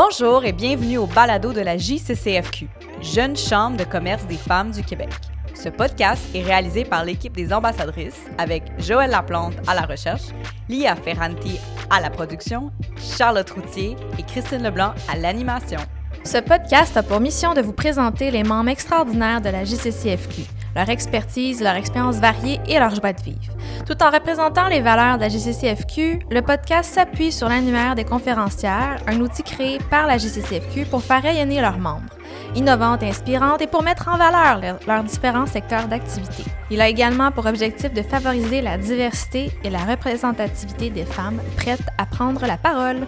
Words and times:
Bonjour 0.00 0.44
et 0.44 0.52
bienvenue 0.52 0.96
au 0.96 1.06
balado 1.06 1.52
de 1.52 1.60
la 1.60 1.76
JCCFQ, 1.76 2.68
Jeune 3.02 3.36
Chambre 3.36 3.78
de 3.78 3.82
commerce 3.82 4.24
des 4.26 4.36
femmes 4.36 4.70
du 4.70 4.84
Québec. 4.84 5.08
Ce 5.54 5.68
podcast 5.68 6.22
est 6.36 6.44
réalisé 6.44 6.84
par 6.84 7.04
l'équipe 7.04 7.34
des 7.34 7.52
ambassadrices 7.52 8.22
avec 8.38 8.62
Joëlle 8.78 9.10
Laplante 9.10 9.56
à 9.66 9.74
la 9.74 9.80
recherche, 9.80 10.28
Lia 10.68 10.94
Ferranti 10.94 11.58
à 11.90 12.00
la 12.00 12.10
production, 12.10 12.70
Charlotte 12.96 13.50
Routier 13.50 13.96
et 14.16 14.22
Christine 14.22 14.62
Leblanc 14.62 14.94
à 15.12 15.16
l'animation. 15.16 15.80
Ce 16.22 16.38
podcast 16.38 16.96
a 16.96 17.02
pour 17.02 17.18
mission 17.18 17.54
de 17.54 17.60
vous 17.60 17.72
présenter 17.72 18.30
les 18.30 18.44
membres 18.44 18.70
extraordinaires 18.70 19.40
de 19.40 19.48
la 19.48 19.64
JCCFQ, 19.64 20.42
leur 20.76 20.90
expertise, 20.90 21.60
leur 21.60 21.74
expérience 21.74 22.20
variée 22.20 22.60
et 22.68 22.78
leur 22.78 22.94
joie 22.94 23.14
de 23.14 23.22
vivre. 23.22 23.57
Tout 23.88 24.02
en 24.02 24.10
représentant 24.10 24.68
les 24.68 24.82
valeurs 24.82 25.16
de 25.16 25.22
la 25.22 25.30
JCCFQ, 25.30 26.18
le 26.30 26.42
podcast 26.42 26.92
s'appuie 26.92 27.32
sur 27.32 27.48
l'annuaire 27.48 27.94
des 27.94 28.04
conférencières, 28.04 29.00
un 29.06 29.18
outil 29.20 29.42
créé 29.42 29.78
par 29.88 30.06
la 30.06 30.18
JCCFQ 30.18 30.84
pour 30.90 31.02
faire 31.02 31.22
rayonner 31.22 31.62
leurs 31.62 31.78
membres 31.78 32.12
innovantes 32.54 33.02
et 33.02 33.08
inspirantes 33.08 33.62
et 33.62 33.66
pour 33.66 33.82
mettre 33.82 34.08
en 34.08 34.18
valeur 34.18 34.78
leurs 34.86 35.04
différents 35.04 35.46
secteurs 35.46 35.88
d'activité. 35.88 36.44
Il 36.70 36.82
a 36.82 36.88
également 36.88 37.30
pour 37.30 37.46
objectif 37.46 37.90
de 37.90 38.02
favoriser 38.02 38.60
la 38.60 38.76
diversité 38.76 39.50
et 39.64 39.70
la 39.70 39.84
représentativité 39.86 40.90
des 40.90 41.06
femmes 41.06 41.40
prêtes 41.56 41.88
à 41.96 42.04
prendre 42.04 42.44
la 42.46 42.58
parole. 42.58 43.06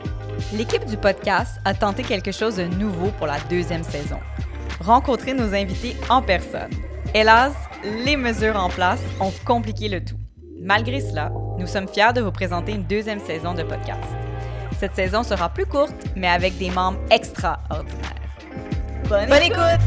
L'équipe 0.55 0.87
du 0.87 0.97
podcast 0.97 1.59
a 1.67 1.75
tenté 1.75 2.05
quelque 2.05 2.33
chose 2.33 2.57
de 2.57 2.65
nouveau 2.65 3.11
pour 3.19 3.27
la 3.27 3.39
deuxième 3.51 3.85
saison. 3.85 4.19
Rencontrer 4.81 5.35
nos 5.35 5.53
invités 5.55 5.95
en 6.09 6.23
personne. 6.23 6.71
Hélas, 7.13 7.53
les 8.07 8.17
mesures 8.17 8.57
en 8.57 8.71
place 8.71 9.03
ont 9.21 9.33
compliqué 9.45 9.91
le 9.91 10.03
tout. 10.03 10.17
Malgré 10.63 11.01
cela, 11.01 11.33
nous 11.59 11.67
sommes 11.67 11.89
fiers 11.89 12.13
de 12.15 12.21
vous 12.21 12.33
présenter 12.33 12.73
une 12.73 12.83
deuxième 12.83 13.19
saison 13.19 13.55
de 13.55 13.63
podcast. 13.63 14.15
Cette 14.79 14.95
saison 14.95 15.23
sera 15.23 15.49
plus 15.49 15.65
courte, 15.65 15.95
mais 16.17 16.29
avec 16.29 16.59
des 16.59 16.69
membres 16.71 17.01
extraordinaires. 17.11 18.15
Bonne, 19.09 19.33
écoute! 19.43 19.81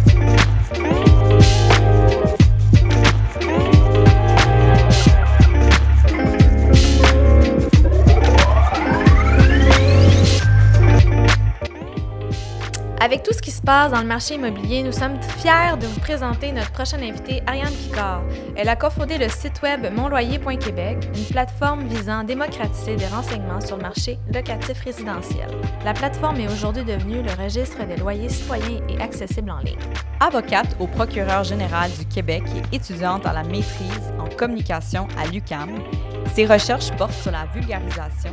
Avec 13.03 13.21
tout 13.23 13.33
ce 13.33 13.41
qui 13.41 13.51
se 13.51 13.61
passe 13.61 13.91
dans 13.91 13.99
le 13.99 14.07
marché 14.07 14.35
immobilier, 14.35 14.81
nous 14.81 14.93
sommes 14.93 15.21
fiers 15.21 15.75
de 15.77 15.85
vous 15.85 15.99
présenter 15.99 16.53
notre 16.53 16.71
prochaine 16.71 17.03
invitée, 17.03 17.43
Ariane 17.45 17.73
Picard. 17.73 18.23
Elle 18.55 18.69
a 18.69 18.77
cofondé 18.77 19.17
le 19.17 19.27
site 19.27 19.61
web 19.61 19.93
monloyer.québec, 19.93 21.09
une 21.13 21.25
plateforme 21.25 21.85
visant 21.85 22.19
à 22.19 22.23
démocratiser 22.23 22.95
des 22.95 23.07
renseignements 23.07 23.59
sur 23.59 23.75
le 23.75 23.81
marché 23.81 24.19
locatif 24.33 24.79
résidentiel. 24.85 25.49
La 25.83 25.91
plateforme 25.91 26.37
est 26.37 26.47
aujourd'hui 26.47 26.85
devenue 26.85 27.21
le 27.21 27.43
registre 27.43 27.85
des 27.85 27.97
loyers 27.97 28.29
citoyens 28.29 28.79
et 28.87 29.01
accessible 29.01 29.51
en 29.51 29.59
ligne. 29.59 29.75
Avocate 30.21 30.73
au 30.79 30.87
procureur 30.87 31.43
général 31.43 31.91
du 31.99 32.05
Québec 32.05 32.43
et 32.55 32.77
étudiante 32.77 33.25
à 33.25 33.33
la 33.33 33.43
maîtrise 33.43 34.13
en 34.17 34.33
communication 34.33 35.09
à 35.17 35.27
l'UCAM, 35.27 35.75
ses 36.33 36.45
recherches 36.45 36.91
portent 36.91 37.11
sur 37.11 37.31
la 37.31 37.47
vulgarisation 37.53 38.31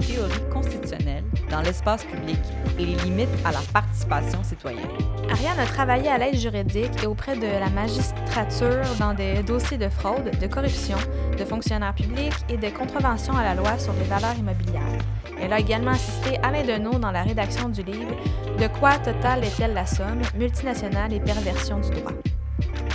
de 0.00 0.06
théories 0.06 0.50
constitutionnelles 0.52 1.24
dans 1.50 1.60
l'espace 1.60 2.04
public 2.04 2.38
et 2.78 2.86
les 2.86 2.94
limites 2.96 3.28
à 3.44 3.52
la 3.52 3.60
participation 3.72 4.42
citoyenne. 4.42 4.88
Ariane 5.30 5.58
a 5.58 5.66
travaillé 5.66 6.08
à 6.08 6.18
l'aide 6.18 6.36
juridique 6.36 6.90
et 7.02 7.06
auprès 7.06 7.36
de 7.36 7.46
la 7.46 7.68
magistrature 7.70 8.82
dans 8.98 9.14
des 9.14 9.42
dossiers 9.42 9.78
de 9.78 9.88
fraude, 9.88 10.30
de 10.40 10.46
corruption, 10.46 10.96
de 11.38 11.44
fonctionnaires 11.44 11.94
publics 11.94 12.34
et 12.48 12.56
de 12.56 12.68
contraventions 12.68 13.36
à 13.36 13.42
la 13.42 13.54
loi 13.54 13.78
sur 13.78 13.92
les 13.94 14.04
valeurs 14.04 14.36
immobilières. 14.38 14.98
Elle 15.40 15.52
a 15.52 15.58
également 15.58 15.92
assisté 15.92 16.38
Alain 16.42 16.64
Deneau 16.64 16.98
dans 16.98 17.10
la 17.10 17.22
rédaction 17.22 17.68
du 17.68 17.82
livre 17.82 18.14
De 18.58 18.66
quoi 18.78 18.98
Total 18.98 19.42
est-elle 19.44 19.72
la 19.72 19.86
somme, 19.86 20.20
multinationale 20.34 21.12
et 21.12 21.20
perversion 21.20 21.78
du 21.78 21.90
droit. 21.90 22.12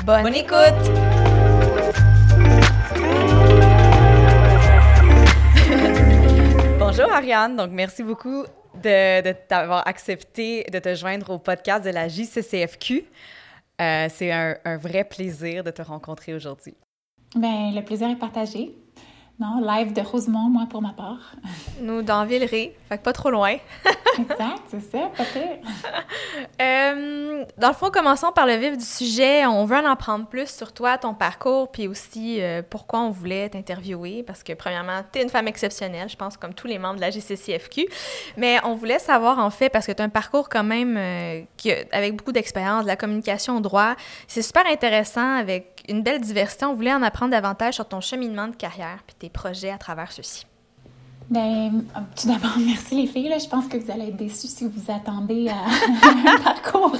Bonne, 0.06 0.24
Bonne 0.24 0.36
écoute! 0.36 1.75
Bonjour 6.98 7.12
Ariane, 7.12 7.58
donc 7.58 7.72
merci 7.72 8.04
beaucoup 8.04 8.46
de, 8.82 9.34
t'avoir 9.50 9.86
accepté 9.86 10.64
de 10.72 10.80
te 10.80 10.96
joindre 10.96 11.30
au 11.32 11.40
podcast 11.40 11.84
de 11.84 11.90
la 11.90 12.08
JCCFQ. 12.08 13.04
Euh, 13.82 14.08
c'est 14.10 14.32
un, 14.32 14.56
un, 14.64 14.78
vrai 14.78 15.04
plaisir 15.04 15.62
de 15.66 15.72
te 15.72 15.82
rencontrer 15.82 16.34
aujourd'hui. 16.34 16.74
Bien, 17.36 17.74
le 17.74 17.82
plaisir 17.82 18.10
est 18.10 18.16
partagé. 18.16 18.74
Non, 19.38 19.60
live 19.60 19.92
de 19.92 20.00
Rosemont, 20.00 20.48
moi, 20.48 20.66
pour 20.70 20.82
ma 20.82 20.94
part. 20.94 21.34
Nous, 21.82 22.02
dans 22.02 22.24
Villeray, 22.26 22.74
fait 22.88 22.98
que 22.98 23.04
pas 23.04 23.12
trop 23.12 23.30
loin. 23.30 23.58
exact, 24.18 24.62
c'est 24.70 24.80
ça, 24.80 25.10
peut-être. 25.14 25.68
euh, 26.62 27.44
dans 27.58 27.68
le 27.68 27.74
fond, 27.74 27.90
commençons 27.92 28.32
par 28.32 28.46
le 28.46 28.56
vif 28.56 28.78
du 28.78 28.86
sujet. 28.86 29.46
On 29.46 29.66
veut 29.66 29.76
en 29.76 29.84
apprendre 29.84 30.26
plus 30.28 30.48
sur 30.48 30.72
toi, 30.72 30.98
ton 30.98 31.14
parcours, 31.14 31.70
puis 31.70 31.90
aussi 31.90 32.42
euh, 32.42 32.62
pourquoi 32.70 33.02
on 33.02 33.10
voulait 33.10 33.50
t'interviewer. 33.50 34.24
Parce 34.24 34.42
que, 34.42 34.54
premièrement, 34.54 35.02
tu 35.12 35.20
es 35.20 35.24
une 35.24 35.30
femme 35.30 35.50
exceptionnelle, 35.50 36.08
je 36.08 36.16
pense, 36.16 36.38
comme 36.38 36.54
tous 36.54 36.68
les 36.68 36.80
membres 36.80 36.96
de 36.96 37.02
la 37.02 37.12
GCCFQ. 37.12 37.90
Mais 38.38 38.60
on 38.64 38.74
voulait 38.76 39.00
savoir, 39.00 39.40
en 39.40 39.50
fait, 39.50 39.68
parce 39.68 39.86
que 39.86 39.92
tu 39.92 40.02
as 40.02 40.06
un 40.06 40.10
parcours 40.10 40.48
quand 40.48 40.64
même 40.64 40.96
euh, 40.96 41.42
qui, 41.58 41.74
avec 41.92 42.16
beaucoup 42.16 42.32
d'expérience, 42.32 42.84
de 42.84 42.88
la 42.88 42.96
communication 42.96 43.58
au 43.58 43.60
droit. 43.60 43.96
C'est 44.30 44.42
super 44.42 44.66
intéressant, 44.66 45.36
avec 45.36 45.75
une 45.90 46.04
belle 46.04 46.22
diversité. 46.22 46.66
On 46.66 46.74
voulait 46.74 46.94
en 46.94 47.02
apprendre 47.02 47.32
davantage 47.32 47.76
sur 47.76 47.88
ton 47.88 48.02
cheminement 48.02 48.48
de 48.48 48.56
carrière, 48.56 49.00
puis 49.06 49.30
projets 49.30 49.72
à 49.72 49.78
travers 49.78 50.12
ceci? 50.12 50.46
Bien, 51.30 51.72
tout 52.16 52.28
d'abord, 52.28 52.56
merci 52.60 53.02
les 53.02 53.08
filles. 53.08 53.30
Là. 53.30 53.40
Je 53.40 53.48
pense 53.48 53.68
que 53.68 53.78
vous 53.78 53.92
allez 53.92 54.10
être 54.10 54.18
déçues 54.18 54.48
si 54.48 54.68
vous 54.68 54.92
attendez 54.92 55.50
à 55.50 55.56
un 56.32 56.40
parcours 56.42 56.96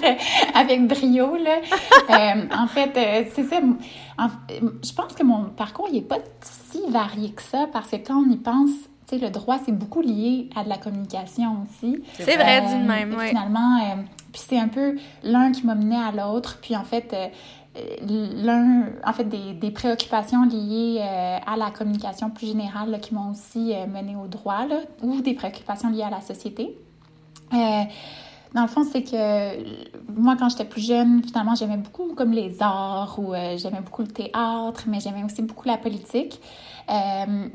avec 0.54 0.88
brio. 0.88 1.36
Là. 1.36 1.58
Euh, 2.08 2.48
en 2.56 2.68
fait, 2.68 2.96
euh, 2.98 3.30
c'est 3.34 3.44
ça. 3.44 3.60
je 3.60 4.94
pense 4.94 5.14
que 5.14 5.24
mon 5.24 5.46
parcours 5.46 5.92
n'est 5.92 6.02
pas 6.02 6.20
si 6.42 6.80
varié 6.90 7.32
que 7.32 7.42
ça 7.42 7.68
parce 7.74 7.90
que 7.90 7.96
quand 7.96 8.24
on 8.24 8.30
y 8.30 8.38
pense, 8.38 8.70
tu 9.08 9.18
sais, 9.18 9.18
le 9.18 9.32
droit, 9.32 9.58
c'est 9.66 9.72
beaucoup 9.72 10.02
lié 10.02 10.50
à 10.56 10.64
de 10.64 10.70
la 10.70 10.78
communication 10.78 11.64
aussi. 11.64 12.04
C'est 12.14 12.36
vrai, 12.36 12.62
euh, 12.62 12.68
dit 12.70 12.84
même, 12.88 13.16
oui. 13.18 13.30
Finalement, 13.30 13.80
puis 14.32 14.44
c'est 14.48 14.60
un 14.60 14.68
peu 14.68 14.98
l'un 15.24 15.52
qui 15.52 15.66
m'a 15.66 15.76
mené 15.76 15.96
à 15.96 16.12
l'autre. 16.12 16.60
Puis 16.62 16.76
en 16.76 16.84
fait, 16.84 17.16
l'un, 18.08 18.86
en 19.06 19.14
fait, 19.14 19.26
des, 19.26 19.54
des 19.54 19.72
préoccupations 19.72 20.46
liées 20.46 21.00
euh, 21.02 21.38
à 21.46 21.58
la 21.58 21.72
communication 21.72 22.30
plus 22.30 22.48
générale 22.48 23.00
qui 23.02 23.14
m'ont 23.14 23.32
aussi 23.32 23.74
euh, 23.74 23.86
mené 23.88 24.16
au 24.16 24.28
droit, 24.28 24.66
ou 25.02 25.22
des 25.22 25.34
préoccupations 25.34 25.90
liées 25.90 26.04
à 26.04 26.10
la 26.10 26.22
société. 26.22 26.78
Euh, 27.54 27.84
dans 28.54 28.62
le 28.62 28.68
fond, 28.68 28.84
c'est 28.90 29.04
que 29.04 30.12
moi, 30.14 30.36
quand 30.38 30.50
j'étais 30.50 30.66
plus 30.66 30.86
jeune, 30.86 31.22
finalement, 31.24 31.56
j'aimais 31.56 31.78
beaucoup 31.78 32.14
comme 32.16 32.32
les 32.32 32.62
arts 32.62 33.20
ou 33.20 33.34
j'aimais 33.58 33.82
beaucoup 33.82 34.02
le 34.02 34.08
théâtre, 34.08 34.84
mais 34.88 35.02
j'aimais 35.02 35.26
aussi 35.26 35.42
beaucoup 35.42 35.68
la 35.68 35.78
politique. 35.78 36.40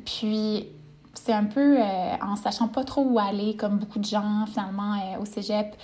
puis, 0.05 0.67
c'est 1.15 1.33
un 1.33 1.45
peu 1.45 1.79
en 2.23 2.37
sachant 2.37 2.69
pas 2.69 2.85
trop 2.85 3.03
où 3.03 3.19
aller, 3.19 3.57
comme 3.57 3.79
beaucoup 3.79 3.99
de 3.99 4.05
gens, 4.05 4.45
finalement, 4.47 4.97
au 5.19 5.25
cégep 5.25 5.75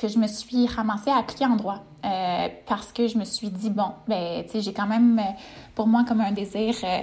que 0.00 0.08
je 0.08 0.18
me 0.18 0.26
suis 0.26 0.66
ramassée 0.66 1.10
à 1.10 1.18
appliquer 1.18 1.44
en 1.44 1.56
droit 1.56 1.84
euh, 2.04 2.48
parce 2.66 2.90
que 2.92 3.06
je 3.06 3.18
me 3.18 3.24
suis 3.24 3.50
dit, 3.50 3.68
bon, 3.68 3.92
ben, 4.08 4.42
tu 4.44 4.52
sais, 4.52 4.60
j'ai 4.62 4.72
quand 4.72 4.86
même 4.86 5.18
euh, 5.18 5.32
pour 5.74 5.86
moi 5.86 6.04
comme 6.08 6.22
un 6.22 6.32
désir 6.32 6.74
euh, 6.84 7.00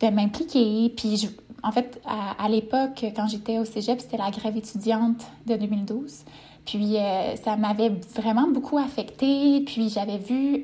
de 0.00 0.14
m'impliquer. 0.14 0.92
Puis, 0.94 1.16
je, 1.16 1.28
en 1.62 1.72
fait, 1.72 2.02
à, 2.04 2.46
l'époque, 2.48 3.06
quand 3.16 3.26
j'étais 3.26 3.58
au 3.58 3.64
cégep, 3.64 3.98
c'était 3.98 4.18
la 4.18 4.30
grève 4.30 4.56
étudiante 4.56 5.24
de 5.46 5.56
2012. 5.56 6.24
Puis, 6.66 6.96
ça 7.42 7.56
m'avait 7.56 7.90
vraiment 8.14 8.48
beaucoup 8.48 8.76
affectée. 8.76 9.62
Puis, 9.64 9.88
j'avais 9.88 10.18
vu 10.18 10.62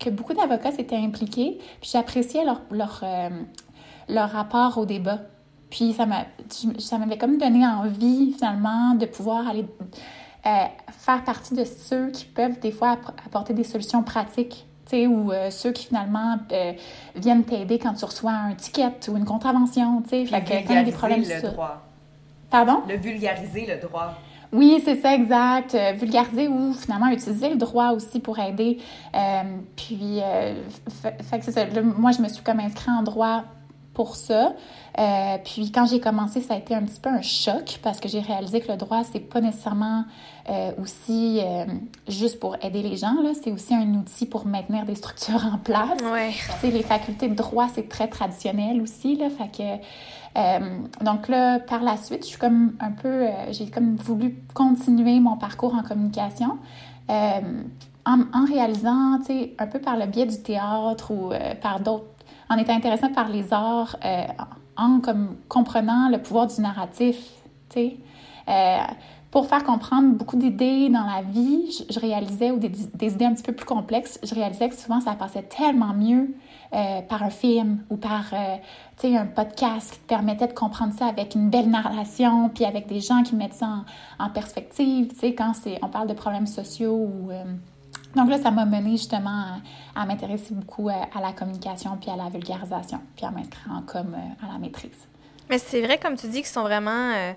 que 0.00 0.08
beaucoup 0.08 0.32
d'avocats 0.32 0.72
s'étaient 0.72 0.96
impliqués. 0.96 1.58
Puis, 1.82 1.90
j'appréciais 1.92 2.44
leur, 2.44 2.62
leur, 2.70 3.04
leur 4.08 4.30
rapport 4.30 4.78
au 4.78 4.86
débat. 4.86 5.18
Puis, 5.68 5.94
ça 5.94 6.98
m'avait 6.98 7.18
comme 7.18 7.36
donné 7.36 7.66
envie, 7.66 8.32
finalement, 8.32 8.94
de 8.94 9.04
pouvoir 9.04 9.46
aller 9.46 9.66
euh, 10.46 10.64
faire 10.90 11.24
partie 11.24 11.54
de 11.54 11.64
ceux 11.64 12.10
qui 12.10 12.26
peuvent 12.26 12.58
des 12.60 12.70
fois 12.70 12.98
apporter 13.26 13.54
des 13.54 13.64
solutions 13.64 14.02
pratiques 14.02 14.66
ou 14.92 15.32
euh, 15.32 15.50
ceux 15.50 15.72
qui 15.72 15.86
finalement 15.86 16.36
euh, 16.52 16.72
viennent 17.16 17.42
t'aider 17.42 17.80
quand 17.80 17.94
tu 17.94 18.04
reçois 18.04 18.30
un 18.30 18.54
ticket 18.54 18.92
ou 19.08 19.16
une 19.16 19.24
contravention, 19.24 20.02
tu 20.02 20.10
sais, 20.10 20.26
fait 20.26 20.44
que 20.44 20.68
quand 20.68 20.84
des 20.84 20.92
problèmes 20.92 21.22
le 21.22 21.50
droit. 21.50 21.82
Pardon? 22.48 22.82
Le 22.88 22.96
vulgariser 22.96 23.66
le 23.66 23.80
droit. 23.80 24.14
Oui, 24.52 24.80
c'est 24.84 25.00
ça, 25.00 25.14
exact. 25.14 25.76
vulgariser 25.96 26.46
ou 26.46 26.72
finalement 26.74 27.08
utiliser 27.08 27.48
le 27.48 27.56
droit 27.56 27.88
aussi 27.88 28.20
pour 28.20 28.38
aider. 28.38 28.78
puis, 29.74 30.20
fait, 31.02 31.38
que 31.38 31.44
c'est 31.44 31.50
ça. 31.50 31.66
moi, 31.82 32.12
je 32.12 32.22
me 32.22 32.28
suis 32.28 32.44
comme 32.44 32.60
inscrite 32.60 32.88
en 32.88 33.02
droit 33.02 33.42
pour 33.94 34.16
ça. 34.16 34.52
Euh, 34.98 35.38
puis 35.44 35.72
quand 35.72 35.86
j'ai 35.86 36.00
commencé, 36.00 36.40
ça 36.40 36.54
a 36.54 36.56
été 36.58 36.74
un 36.74 36.82
petit 36.82 37.00
peu 37.00 37.08
un 37.08 37.22
choc 37.22 37.78
parce 37.82 38.00
que 38.00 38.08
j'ai 38.08 38.20
réalisé 38.20 38.60
que 38.60 38.70
le 38.70 38.76
droit, 38.76 39.02
c'est 39.04 39.20
pas 39.20 39.40
nécessairement 39.40 40.04
euh, 40.50 40.72
aussi 40.80 41.40
euh, 41.42 41.64
juste 42.06 42.38
pour 42.38 42.56
aider 42.62 42.82
les 42.82 42.96
gens, 42.96 43.14
là, 43.22 43.30
c'est 43.40 43.50
aussi 43.50 43.74
un 43.74 43.94
outil 43.94 44.26
pour 44.26 44.46
maintenir 44.46 44.84
des 44.84 44.94
structures 44.94 45.44
en 45.52 45.58
place. 45.58 45.98
Ouais. 46.02 46.30
Tu 46.32 46.60
sais, 46.60 46.70
les 46.70 46.82
facultés 46.82 47.28
de 47.28 47.34
droit, 47.34 47.68
c'est 47.72 47.88
très 47.88 48.08
traditionnel 48.08 48.82
aussi, 48.82 49.16
là, 49.16 49.28
fait 49.30 49.48
que... 49.48 51.04
donc 51.04 51.28
là, 51.28 51.60
par 51.60 51.82
la 51.82 51.96
suite, 51.96 52.22
je 52.22 52.28
suis 52.28 52.38
comme 52.38 52.74
un 52.80 52.90
peu... 52.90 53.26
j'ai 53.50 53.70
comme 53.70 53.96
voulu 53.96 54.36
continuer 54.52 55.18
mon 55.20 55.36
parcours 55.36 55.74
en 55.74 55.82
communication 55.82 56.58
en, 58.06 58.44
réalisant, 58.44 59.18
un 59.58 59.66
peu 59.66 59.78
par 59.78 59.96
le 59.96 60.06
biais 60.06 60.26
du 60.26 60.42
théâtre 60.42 61.10
ou 61.10 61.32
par 61.62 61.80
d'autres 61.80 62.14
en 62.48 62.56
étant 62.56 62.74
intéressant 62.74 63.10
par 63.10 63.28
les 63.28 63.52
arts, 63.52 63.96
euh, 64.04 64.24
en 64.76 65.00
comme 65.00 65.36
comprenant 65.48 66.08
le 66.08 66.18
pouvoir 66.18 66.46
du 66.46 66.60
narratif. 66.60 67.30
Euh, 67.76 68.78
pour 69.30 69.48
faire 69.48 69.64
comprendre 69.64 70.14
beaucoup 70.14 70.36
d'idées 70.36 70.88
dans 70.88 71.04
la 71.04 71.22
vie, 71.22 71.84
je, 71.90 71.98
réalisais, 71.98 72.52
ou 72.52 72.58
des, 72.58 72.68
idées 73.12 73.24
un 73.24 73.34
petit 73.34 73.42
peu 73.42 73.52
plus 73.52 73.66
complexes, 73.66 74.20
je 74.22 74.32
réalisais 74.32 74.68
que 74.68 74.76
souvent 74.76 75.00
ça 75.00 75.14
passait 75.14 75.42
tellement 75.42 75.92
mieux 75.92 76.36
euh, 76.72 77.00
par 77.02 77.24
un 77.24 77.30
film 77.30 77.82
ou 77.90 77.96
par, 77.96 78.26
sais, 78.96 79.16
un 79.16 79.26
podcast 79.26 79.94
qui 79.94 79.98
permettait 80.06 80.46
de 80.46 80.52
comprendre 80.52 80.94
ça 80.96 81.06
avec 81.06 81.34
une 81.34 81.50
belle 81.50 81.68
narration, 81.68 82.48
puis 82.48 82.64
avec 82.64 82.86
des 82.86 83.00
gens 83.00 83.24
qui 83.24 83.34
mettent 83.34 83.54
ça 83.54 83.82
en, 84.20 84.26
en 84.26 84.30
perspective, 84.30 85.12
quand 85.36 85.52
on 85.82 85.88
parle 85.88 86.06
de 86.06 86.14
problèmes 86.14 86.46
sociaux 86.46 86.94
ou 86.94 87.30
donc 88.14 88.30
là, 88.30 88.38
ça 88.38 88.50
m'a 88.50 88.64
mené 88.64 88.92
justement 88.92 89.60
à, 89.94 90.06
m'intéresser 90.06 90.54
beaucoup 90.54 90.88
à, 90.88 91.20
la 91.20 91.32
communication, 91.32 91.96
puis 92.00 92.10
à 92.10 92.16
la 92.16 92.28
vulgarisation, 92.28 93.00
puis 93.16 93.26
à 93.26 93.30
m'inscrire 93.30 93.72
en 93.72 93.82
com 93.82 94.14
euh, 94.14 94.46
à 94.46 94.52
la 94.52 94.58
maîtrise. 94.58 95.08
Mais 95.50 95.58
c'est 95.58 95.82
vrai, 95.82 95.98
comme 95.98 96.16
tu 96.16 96.28
dis, 96.28 96.38
qu'ils 96.38 96.46
sont 96.46 96.62
vraiment 96.62 97.12
euh, 97.12 97.32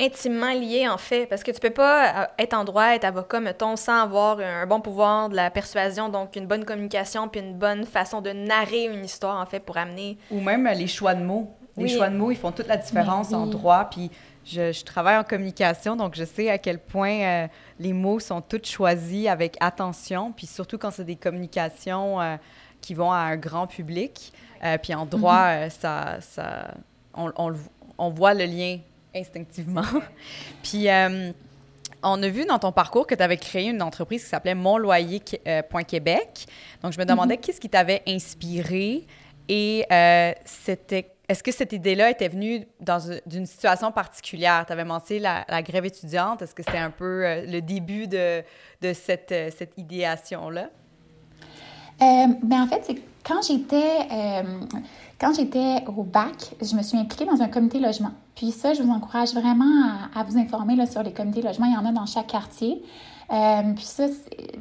intimement 0.00 0.52
liés, 0.52 0.88
en 0.88 0.98
fait, 0.98 1.26
parce 1.26 1.42
que 1.42 1.50
tu 1.50 1.60
peux 1.60 1.70
pas 1.70 2.22
euh, 2.22 2.26
être 2.38 2.54
en 2.54 2.64
droit, 2.64 2.94
être 2.94 3.04
avocat, 3.04 3.40
mettons, 3.40 3.76
sans 3.76 4.02
avoir 4.02 4.40
un 4.40 4.66
bon 4.66 4.80
pouvoir 4.80 5.28
de 5.28 5.36
la 5.36 5.50
persuasion, 5.50 6.08
donc 6.08 6.36
une 6.36 6.46
bonne 6.46 6.64
communication, 6.64 7.28
puis 7.28 7.40
une 7.40 7.54
bonne 7.54 7.84
façon 7.84 8.20
de 8.20 8.30
narrer 8.30 8.84
une 8.86 9.04
histoire, 9.04 9.40
en 9.40 9.46
fait, 9.46 9.60
pour 9.60 9.76
amener... 9.76 10.18
Ou 10.30 10.40
même 10.40 10.68
les 10.68 10.88
choix 10.88 11.14
de 11.14 11.22
mots. 11.22 11.50
Les 11.76 11.88
choix 11.88 12.08
de 12.08 12.16
mots, 12.16 12.30
ils 12.30 12.36
font 12.36 12.52
toute 12.52 12.68
la 12.68 12.78
différence 12.78 13.32
en 13.32 13.46
droit, 13.46 13.88
puis 13.90 14.10
je, 14.46 14.84
travaille 14.84 15.16
en 15.16 15.24
communication, 15.24 15.96
donc 15.96 16.14
je 16.14 16.24
sais 16.24 16.50
à 16.50 16.58
quel 16.58 16.78
point 16.78 17.20
euh, 17.20 17.46
les 17.80 17.92
mots 17.92 18.20
sont 18.20 18.40
tous 18.40 18.64
choisis 18.64 19.26
avec 19.26 19.56
attention, 19.60 20.32
puis 20.32 20.46
surtout 20.46 20.78
quand 20.78 20.92
c'est 20.92 21.04
des 21.04 21.16
communications 21.16 22.20
euh, 22.20 22.36
qui 22.80 22.94
vont 22.94 23.10
à 23.10 23.18
un 23.18 23.36
grand 23.36 23.66
public. 23.66 24.32
Euh, 24.64 24.78
puis 24.78 24.94
en 24.94 25.04
droit, 25.04 25.48
mm-hmm. 25.48 25.70
ça, 25.70 26.18
ça, 26.20 26.74
on, 27.14 27.32
on, 27.98 28.10
voit 28.10 28.34
le 28.34 28.44
lien 28.44 28.78
instinctivement. 29.14 29.82
puis 30.62 30.86
on 32.02 32.22
a 32.22 32.28
vu 32.28 32.44
dans 32.44 32.58
ton 32.58 32.72
parcours 32.72 33.06
que 33.06 33.14
tu 33.14 33.22
avais 33.22 33.36
créé 33.36 33.68
une 33.68 33.82
entreprise 33.82 34.22
qui 34.22 34.28
s'appelait 34.28 34.54
Monloyer.Québec. 34.54 36.46
Donc 36.82 36.92
je 36.92 36.98
me 36.98 37.04
demandais 37.04 37.34
mm-hmm. 37.34 37.40
qu'est-ce 37.40 37.60
qui 37.60 37.68
t'avait 37.68 38.02
inspiré 38.06 39.06
et 39.48 39.84
c'était 40.44 41.15
est-ce 41.28 41.42
que 41.42 41.50
cette 41.50 41.72
idée-là 41.72 42.10
était 42.10 42.28
venue 42.28 42.66
dans 42.80 43.00
d'une 43.26 43.46
situation 43.46 43.90
particulière? 43.90 44.64
Tu 44.66 44.72
avais 44.72 44.84
mentionné 44.84 45.20
la, 45.20 45.62
grève 45.62 45.84
étudiante. 45.84 46.42
Est-ce 46.42 46.54
que 46.54 46.62
c'était 46.62 46.78
un 46.78 46.90
peu 46.90 47.26
euh, 47.26 47.44
le 47.46 47.60
début 47.60 48.06
de, 48.06 48.42
de 48.80 48.92
cette, 48.92 49.32
euh, 49.32 49.50
cette 49.56 49.76
idéation-là? 49.76 50.68
Euh, 52.02 52.26
ben 52.42 52.62
en 52.62 52.66
fait, 52.68 52.82
c'est 52.86 53.02
quand 53.24 53.42
j'étais 53.42 54.06
au 55.88 56.02
bac, 56.04 56.54
je 56.62 56.76
me 56.76 56.82
suis 56.82 56.96
impliquée 56.96 57.24
dans 57.24 57.42
un 57.42 57.48
comité 57.48 57.80
logement. 57.80 58.12
Puis 58.36 58.52
ça, 58.52 58.74
je 58.74 58.82
vous 58.82 58.92
encourage 58.92 59.32
vraiment 59.32 59.88
à, 60.14 60.22
vous 60.22 60.38
informer 60.38 60.86
sur 60.86 61.02
les 61.02 61.12
comités 61.12 61.42
logement. 61.42 61.66
Il 61.66 61.74
y 61.74 61.76
en 61.76 61.86
a 61.86 61.92
dans 61.92 62.06
chaque 62.06 62.28
quartier. 62.28 62.82
puis 63.28 63.84
ça, 63.84 64.06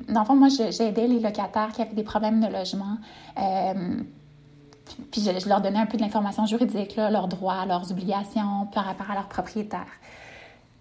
dans 0.08 0.22
le 0.22 0.26
fond, 0.26 0.36
moi, 0.36 0.48
j'aidais 0.50 1.08
les 1.08 1.20
locataires 1.20 1.74
qui 1.76 1.84
avaient 1.84 1.94
des 1.94 2.04
problèmes 2.04 2.40
de 2.40 2.48
logement 2.48 2.98
puis 5.12 5.22
je, 5.22 5.50
leur 5.50 5.62
donnais 5.62 5.80
un 5.80 5.86
peu 5.86 5.98
de 5.98 6.04
l'information 6.04 6.46
juridique, 6.46 6.96
leurs 6.96 7.28
droits, 7.28 7.66
leurs 7.66 7.92
obligations 7.92 8.68
par 8.74 8.86
rapport 8.86 9.10
à 9.10 9.16
leurs 9.16 9.28
propriétaires. 9.28 9.86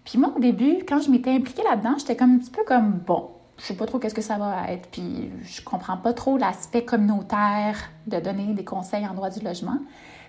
Puis 0.03 0.19
moi, 0.19 0.31
au 0.35 0.39
début, 0.39 0.83
quand 0.87 1.01
je 1.01 1.09
m'étais 1.09 1.31
impliquée 1.31 1.63
là-dedans, 1.63 1.95
j'étais 1.97 2.15
comme 2.15 2.35
un 2.35 2.37
petit 2.37 2.51
peu 2.51 2.63
comme, 2.65 2.99
bon, 3.05 3.29
je 3.57 3.63
sais 3.63 3.75
pas 3.75 3.85
trop 3.85 3.99
qu'est-ce 3.99 4.13
que 4.13 4.21
ça 4.21 4.37
va 4.37 4.71
être, 4.71 4.87
puis 4.89 5.31
je 5.43 5.61
comprends 5.61 5.97
pas 5.97 6.13
trop 6.13 6.37
l'aspect 6.37 6.83
communautaire 6.83 7.89
de 8.05 8.19
donner 8.19 8.53
des 8.53 8.63
conseils 8.63 9.07
en 9.07 9.13
droit 9.13 9.29
du 9.29 9.39
logement. 9.39 9.79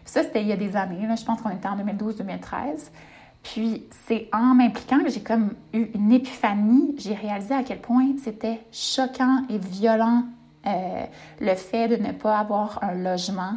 Puis 0.04 0.12
ça, 0.12 0.22
c'était 0.22 0.42
il 0.42 0.48
y 0.48 0.52
a 0.52 0.56
des 0.56 0.76
années, 0.76 1.06
là, 1.06 1.16
je 1.16 1.24
pense 1.24 1.42
qu'on 1.42 1.50
était 1.50 1.68
en 1.68 1.76
2012-2013. 1.76 2.90
Puis 3.42 3.84
c'est 4.08 4.28
en 4.32 4.54
m'impliquant 4.54 5.00
que 5.00 5.10
j'ai 5.10 5.20
comme 5.20 5.54
eu 5.72 5.86
une 5.94 6.10
épiphanie, 6.12 6.94
j'ai 6.98 7.14
réalisé 7.14 7.54
à 7.54 7.62
quel 7.62 7.80
point 7.80 8.08
c'était 8.22 8.60
choquant 8.72 9.42
et 9.48 9.58
violent 9.58 10.24
euh, 10.66 11.04
le 11.40 11.54
fait 11.54 11.88
de 11.88 11.96
ne 11.96 12.12
pas 12.12 12.38
avoir 12.38 12.82
un 12.82 12.94
logement 12.94 13.54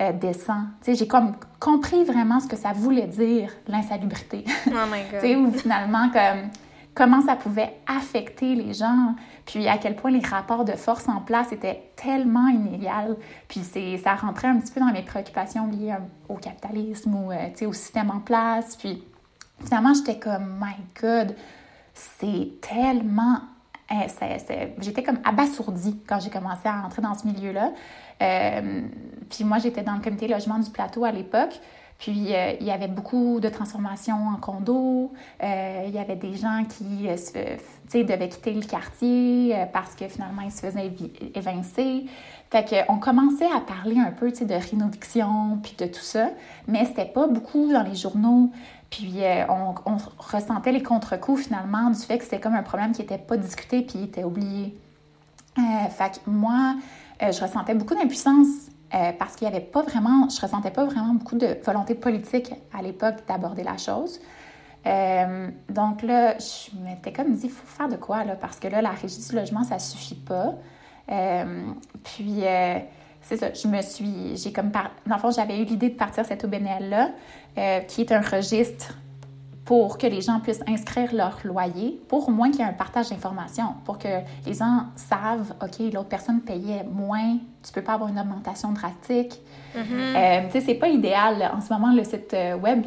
euh, 0.00 0.12
décent. 0.12 0.62
J'ai 0.86 1.08
comme 1.08 1.34
compris 1.58 2.04
vraiment 2.04 2.40
ce 2.40 2.46
que 2.46 2.56
ça 2.56 2.72
voulait 2.72 3.06
dire, 3.06 3.50
l'insalubrité. 3.66 4.44
Oh 4.68 4.70
my 4.90 5.02
God. 5.10 5.56
finalement, 5.56 6.08
comme, 6.10 6.50
comment 6.94 7.20
ça 7.20 7.36
pouvait 7.36 7.74
affecter 7.86 8.54
les 8.54 8.74
gens, 8.74 9.14
puis 9.44 9.66
à 9.68 9.78
quel 9.78 9.96
point 9.96 10.10
les 10.10 10.24
rapports 10.24 10.64
de 10.64 10.72
force 10.72 11.08
en 11.08 11.20
place 11.20 11.52
étaient 11.52 11.90
tellement 11.96 12.48
inégaux. 12.48 13.18
Puis 13.48 13.62
ça 14.02 14.14
rentrait 14.14 14.48
un 14.48 14.58
petit 14.58 14.72
peu 14.72 14.80
dans 14.80 14.92
mes 14.92 15.02
préoccupations 15.02 15.66
liées 15.68 15.94
au 16.28 16.34
capitalisme 16.34 17.14
ou 17.14 17.32
euh, 17.32 17.66
au 17.66 17.72
système 17.72 18.10
en 18.10 18.20
place. 18.20 18.76
Puis 18.76 19.02
finalement, 19.64 19.94
j'étais 19.94 20.18
comme, 20.18 20.60
my 20.60 20.76
God, 21.00 21.34
c'est 21.94 22.60
tellement 22.60 23.40
j'étais 24.80 25.02
comme 25.02 25.18
abasourdie 25.24 25.98
quand 26.06 26.20
j'ai 26.20 26.30
commencé 26.30 26.66
à 26.68 26.84
entrer 26.84 27.02
dans 27.02 27.14
ce 27.14 27.26
milieu-là. 27.26 27.72
Euh, 28.22 28.82
puis 29.30 29.44
moi, 29.44 29.58
j'étais 29.58 29.82
dans 29.82 29.94
le 29.94 30.00
comité 30.00 30.28
logement 30.28 30.58
du 30.58 30.70
plateau 30.70 31.04
à 31.04 31.12
l'époque. 31.12 31.60
Puis 31.98 32.32
euh, 32.32 32.52
il 32.60 32.66
y 32.66 32.70
avait 32.70 32.86
beaucoup 32.86 33.40
de 33.40 33.48
transformations 33.48 34.28
en 34.28 34.36
condo. 34.36 35.12
Euh, 35.42 35.84
il 35.86 35.92
y 35.92 35.98
avait 35.98 36.14
des 36.14 36.34
gens 36.34 36.62
qui 36.68 37.08
devaient 38.04 38.28
quitter 38.28 38.52
le 38.52 38.62
quartier 38.62 39.56
parce 39.72 39.96
que 39.96 40.06
finalement 40.06 40.42
ils 40.42 40.52
se 40.52 40.60
faisaient 40.60 40.92
évincer. 41.34 42.04
Fait 42.50 42.86
qu'on 42.86 42.98
commençait 42.98 43.50
à 43.54 43.60
parler 43.60 43.98
un 43.98 44.12
peu 44.12 44.30
de 44.30 44.70
rénoviction 44.70 45.58
puis 45.62 45.74
de 45.76 45.86
tout 45.86 46.00
ça, 46.00 46.30
mais 46.66 46.84
c'était 46.84 47.04
pas 47.04 47.26
beaucoup 47.26 47.72
dans 47.72 47.82
les 47.82 47.96
journaux. 47.96 48.50
Puis 48.90 49.22
euh, 49.22 49.44
on, 49.48 49.74
ressentait 50.18 50.72
les 50.72 50.82
contre-coups 50.82 51.44
finalement 51.44 51.90
du 51.90 52.00
fait 52.00 52.18
que 52.18 52.24
c'était 52.24 52.40
comme 52.40 52.54
un 52.54 52.62
problème 52.62 52.92
qui 52.92 53.02
n'était 53.02 53.18
pas 53.18 53.36
discuté 53.36 53.82
puis 53.82 54.04
était 54.04 54.24
oublié. 54.24 54.78
Euh, 55.58 55.62
fait 55.90 56.20
que 56.24 56.30
moi, 56.30 56.76
euh, 57.22 57.32
je 57.32 57.40
ressentais 57.40 57.74
beaucoup 57.74 57.94
d'impuissance 57.94 58.46
parce 59.18 59.36
qu'il 59.36 59.46
n'y 59.46 59.54
avait 59.54 59.64
pas 59.66 59.82
vraiment, 59.82 60.30
je 60.30 60.40
ressentais 60.40 60.70
pas 60.70 60.86
vraiment 60.86 61.12
beaucoup 61.12 61.36
de 61.36 61.58
volonté 61.62 61.94
politique 61.94 62.54
à 62.72 62.80
l'époque 62.80 63.16
d'aborder 63.28 63.62
la 63.62 63.76
chose. 63.76 64.18
donc 65.68 66.00
là, 66.00 66.38
je 66.38 66.74
m'étais 66.82 67.12
comme 67.12 67.34
dit, 67.34 67.48
il 67.48 67.50
faut 67.50 67.66
faire 67.66 67.90
de 67.90 67.96
quoi 67.96 68.24
là, 68.24 68.34
parce 68.34 68.58
que 68.58 68.66
là, 68.66 68.80
la 68.80 68.92
régie 68.92 69.20
du 69.28 69.36
logement, 69.36 69.62
ça 69.62 69.78
suffit 69.78 70.14
pas. 70.14 70.54
puis 72.02 72.44
c'est 73.28 73.36
ça, 73.36 73.52
je 73.52 73.68
me 73.68 73.82
suis, 73.82 74.36
j'ai 74.36 74.52
comme, 74.52 74.70
par... 74.70 74.90
dans 75.06 75.16
le 75.16 75.20
fond, 75.20 75.30
j'avais 75.30 75.60
eu 75.60 75.64
l'idée 75.64 75.90
de 75.90 75.94
partir 75.94 76.24
cette 76.24 76.44
OBNL-là, 76.44 77.10
euh, 77.58 77.80
qui 77.80 78.00
est 78.00 78.12
un 78.12 78.22
registre 78.22 78.94
pour 79.66 79.98
que 79.98 80.06
les 80.06 80.22
gens 80.22 80.40
puissent 80.40 80.62
inscrire 80.66 81.14
leur 81.14 81.38
loyer, 81.44 82.00
pour 82.08 82.26
au 82.26 82.32
moins 82.32 82.50
qu'il 82.50 82.60
y 82.60 82.62
ait 82.62 82.68
un 82.68 82.72
partage 82.72 83.10
d'informations, 83.10 83.74
pour 83.84 83.98
que 83.98 84.08
les 84.46 84.54
gens 84.54 84.84
savent, 84.96 85.52
OK, 85.62 85.92
l'autre 85.92 86.08
personne 86.08 86.40
payait 86.40 86.84
moins, 86.84 87.36
tu 87.62 87.70
peux 87.74 87.82
pas 87.82 87.92
avoir 87.92 88.08
une 88.08 88.18
augmentation 88.18 88.72
drastique. 88.72 89.38
Mm-hmm. 89.76 89.82
Euh, 90.16 90.46
tu 90.46 90.52
sais, 90.52 90.60
c'est 90.62 90.74
pas 90.74 90.88
idéal. 90.88 91.50
En 91.54 91.60
ce 91.60 91.70
moment, 91.70 91.92
le 91.92 92.04
site 92.04 92.32
euh, 92.32 92.56
web, 92.56 92.82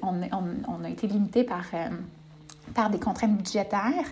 on, 0.00 0.14
on, 0.32 0.84
a 0.84 0.88
été 0.88 1.06
limité 1.06 1.44
par, 1.44 1.66
par 2.72 2.88
des 2.88 2.98
contraintes 2.98 3.36
budgétaires. 3.36 4.08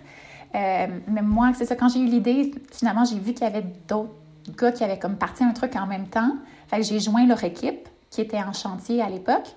mais 0.52 1.22
moi, 1.22 1.52
c'est 1.56 1.64
ça, 1.64 1.74
quand 1.74 1.88
j'ai 1.88 2.00
eu 2.00 2.06
l'idée, 2.06 2.52
finalement, 2.70 3.06
j'ai 3.06 3.18
vu 3.18 3.32
qu'il 3.32 3.44
y 3.44 3.50
avait 3.50 3.64
d'autres 3.88 4.19
gars 4.56 4.72
qui 4.72 4.84
avaient 4.84 4.98
comme 4.98 5.16
parti 5.16 5.44
un 5.44 5.52
truc 5.52 5.76
en 5.76 5.86
même 5.86 6.06
temps. 6.06 6.32
Fait 6.68 6.82
j'ai 6.82 7.00
joint 7.00 7.26
leur 7.26 7.42
équipe, 7.44 7.88
qui 8.10 8.20
était 8.20 8.42
en 8.42 8.52
chantier 8.52 9.02
à 9.02 9.08
l'époque. 9.08 9.54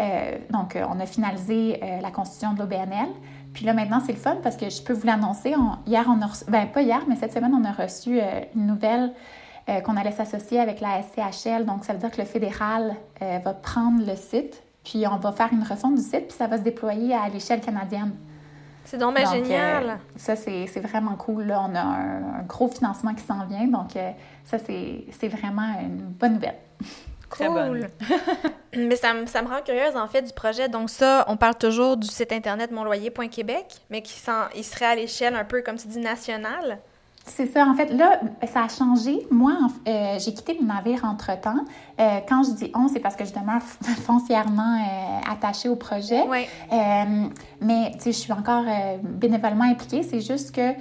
Euh, 0.00 0.38
donc, 0.50 0.76
euh, 0.76 0.84
on 0.88 0.98
a 1.00 1.06
finalisé 1.06 1.78
euh, 1.82 2.00
la 2.00 2.10
constitution 2.10 2.54
de 2.54 2.60
l'OBNL. 2.60 3.08
Puis 3.52 3.64
là, 3.66 3.74
maintenant, 3.74 4.00
c'est 4.04 4.12
le 4.12 4.18
fun 4.18 4.36
parce 4.42 4.56
que 4.56 4.70
je 4.70 4.82
peux 4.82 4.92
vous 4.92 5.06
l'annoncer. 5.06 5.54
hier, 5.86 6.04
on 6.08 6.20
a 6.22 6.26
reçu, 6.26 6.44
ben 6.48 6.66
pas 6.66 6.82
hier, 6.82 7.02
mais 7.06 7.16
cette 7.16 7.32
semaine, 7.32 7.54
on 7.54 7.64
a 7.64 7.72
reçu 7.72 8.18
une 8.54 8.66
nouvelle 8.66 9.12
qu'on 9.84 9.96
allait 9.96 10.12
s'associer 10.12 10.58
avec 10.58 10.80
la 10.80 11.02
SCHL. 11.02 11.66
Donc, 11.66 11.84
ça 11.84 11.92
veut 11.92 11.98
dire 11.98 12.10
que 12.10 12.20
le 12.20 12.26
fédéral 12.26 12.96
va 13.20 13.52
prendre 13.52 14.06
le 14.06 14.16
site, 14.16 14.62
puis 14.84 15.06
on 15.06 15.18
va 15.18 15.32
faire 15.32 15.50
une 15.52 15.62
refonte 15.64 15.96
du 15.96 16.00
site, 16.02 16.28
puis 16.28 16.36
ça 16.36 16.46
va 16.46 16.56
se 16.56 16.62
déployer 16.62 17.14
à 17.14 17.28
l'échelle 17.28 17.60
canadienne. 17.60 18.12
C'est 18.84 18.98
donc, 18.98 19.16
génial! 19.16 19.98
ça, 20.16 20.36
c'est 20.36 20.80
vraiment 20.80 21.14
cool. 21.14 21.44
Là. 21.44 21.64
On 21.68 21.74
a 21.74 21.80
un, 21.80 22.42
gros 22.46 22.68
financement 22.68 23.14
qui 23.14 23.22
s'en 23.22 23.46
vient, 23.46 23.66
donc 23.66 23.90
ça, 24.44 24.58
c'est 24.58 25.28
vraiment 25.28 25.78
une 25.80 25.98
bonne 25.98 26.34
nouvelle. 26.34 26.58
Cool. 27.30 27.88
mais 28.76 28.96
ça, 28.96 29.14
me, 29.14 29.26
ça 29.26 29.40
me 29.40 29.48
rend 29.48 29.62
curieuse, 29.64 29.96
en 29.96 30.06
fait, 30.06 30.22
du 30.22 30.32
projet. 30.32 30.68
Donc 30.68 30.90
ça, 30.90 31.24
on 31.28 31.36
parle 31.36 31.54
toujours 31.54 31.96
du 31.96 32.06
site 32.06 32.32
Internet 32.32 32.70
monloyer.québec, 32.70 33.66
mais 33.88 34.02
qui 34.02 34.20
il 34.54 34.64
serait 34.64 34.84
à 34.84 34.94
l'échelle 34.94 35.34
un 35.34 35.44
peu, 35.44 35.62
comme 35.62 35.76
tu 35.76 35.88
dis, 35.88 35.98
nationale. 35.98 36.78
C'est 37.24 37.46
ça. 37.46 37.66
En 37.66 37.74
fait, 37.74 37.86
là, 37.86 38.20
ça 38.52 38.64
a 38.64 38.68
changé. 38.68 39.26
Moi, 39.30 39.56
euh, 39.86 40.18
j'ai 40.18 40.34
quitté 40.34 40.56
le 40.60 40.66
navire 40.66 41.04
entre-temps. 41.04 41.64
Euh, 42.00 42.18
quand 42.28 42.42
je 42.42 42.50
dis 42.50 42.72
on, 42.74 42.88
c'est 42.88 43.00
parce 43.00 43.14
que 43.14 43.24
je 43.24 43.32
demeure 43.32 43.62
foncièrement 44.06 44.76
euh, 44.76 45.32
attachée 45.32 45.68
au 45.68 45.76
projet. 45.76 46.22
Oui. 46.28 46.46
mais, 47.60 47.92
tu 47.92 48.00
sais, 48.00 48.12
je 48.12 48.18
suis 48.18 48.32
encore 48.32 48.64
bénévolement 49.02 49.64
impliquée. 49.64 50.02
C'est 50.02 50.20
juste 50.20 50.54
que, 50.54 50.72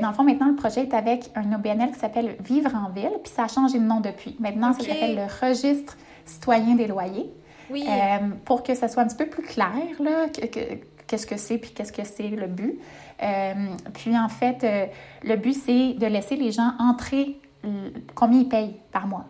dans 0.00 0.08
le 0.08 0.14
fond, 0.14 0.24
maintenant, 0.24 0.48
le 0.48 0.56
projet 0.56 0.82
est 0.82 0.94
avec 0.94 1.30
un 1.34 1.52
OBNL 1.52 1.92
qui 1.92 1.98
s'appelle 1.98 2.36
Vivre 2.40 2.74
en 2.74 2.90
ville. 2.90 3.12
Puis 3.22 3.32
ça 3.34 3.44
a 3.44 3.48
changé 3.48 3.78
de 3.78 3.84
nom 3.84 4.00
depuis. 4.00 4.36
Maintenant, 4.40 4.72
ça 4.72 4.80
s'appelle 4.80 5.16
le 5.16 5.46
Registre 5.46 5.96
citoyen 6.24 6.76
des 6.76 6.86
loyers. 6.86 7.30
Oui. 7.72 7.86
pour 8.44 8.64
que 8.64 8.74
ça 8.74 8.88
soit 8.88 9.04
un 9.04 9.06
petit 9.06 9.16
peu 9.16 9.26
plus 9.26 9.44
clair, 9.44 9.70
là, 10.00 10.26
qu'est-ce 11.06 11.24
que 11.24 11.36
c'est 11.36 11.56
puis 11.56 11.70
qu'est-ce 11.70 11.92
que 11.92 12.02
c'est 12.04 12.28
le 12.28 12.48
but. 12.48 12.80
Euh, 13.22 13.54
puis 13.92 14.18
en 14.18 14.28
fait, 14.28 14.64
euh, 14.64 14.86
le 15.22 15.36
but, 15.36 15.54
c'est 15.54 15.94
de 15.94 16.06
laisser 16.06 16.36
les 16.36 16.52
gens 16.52 16.72
entrer 16.78 17.40
combien 18.14 18.40
ils 18.40 18.48
payent 18.48 18.76
par 18.90 19.06
mois. 19.06 19.26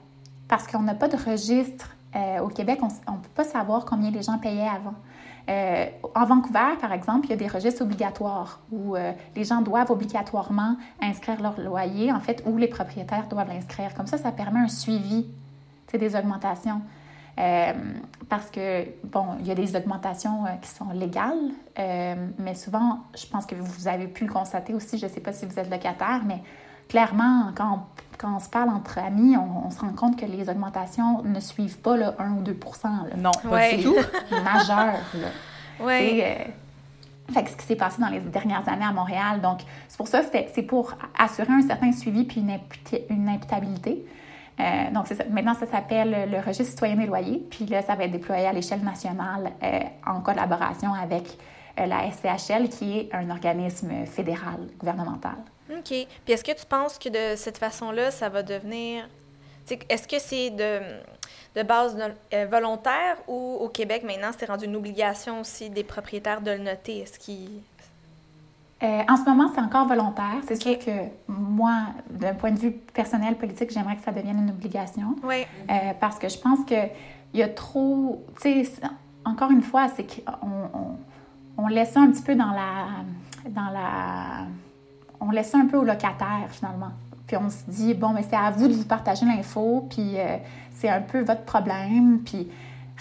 Parce 0.46 0.66
qu'on 0.66 0.82
n'a 0.82 0.94
pas 0.94 1.08
de 1.08 1.16
registre 1.16 1.90
euh, 2.14 2.40
au 2.40 2.48
Québec, 2.48 2.78
on 2.82 3.12
ne 3.12 3.16
peut 3.16 3.28
pas 3.34 3.44
savoir 3.44 3.84
combien 3.84 4.10
les 4.10 4.22
gens 4.22 4.38
payaient 4.38 4.68
avant. 4.68 4.94
en 6.14 6.24
Vancouver, 6.26 6.76
par 6.80 6.92
exemple, 6.92 7.26
il 7.26 7.30
y 7.30 7.32
a 7.32 7.36
des 7.36 7.48
registres 7.48 7.82
obligatoires 7.82 8.60
où 8.70 8.94
les 9.34 9.44
gens 9.44 9.62
doivent 9.62 9.90
obligatoirement 9.90 10.76
inscrire 11.00 11.42
leur 11.42 11.60
loyer, 11.60 12.12
en 12.12 12.20
fait, 12.20 12.42
où 12.46 12.56
les 12.56 12.68
propriétaires 12.68 13.26
doivent 13.28 13.48
l'inscrire. 13.48 13.94
Comme 13.94 14.06
ça, 14.06 14.16
ça 14.16 14.30
permet 14.30 14.60
un 14.60 14.68
suivi 14.68 15.26
des 15.98 16.14
augmentations. 16.14 16.80
Euh, 17.40 17.72
parce 18.28 18.50
que, 18.50 18.84
bon, 19.04 19.26
il 19.40 19.46
y 19.46 19.50
a 19.50 19.54
des 19.54 19.74
augmentations 19.74 20.44
euh, 20.44 20.50
qui 20.60 20.68
sont 20.68 20.90
légales, 20.92 21.50
euh, 21.78 22.14
mais 22.38 22.54
souvent, 22.54 23.00
je 23.16 23.26
pense 23.26 23.46
que 23.46 23.54
vous 23.54 23.88
avez 23.88 24.06
pu 24.06 24.24
le 24.26 24.32
constater 24.32 24.74
aussi, 24.74 24.98
je 24.98 25.06
ne 25.06 25.10
sais 25.10 25.20
pas 25.20 25.32
si 25.32 25.46
vous 25.46 25.58
êtes 25.58 25.70
locataire, 25.70 26.20
mais 26.26 26.42
clairement, 26.88 27.50
quand 27.54 27.72
on, 27.72 27.80
quand 28.18 28.36
on 28.36 28.40
se 28.40 28.48
parle 28.48 28.68
entre 28.68 28.98
amis, 28.98 29.36
on, 29.36 29.70
se 29.70 29.80
rend 29.80 29.92
compte 29.92 30.20
que 30.20 30.26
les 30.26 30.48
augmentations 30.50 31.22
ne 31.22 31.40
suivent 31.40 31.78
pas 31.78 31.96
le 31.96 32.06
1 32.20 32.32
ou 32.34 32.42
2% 32.42 33.16
Non, 33.16 33.30
pas 33.48 33.74
du 33.74 33.82
tout. 33.82 33.96
majeur. 34.44 34.94
Oui. 35.80 36.22
Fait 37.32 37.44
que 37.44 37.50
ce 37.50 37.56
qui 37.56 37.64
s'est 37.64 37.76
passé 37.76 38.02
dans 38.02 38.08
les 38.08 38.20
dernières 38.20 38.68
années 38.68 38.84
à 38.84 38.92
Montréal. 38.92 39.40
Donc, 39.40 39.60
c'est 39.88 39.96
pour 39.96 40.08
ça, 40.08 40.22
c'est 40.30 40.62
pour 40.62 40.92
assurer 41.16 41.52
un 41.52 41.62
certain 41.62 41.92
suivi 41.92 42.24
puis 42.24 42.40
une, 42.40 42.58
une 43.08 43.28
imputabilité. 43.28 44.04
Euh, 44.60 44.90
donc, 44.90 45.06
maintenant, 45.30 45.54
ça 45.54 45.66
s'appelle 45.66 46.28
le 46.30 46.38
registre 46.38 46.72
citoyen 46.72 46.96
des 46.96 47.06
loyers. 47.06 47.42
Puis 47.50 47.66
là, 47.66 47.82
ça 47.82 47.94
va 47.94 48.04
être 48.04 48.12
déployé 48.12 48.46
à 48.46 48.52
l'échelle 48.52 48.82
nationale 48.82 49.52
euh, 49.62 49.80
en 50.06 50.20
collaboration 50.20 50.92
avec 50.92 51.24
euh, 51.78 51.86
la 51.86 52.10
SCHL, 52.10 52.68
qui 52.68 52.98
est 52.98 53.14
un 53.14 53.30
organisme 53.30 54.04
fédéral 54.06 54.68
gouvernemental. 54.78 55.36
OK. 55.70 55.84
Puis 55.84 56.08
est-ce 56.28 56.44
que 56.44 56.52
tu 56.52 56.66
penses 56.66 56.98
que 56.98 57.08
de 57.08 57.36
cette 57.36 57.58
façon-là, 57.58 58.10
ça 58.10 58.28
va 58.28 58.42
devenir... 58.42 59.08
Est-ce 59.88 60.08
que 60.08 60.18
c'est 60.18 60.50
de, 60.50 60.80
de 61.54 61.62
base 61.62 61.96
volontaire 62.50 63.18
ou 63.28 63.56
au 63.60 63.68
Québec, 63.68 64.02
maintenant, 64.02 64.30
c'est 64.36 64.46
rendu 64.46 64.64
une 64.64 64.74
obligation 64.74 65.40
aussi 65.40 65.70
des 65.70 65.84
propriétaires 65.84 66.40
de 66.40 66.50
le 66.50 66.58
noter? 66.58 66.98
Est-ce 66.98 67.20
qu'ils 67.20 67.62
euh, 68.82 69.02
en 69.08 69.16
ce 69.16 69.24
moment, 69.24 69.50
c'est 69.54 69.60
encore 69.60 69.86
volontaire. 69.86 70.38
C'est 70.46 70.60
sûr 70.60 70.78
que 70.78 70.90
moi, 71.28 71.88
d'un 72.08 72.32
point 72.32 72.50
de 72.50 72.58
vue 72.58 72.72
personnel, 72.72 73.36
politique, 73.36 73.70
j'aimerais 73.70 73.96
que 73.96 74.02
ça 74.02 74.10
devienne 74.10 74.38
une 74.38 74.50
obligation. 74.50 75.16
Oui. 75.22 75.44
Euh, 75.68 75.92
parce 76.00 76.18
que 76.18 76.28
je 76.28 76.38
pense 76.38 76.64
qu'il 76.64 76.90
y 77.34 77.42
a 77.42 77.48
trop. 77.48 78.24
Tu 78.40 78.64
sais, 78.64 78.80
encore 79.24 79.50
une 79.50 79.60
fois, 79.60 79.88
c'est 79.88 80.04
qu'on 80.04 80.96
on, 81.58 81.66
laisse 81.68 81.92
ça 81.92 82.00
un 82.00 82.10
petit 82.10 82.22
peu 82.22 82.34
dans 82.34 82.52
la. 82.52 82.86
Dans 83.50 83.70
la 83.70 84.46
on 85.20 85.30
laisse 85.30 85.50
ça 85.50 85.58
un 85.58 85.66
peu 85.66 85.76
au 85.76 85.84
locataire, 85.84 86.48
finalement. 86.48 86.92
Puis 87.26 87.36
on 87.36 87.50
se 87.50 87.70
dit, 87.70 87.92
bon, 87.92 88.10
mais 88.10 88.22
c'est 88.22 88.36
à 88.36 88.50
vous 88.50 88.66
de 88.66 88.72
vous 88.72 88.86
partager 88.86 89.26
l'info, 89.26 89.86
puis 89.90 90.14
euh, 90.16 90.38
c'est 90.72 90.88
un 90.88 91.02
peu 91.02 91.20
votre 91.20 91.44
problème. 91.44 92.20
Puis 92.24 92.48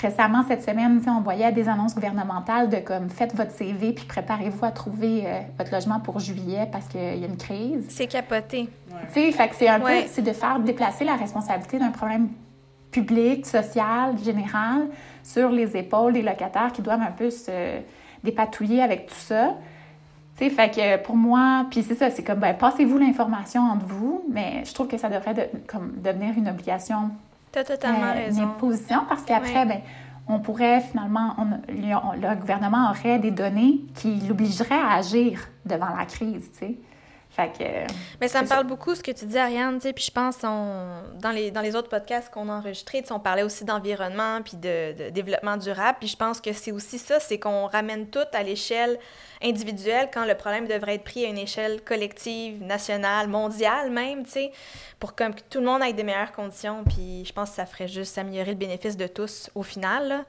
Récemment, 0.01 0.45
cette 0.47 0.63
semaine, 0.63 1.01
on 1.07 1.21
voyait 1.21 1.51
des 1.51 1.67
annonces 1.67 1.93
gouvernementales 1.93 2.69
de 2.69 2.77
comme 2.77 3.09
faites 3.09 3.35
votre 3.35 3.51
CV 3.51 3.91
puis 3.91 4.05
préparez-vous 4.05 4.63
à 4.63 4.71
trouver 4.71 5.23
euh, 5.25 5.39
votre 5.57 5.73
logement 5.73 5.99
pour 5.99 6.19
juillet 6.19 6.69
parce 6.71 6.87
qu'il 6.87 7.01
y 7.01 7.23
a 7.23 7.27
une 7.27 7.37
crise. 7.37 7.85
C'est 7.89 8.07
capoté. 8.07 8.69
Tu 9.13 9.31
sais, 9.31 9.49
c'est 9.53 9.67
un 9.67 9.79
peu, 9.79 9.91
c'est 10.07 10.21
de 10.21 10.31
faire 10.31 10.59
déplacer 10.59 11.03
la 11.03 11.15
responsabilité 11.15 11.79
d'un 11.79 11.91
problème 11.91 12.29
public, 12.91 13.45
social, 13.45 14.17
général 14.23 14.87
sur 15.23 15.49
les 15.49 15.75
épaules 15.75 16.13
des 16.13 16.21
locataires 16.21 16.71
qui 16.71 16.81
doivent 16.81 17.01
un 17.01 17.11
peu 17.11 17.29
se 17.29 17.79
dépatouiller 18.23 18.81
avec 18.81 19.07
tout 19.07 19.15
ça. 19.15 19.55
Fait 20.35 20.49
que 20.73 21.03
pour 21.03 21.17
moi, 21.17 21.65
puis 21.69 21.83
c'est 21.83 21.95
ça, 21.95 22.09
c'est 22.09 22.23
comme, 22.23 22.39
ben, 22.39 22.53
passez-vous 22.53 22.97
l'information 22.97 23.61
entre 23.61 23.85
vous, 23.85 24.23
mais 24.31 24.63
je 24.63 24.73
trouve 24.73 24.87
que 24.87 24.97
ça 24.97 25.09
devrait 25.09 25.51
comme, 25.67 25.91
devenir 25.97 26.37
une 26.37 26.47
obligation 26.47 27.11
tu 27.51 27.59
as 27.59 27.63
totalement 27.63 28.07
euh, 28.07 28.25
raison. 28.25 28.47
position 28.59 29.01
parce 29.07 29.23
qu'après, 29.23 29.65
ben, 29.65 29.81
on 30.27 30.39
pourrait 30.39 30.81
finalement, 30.81 31.35
le 31.67 32.35
gouvernement 32.35 32.91
aurait 32.91 33.19
des 33.19 33.31
données 33.31 33.81
qui 33.95 34.15
l'obligeraient 34.27 34.79
à 34.79 34.93
agir 34.93 35.47
devant 35.65 35.89
la 35.97 36.05
crise, 36.05 36.51
tu 36.51 36.59
sais. 36.59 36.77
Fait 37.31 37.51
que, 37.57 37.93
Mais 38.19 38.27
ça 38.27 38.41
me 38.41 38.47
parle 38.47 38.65
beaucoup 38.65 38.95
ce 38.95 39.03
que 39.03 39.11
tu 39.11 39.25
dis, 39.25 39.37
Ariane, 39.37 39.75
tu 39.75 39.81
sais, 39.81 39.93
puis 39.93 40.03
je 40.03 40.11
pense 40.11 40.39
dans, 40.41 41.31
les, 41.31 41.51
dans 41.51 41.61
les 41.61 41.75
autres 41.75 41.87
podcasts 41.87 42.33
qu'on 42.33 42.49
a 42.49 42.53
enregistrés, 42.53 43.03
on 43.11 43.19
parlait 43.19 43.43
aussi 43.43 43.63
d'environnement 43.65 44.41
puis 44.43 44.57
de, 44.57 44.93
de, 44.97 45.09
développement 45.11 45.55
durable, 45.55 45.97
puis 45.99 46.09
je 46.09 46.17
pense 46.17 46.41
que 46.41 46.51
c'est 46.53 46.71
aussi 46.71 46.97
ça, 46.97 47.19
c'est 47.19 47.37
qu'on 47.37 47.67
ramène 47.67 48.07
tout 48.07 48.25
à 48.33 48.41
l'échelle 48.41 48.97
individuelle 49.43 50.09
quand 50.11 50.25
le 50.25 50.33
problème 50.33 50.67
devrait 50.67 50.95
être 50.95 51.03
pris 51.03 51.23
à 51.23 51.29
une 51.29 51.37
échelle 51.37 51.81
collective, 51.81 52.63
nationale, 52.63 53.27
mondiale 53.27 53.91
même, 53.91 54.23
tu 54.23 54.31
sais, 54.31 54.51
pour 54.99 55.13
que 55.13 55.23
tout 55.49 55.59
le 55.59 55.65
monde 55.65 55.83
ait 55.83 55.93
des 55.93 56.03
meilleures 56.03 56.33
conditions, 56.33 56.83
puis 56.83 57.23
je 57.25 57.31
pense 57.31 57.51
que 57.51 57.55
ça 57.57 57.67
ferait 57.67 57.87
juste 57.87 58.17
améliorer 58.17 58.51
le 58.51 58.57
bénéfice 58.57 58.97
de 58.97 59.07
tous 59.07 59.51
au 59.53 59.61
final. 59.61 60.25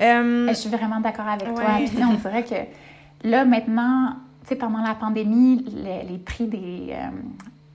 Euh, 0.00 0.48
je 0.48 0.54
suis 0.54 0.70
vraiment 0.70 1.00
d'accord 1.00 1.26
avec 1.26 1.52
toi. 1.52 1.64
Puis, 1.76 1.90
on 2.00 2.14
dirait 2.14 2.44
que 2.44 3.28
là, 3.28 3.44
maintenant, 3.44 4.16
pendant 4.58 4.82
la 4.82 4.94
pandémie, 4.94 5.64
les, 6.08 6.18
prix 6.18 6.46
des, 6.46 6.88
euh, 6.90 7.08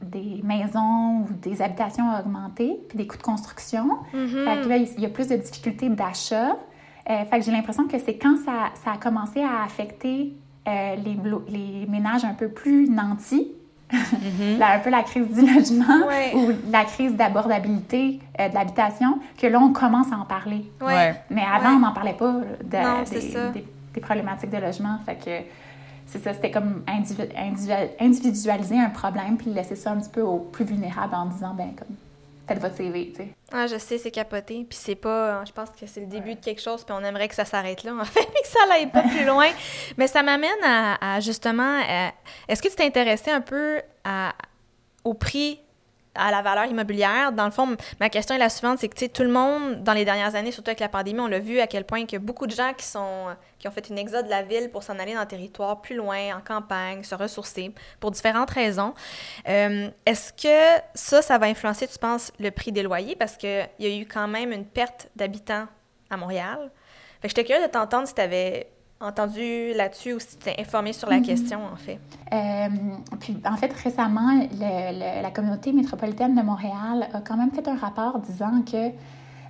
des 0.01 0.41
maisons 0.43 1.21
ou 1.21 1.27
des 1.41 1.61
habitations 1.61 2.03
ont 2.05 2.19
augmenté, 2.19 2.79
puis 2.89 2.97
des 2.97 3.07
coûts 3.07 3.17
de 3.17 3.23
construction. 3.23 3.89
Mm-hmm. 4.13 4.45
Fait 4.45 4.61
que 4.61 4.69
là, 4.69 4.77
il 4.77 4.99
y 4.99 5.05
a 5.05 5.09
plus 5.09 5.27
de 5.27 5.35
difficultés 5.35 5.89
d'achat. 5.89 6.57
Euh, 7.09 7.23
fait 7.25 7.39
que 7.39 7.45
j'ai 7.45 7.51
l'impression 7.51 7.87
que 7.87 7.97
c'est 7.99 8.17
quand 8.17 8.37
ça, 8.43 8.71
ça, 8.83 8.93
a 8.93 8.97
commencé 8.97 9.41
à 9.41 9.63
affecter 9.63 10.33
euh, 10.67 10.95
les, 10.97 11.17
les, 11.47 11.85
ménages 11.87 12.25
un 12.25 12.33
peu 12.33 12.49
plus 12.49 12.89
nantis, 12.89 13.49
mm-hmm. 13.91 14.61
un 14.61 14.79
peu 14.79 14.89
la 14.89 15.03
crise 15.03 15.27
du 15.29 15.41
logement 15.41 16.05
ou 16.35 16.51
la 16.69 16.83
crise 16.83 17.15
d'abordabilité 17.15 18.19
de 18.37 18.53
l'habitation, 18.53 19.19
que 19.37 19.47
là, 19.47 19.59
on 19.59 19.71
commence 19.71 20.11
à 20.11 20.17
en 20.17 20.25
parler. 20.25 20.65
Mais 21.29 21.43
avant, 21.43 21.77
on 21.77 21.79
n'en 21.79 21.93
parlait 21.93 22.13
pas 22.13 22.33
de, 22.61 23.53
des, 23.53 23.63
des, 23.93 24.01
problématiques 24.01 24.51
de 24.51 24.57
logement. 24.57 24.99
Fait 25.05 25.15
que 25.15 25.31
c'est 26.07 26.23
ça, 26.23 26.33
c'était 26.33 26.51
comme 26.51 26.83
individualiser 27.99 28.79
un 28.79 28.89
problème 28.89 29.37
puis 29.37 29.51
laisser 29.51 29.75
ça 29.75 29.91
un 29.91 29.99
petit 29.99 30.09
peu 30.09 30.21
aux 30.21 30.39
plus 30.39 30.65
vulnérables 30.65 31.13
en 31.13 31.25
disant, 31.25 31.53
ben 31.53 31.75
comme, 31.75 31.95
faites 32.47 32.59
votre 32.59 32.75
CV, 32.75 33.11
tu 33.11 33.23
sais. 33.23 33.29
Ah, 33.51 33.67
je 33.67 33.77
sais, 33.77 33.97
c'est 33.97 34.11
capoté. 34.11 34.65
Puis 34.67 34.77
c'est 34.81 34.95
pas, 34.95 35.43
je 35.45 35.51
pense 35.51 35.69
que 35.69 35.85
c'est 35.85 35.99
le 35.99 36.07
début 36.07 36.35
de 36.35 36.39
quelque 36.39 36.61
chose, 36.61 36.83
puis 36.83 36.95
on 36.97 37.03
aimerait 37.03 37.27
que 37.27 37.35
ça 37.35 37.45
s'arrête 37.45 37.83
là, 37.83 37.93
en 37.99 38.05
fait, 38.05 38.25
que 38.25 38.47
ça 38.47 38.59
n'aille 38.69 38.87
pas 38.87 39.03
plus 39.03 39.25
loin. 39.25 39.49
Mais 39.97 40.07
ça 40.07 40.23
m'amène 40.23 40.49
à, 40.63 41.19
justement, 41.19 41.79
est-ce 42.47 42.61
que 42.61 42.69
tu 42.69 42.75
t'es 42.75 42.85
intéressé 42.85 43.31
un 43.31 43.41
peu 43.41 43.81
à, 44.03 44.33
au 45.03 45.13
prix 45.13 45.59
à 46.17 46.31
la 46.31 46.41
valeur 46.41 46.65
immobilière. 46.65 47.31
Dans 47.31 47.45
le 47.45 47.51
fond, 47.51 47.75
ma 47.99 48.09
question 48.09 48.35
est 48.35 48.39
la 48.39 48.49
suivante, 48.49 48.79
c'est 48.79 48.89
que 48.89 49.05
tout 49.05 49.23
le 49.23 49.29
monde, 49.29 49.83
dans 49.83 49.93
les 49.93 50.05
dernières 50.05 50.35
années, 50.35 50.51
surtout 50.51 50.69
avec 50.69 50.79
la 50.79 50.89
pandémie, 50.89 51.19
on 51.19 51.27
l'a 51.27 51.39
vu 51.39 51.59
à 51.59 51.67
quel 51.67 51.85
point 51.85 52.05
que 52.05 52.17
beaucoup 52.17 52.47
de 52.47 52.51
gens 52.51 52.73
qui, 52.73 52.85
sont, 52.85 53.27
qui 53.59 53.67
ont 53.67 53.71
fait 53.71 53.89
une 53.89 53.97
exode 53.97 54.25
de 54.25 54.29
la 54.29 54.43
ville 54.43 54.69
pour 54.71 54.83
s'en 54.83 54.97
aller 54.99 55.13
dans 55.13 55.21
un 55.21 55.25
territoire 55.25 55.81
plus 55.81 55.95
loin, 55.95 56.35
en 56.35 56.41
campagne, 56.41 57.03
se 57.03 57.15
ressourcer, 57.15 57.71
pour 57.99 58.11
différentes 58.11 58.51
raisons. 58.51 58.93
Euh, 59.47 59.89
est-ce 60.05 60.33
que 60.33 60.81
ça, 60.93 61.21
ça 61.21 61.37
va 61.37 61.45
influencer, 61.47 61.87
tu 61.87 61.99
penses, 61.99 62.31
le 62.39 62.51
prix 62.51 62.71
des 62.71 62.83
loyers? 62.83 63.15
Parce 63.15 63.37
qu'il 63.37 63.69
y 63.79 63.85
a 63.85 63.95
eu 63.95 64.05
quand 64.05 64.27
même 64.27 64.51
une 64.51 64.65
perte 64.65 65.09
d'habitants 65.15 65.67
à 66.09 66.17
Montréal. 66.17 66.71
Fait 67.21 67.27
que 67.27 67.29
j'étais 67.29 67.43
curieuse 67.43 67.65
de 67.65 67.71
t'entendre 67.71 68.07
si 68.07 68.13
tu 68.13 68.21
avais 68.21 68.67
entendu 68.99 69.73
là-dessus 69.73 70.13
ou 70.13 70.19
si 70.19 70.37
tu 70.37 70.37
t'es 70.37 70.55
informé 70.59 70.93
sur 70.93 71.09
la 71.09 71.17
mhm. 71.17 71.23
question, 71.23 71.59
en 71.65 71.75
fait? 71.75 71.99
Euh, 72.33 72.67
puis, 73.19 73.37
en 73.45 73.55
fait, 73.57 73.71
récemment, 73.73 74.47
la 74.59 75.31
communauté 75.31 75.73
métropolitaine 75.73 76.35
de 76.35 76.41
Montréal 76.41 77.07
a 77.13 77.21
quand 77.21 77.37
même 77.37 77.51
fait 77.51 77.67
un 77.67 77.75
rapport 77.75 78.19
disant 78.19 78.63
que 78.63 78.91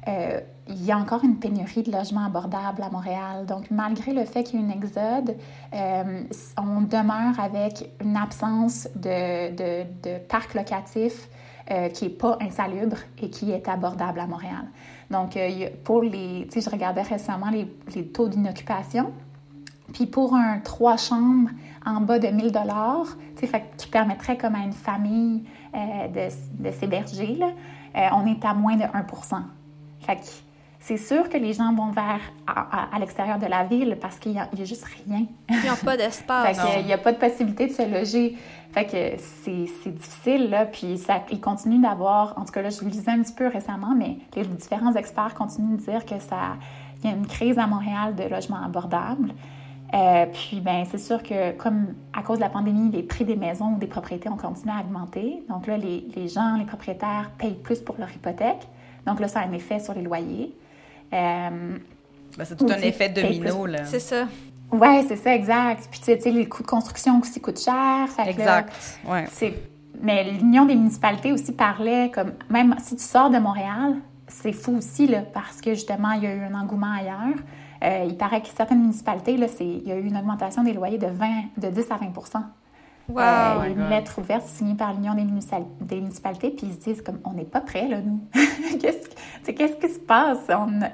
euh, 0.08 0.40
il 0.70 0.86
y 0.86 0.92
a 0.92 0.98
encore 0.98 1.24
une 1.24 1.38
pénurie 1.38 1.84
de 1.84 1.92
logements 1.92 2.26
abordables 2.26 2.82
à 2.82 2.90
Montréal. 2.90 3.46
Donc, 3.46 3.72
malgré 3.72 4.14
le 4.14 4.26
fait 4.26 4.44
qu'il 4.44 4.60
y 4.60 4.62
ait 4.62 4.66
une 4.66 4.72
exode, 4.72 5.38
euh, 5.74 6.24
on 6.58 6.82
demeure 6.82 7.40
avec 7.40 7.90
une 8.02 8.18
absence 8.18 8.88
de, 8.96 9.52
de, 9.52 9.86
de 10.04 10.18
parc 10.20 10.54
locatif 10.56 11.30
euh, 11.72 11.90
qui 11.90 12.06
n'est 12.06 12.12
pas 12.12 12.38
insalubre 12.42 12.98
et 13.22 13.30
qui 13.30 13.52
est 13.52 13.68
abordable 13.68 14.20
à 14.20 14.28
Montréal. 14.28 14.66
Donc, 15.10 15.38
pour 15.86 16.02
les, 16.02 16.48
tu 16.52 16.60
sais, 16.60 16.62
je 16.62 16.70
regardais 16.70 17.02
récemment 17.02 17.50
les, 17.50 17.66
les 17.96 18.08
taux 18.08 18.28
d'inoccupation. 18.28 19.14
Puis 19.94 20.06
pour 20.06 20.36
un 20.36 20.60
trois 20.60 20.98
chambres 20.98 21.50
en 21.86 22.02
bas 22.02 22.20
de 22.20 22.28
1000 22.28 22.52
dollars, 22.52 23.08
qui 23.78 23.88
permettrait 23.88 24.38
comme 24.38 24.56
à 24.56 24.64
une 24.64 24.74
famille 24.74 25.44
de, 25.74 26.64
de 26.64 26.72
s'héberger, 26.72 27.40
on 27.96 28.26
est 28.26 28.44
à 28.44 28.54
moins 28.54 28.76
de 28.76 28.84
1% 28.84 29.44
fait 30.08 30.44
c'est 30.80 30.98
sûr 30.98 31.28
que 31.28 31.38
les 31.38 31.52
gens 31.52 31.74
vont 31.74 31.92
vers 31.92 32.22
à, 32.48 32.98
l'extérieur 32.98 33.40
de 33.40 33.46
la 33.46 33.66
ville 33.66 33.98
parce 34.00 34.20
qu'il 34.20 34.32
n'y 34.32 34.40
a, 34.40 34.48
juste 34.64 34.86
rien. 34.86 35.26
Ils 35.50 35.68
n'ont 35.68 35.76
pas 35.84 35.98
d'espace. 35.98 36.58
il 36.80 36.86
n'y 36.86 36.94
a 36.94 36.98
pas 36.98 37.12
de 37.12 37.18
possibilité 37.18 37.68
de 37.68 37.74
se 37.74 37.82
loger. 37.82 38.38
Fait 38.72 38.86
que 38.86 39.22
c'est 39.44 39.92
difficile, 39.92 40.50
là. 40.50 40.66
Puis 40.66 40.98
ça, 40.98 41.24
ils 41.30 41.42
continuent 41.42 41.82
d'avoir, 41.82 42.38
en 42.38 42.46
tout 42.46 42.54
cas 42.54 42.62
là, 42.62 42.70
je 42.70 42.86
le 42.86 42.92
disais 42.92 43.12
un 43.12 43.22
petit 43.22 43.34
peu 43.34 43.48
récemment, 43.48 43.96
mais 43.98 44.18
les 44.36 44.46
différents 44.46 44.94
experts 44.94 45.34
continuent 45.34 45.76
de 45.76 45.82
dire 45.82 46.06
que 46.06 46.20
ça, 46.20 46.56
il 47.04 47.10
y 47.10 47.14
a 47.14 47.16
une 47.18 47.28
crise 47.28 47.60
à 47.60 47.68
Montréal 47.68 48.16
de 48.16 48.24
logements 48.24 48.64
abordables. 48.64 49.34
Euh, 49.94 50.26
puis, 50.26 50.60
ben, 50.60 50.84
c'est 50.90 50.98
sûr 50.98 51.24
que 51.24 51.54
comme 51.54 51.96
à 52.14 52.22
cause 52.22 52.38
de 52.38 52.44
la 52.44 52.50
pandémie, 52.50 52.92
les 52.92 53.04
prix 53.04 53.24
des 53.24 53.38
maisons 53.38 53.74
ou 53.74 53.78
des 53.78 53.88
propriétés 53.88 54.30
ont 54.30 54.36
continué 54.38 54.74
à 54.76 54.82
augmenter. 54.82 55.44
Donc 55.50 55.68
là, 55.68 55.78
les, 55.78 56.06
les 56.16 56.28
gens, 56.28 56.58
les 56.58 56.66
propriétaires 56.66 57.32
payent 57.38 57.56
plus 57.56 57.80
pour 57.80 57.96
leur 57.98 58.12
hypothèque. 58.12 58.68
Donc 59.06 59.20
là, 59.20 59.28
ça 59.28 59.40
a 59.40 59.48
un 59.48 59.54
effet 59.54 59.80
sur 59.80 59.94
les 59.94 60.02
loyers. 60.02 60.54
Euh, 61.14 61.78
ben, 62.38 62.46
c'est 62.46 62.58
tout 62.58 62.68
un 62.70 62.82
effet 62.82 63.10
domino, 63.10 63.66
là. 63.66 63.86
C'est 63.86 64.00
ça. 64.00 64.28
Oui, 64.72 65.06
c'est 65.08 65.16
ça, 65.16 65.34
exact. 65.34 65.88
Puis, 65.90 66.02
tu 66.02 66.20
sais, 66.20 66.32
les 66.32 66.48
coûts 66.48 66.64
de 66.64 66.68
construction 66.68 67.20
aussi 67.20 67.40
coûtent 67.40 67.62
cher. 67.62 68.08
exact, 68.26 69.00
ouais. 69.08 69.26
Mais 70.02 70.32
l'Union 70.32 70.66
des 70.66 70.76
municipalités 70.76 71.32
aussi 71.32 71.54
parlait 71.54 72.12
comme, 72.12 72.34
même 72.50 72.76
si 72.80 72.96
tu 72.96 73.04
sors 73.04 73.30
de 73.30 73.40
Montréal, 73.40 73.96
c'est 74.28 74.52
fou 74.52 74.78
aussi, 74.78 75.08
là, 75.08 75.22
parce 75.22 75.62
que 75.62 75.74
justement, 75.74 76.12
il 76.12 76.24
y 76.24 76.28
a 76.28 76.36
eu 76.36 76.42
un 76.42 76.54
engouement 76.54 76.92
ailleurs. 76.92 77.38
Euh, 77.84 78.06
il 78.08 78.18
paraît 78.18 78.42
que 78.42 78.48
certaines 78.48 78.82
municipalités, 78.82 79.38
là, 79.38 79.48
il 79.60 79.88
y 79.88 79.92
a 79.92 79.96
eu 79.96 80.06
une 80.06 80.18
augmentation 80.18 80.64
des 80.64 80.74
loyers 80.74 80.98
de, 80.98 81.08
20, 81.08 81.28
de 81.58 81.70
10 81.70 81.92
à 81.92 81.98
20 81.98 82.12
Wow. 83.10 83.22
Euh, 83.22 83.64
une 83.70 83.90
lettre 83.90 84.20
ouverte 84.20 84.46
signée 84.48 84.76
par 84.76 84.94
l'Union 84.94 85.14
des, 85.14 85.96
municipalités, 85.96 86.50
puis 86.50 86.68
ils 86.68 86.74
se 86.74 86.80
disent 86.80 87.02
comme 87.02 87.20
on 87.24 87.32
n'est 87.32 87.46
pas 87.46 87.62
prêts, 87.62 87.88
là, 87.88 88.02
nous. 88.02 88.20
qu'est-ce, 88.82 89.52
qu'est-ce 89.52 89.76
qui 89.76 89.94
se 89.94 90.00
passe? 90.00 90.40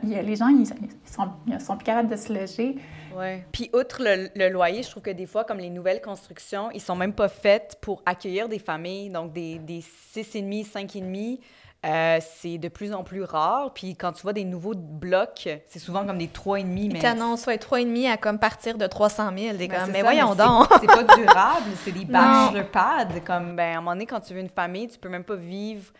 y 0.03 0.15
a, 0.15 0.21
les 0.21 0.35
gens, 0.35 0.47
ils, 0.49 0.67
sont, 0.67 1.29
ils 1.47 1.59
sont 1.59 1.75
plus 1.75 1.85
capables 1.85 2.09
de 2.09 2.15
se 2.15 2.31
loger. 2.31 2.75
Ouais. 3.17 3.43
Puis, 3.51 3.71
outre 3.73 4.03
le, 4.03 4.49
loyer, 4.49 4.83
je 4.83 4.91
trouve 4.91 5.01
que 5.01 5.09
des 5.09 5.25
fois, 5.25 5.43
comme 5.43 5.57
les 5.57 5.71
nouvelles 5.71 6.01
constructions, 6.01 6.69
ils 6.71 6.81
sont 6.81 6.95
même 6.95 7.13
pas 7.13 7.29
faites 7.29 7.79
pour 7.81 8.03
accueillir 8.05 8.47
des 8.47 8.59
familles, 8.59 9.09
donc 9.09 9.33
des, 9.33 9.57
des 9.57 9.79
6,5, 9.79 10.71
5,5. 10.71 11.39
Euh, 11.85 12.19
c'est 12.21 12.57
de 12.57 12.69
plus 12.69 12.93
en 12.93 13.03
plus 13.03 13.23
rare. 13.23 13.73
Puis 13.73 13.95
quand 13.95 14.13
tu 14.13 14.21
vois 14.21 14.31
des 14.31 14.45
nouveaux 14.45 14.73
blocs, 14.75 15.49
c'est 15.67 15.79
souvent 15.79 16.05
comme 16.05 16.17
des 16.17 16.27
3,5. 16.27 16.65
Mais... 16.65 16.81
Ils 16.83 16.99
t'annoncent 16.99 17.47
ouais, 17.47 17.57
3,5 17.57 18.09
à 18.09 18.17
comme 18.17 18.39
partir 18.39 18.77
de 18.77 18.87
300 18.87 19.31
000. 19.37 19.57
Des 19.57 19.67
comme, 19.67 19.91
mais 19.91 20.01
voyons 20.01 20.33
donc! 20.33 20.67
C'est 20.79 20.87
pas 20.87 21.03
durable, 21.03 21.71
c'est 21.83 21.91
des 21.91 22.05
bachelor 22.09 22.67
pads. 22.67 23.19
Comme, 23.25 23.57
ben, 23.57 23.75
à 23.75 23.77
un 23.77 23.81
moment 23.81 23.91
donné, 23.91 24.05
quand 24.05 24.21
tu 24.21 24.33
veux 24.33 24.39
une 24.39 24.49
famille, 24.49 24.87
tu 24.87 24.97
peux 24.97 25.09
même 25.09 25.25
pas 25.25 25.35
vivre 25.35 25.91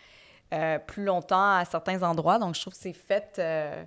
euh, 0.54 0.78
plus 0.78 1.04
longtemps 1.04 1.56
à 1.56 1.64
certains 1.66 2.02
endroits. 2.02 2.38
Donc, 2.38 2.54
je 2.54 2.62
trouve 2.62 2.72
que 2.72 2.80
c'est 2.80 2.92
fait... 2.94 3.36
Euh, 3.38 3.84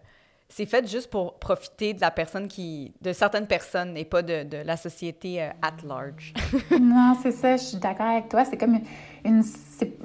c'est 0.50 0.66
fait 0.66 0.88
juste 0.88 1.10
pour 1.10 1.40
profiter 1.40 1.94
de 1.94 2.00
la 2.00 2.10
personne 2.10 2.48
qui, 2.48 2.94
de 3.02 3.12
certaines 3.12 3.48
personnes 3.48 3.98
et 3.98 4.06
pas 4.06 4.22
de, 4.22 4.44
de 4.44 4.56
la 4.56 4.78
société 4.78 5.42
at 5.42 5.76
large. 5.84 6.34
non, 6.80 7.18
c'est 7.22 7.34
ça, 7.34 7.58
je 7.58 7.64
suis 7.64 7.78
d'accord 7.78 8.06
avec 8.06 8.30
toi. 8.30 8.46
C'est 8.46 8.56
comme 8.56 8.80
une, 9.26 9.44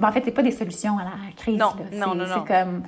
en 0.01 0.11
fait, 0.11 0.21
c'est 0.25 0.31
pas 0.31 0.43
des 0.43 0.51
solutions 0.51 0.97
à 0.97 1.03
la 1.03 1.11
crise. 1.35 1.57
Non, 1.57 1.73
non, 1.93 2.15
non, 2.15 2.25
C'est 2.33 2.53
comme. 2.53 2.83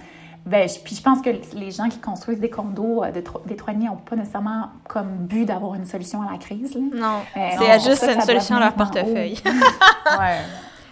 Ben, 0.46 0.70
je, 0.70 0.78
puis 0.78 0.96
je 0.96 1.02
pense 1.02 1.22
que 1.22 1.32
les 1.56 1.72
gens 1.72 1.90
qui 1.90 1.98
construisent 1.98 2.40
des 2.40 2.52
condos 2.52 3.04
euh, 3.04 3.12
de, 3.12 3.24
des 3.48 3.56
trois 3.56 3.74
n'ont 3.74 3.96
pas 3.96 4.16
nécessairement 4.16 4.70
comme 4.88 5.26
but 5.26 5.46
d'avoir 5.46 5.74
une 5.74 5.88
solution 5.88 6.22
à 6.22 6.32
la 6.32 6.38
crise. 6.38 6.76
Non, 6.76 7.22
euh, 7.36 7.50
c'est 7.58 7.90
juste 7.90 8.04
une 8.04 8.22
solution 8.22 8.58
à 8.58 8.60
leur 8.60 8.74
portefeuille. 8.74 9.40
ouais. 10.20 10.38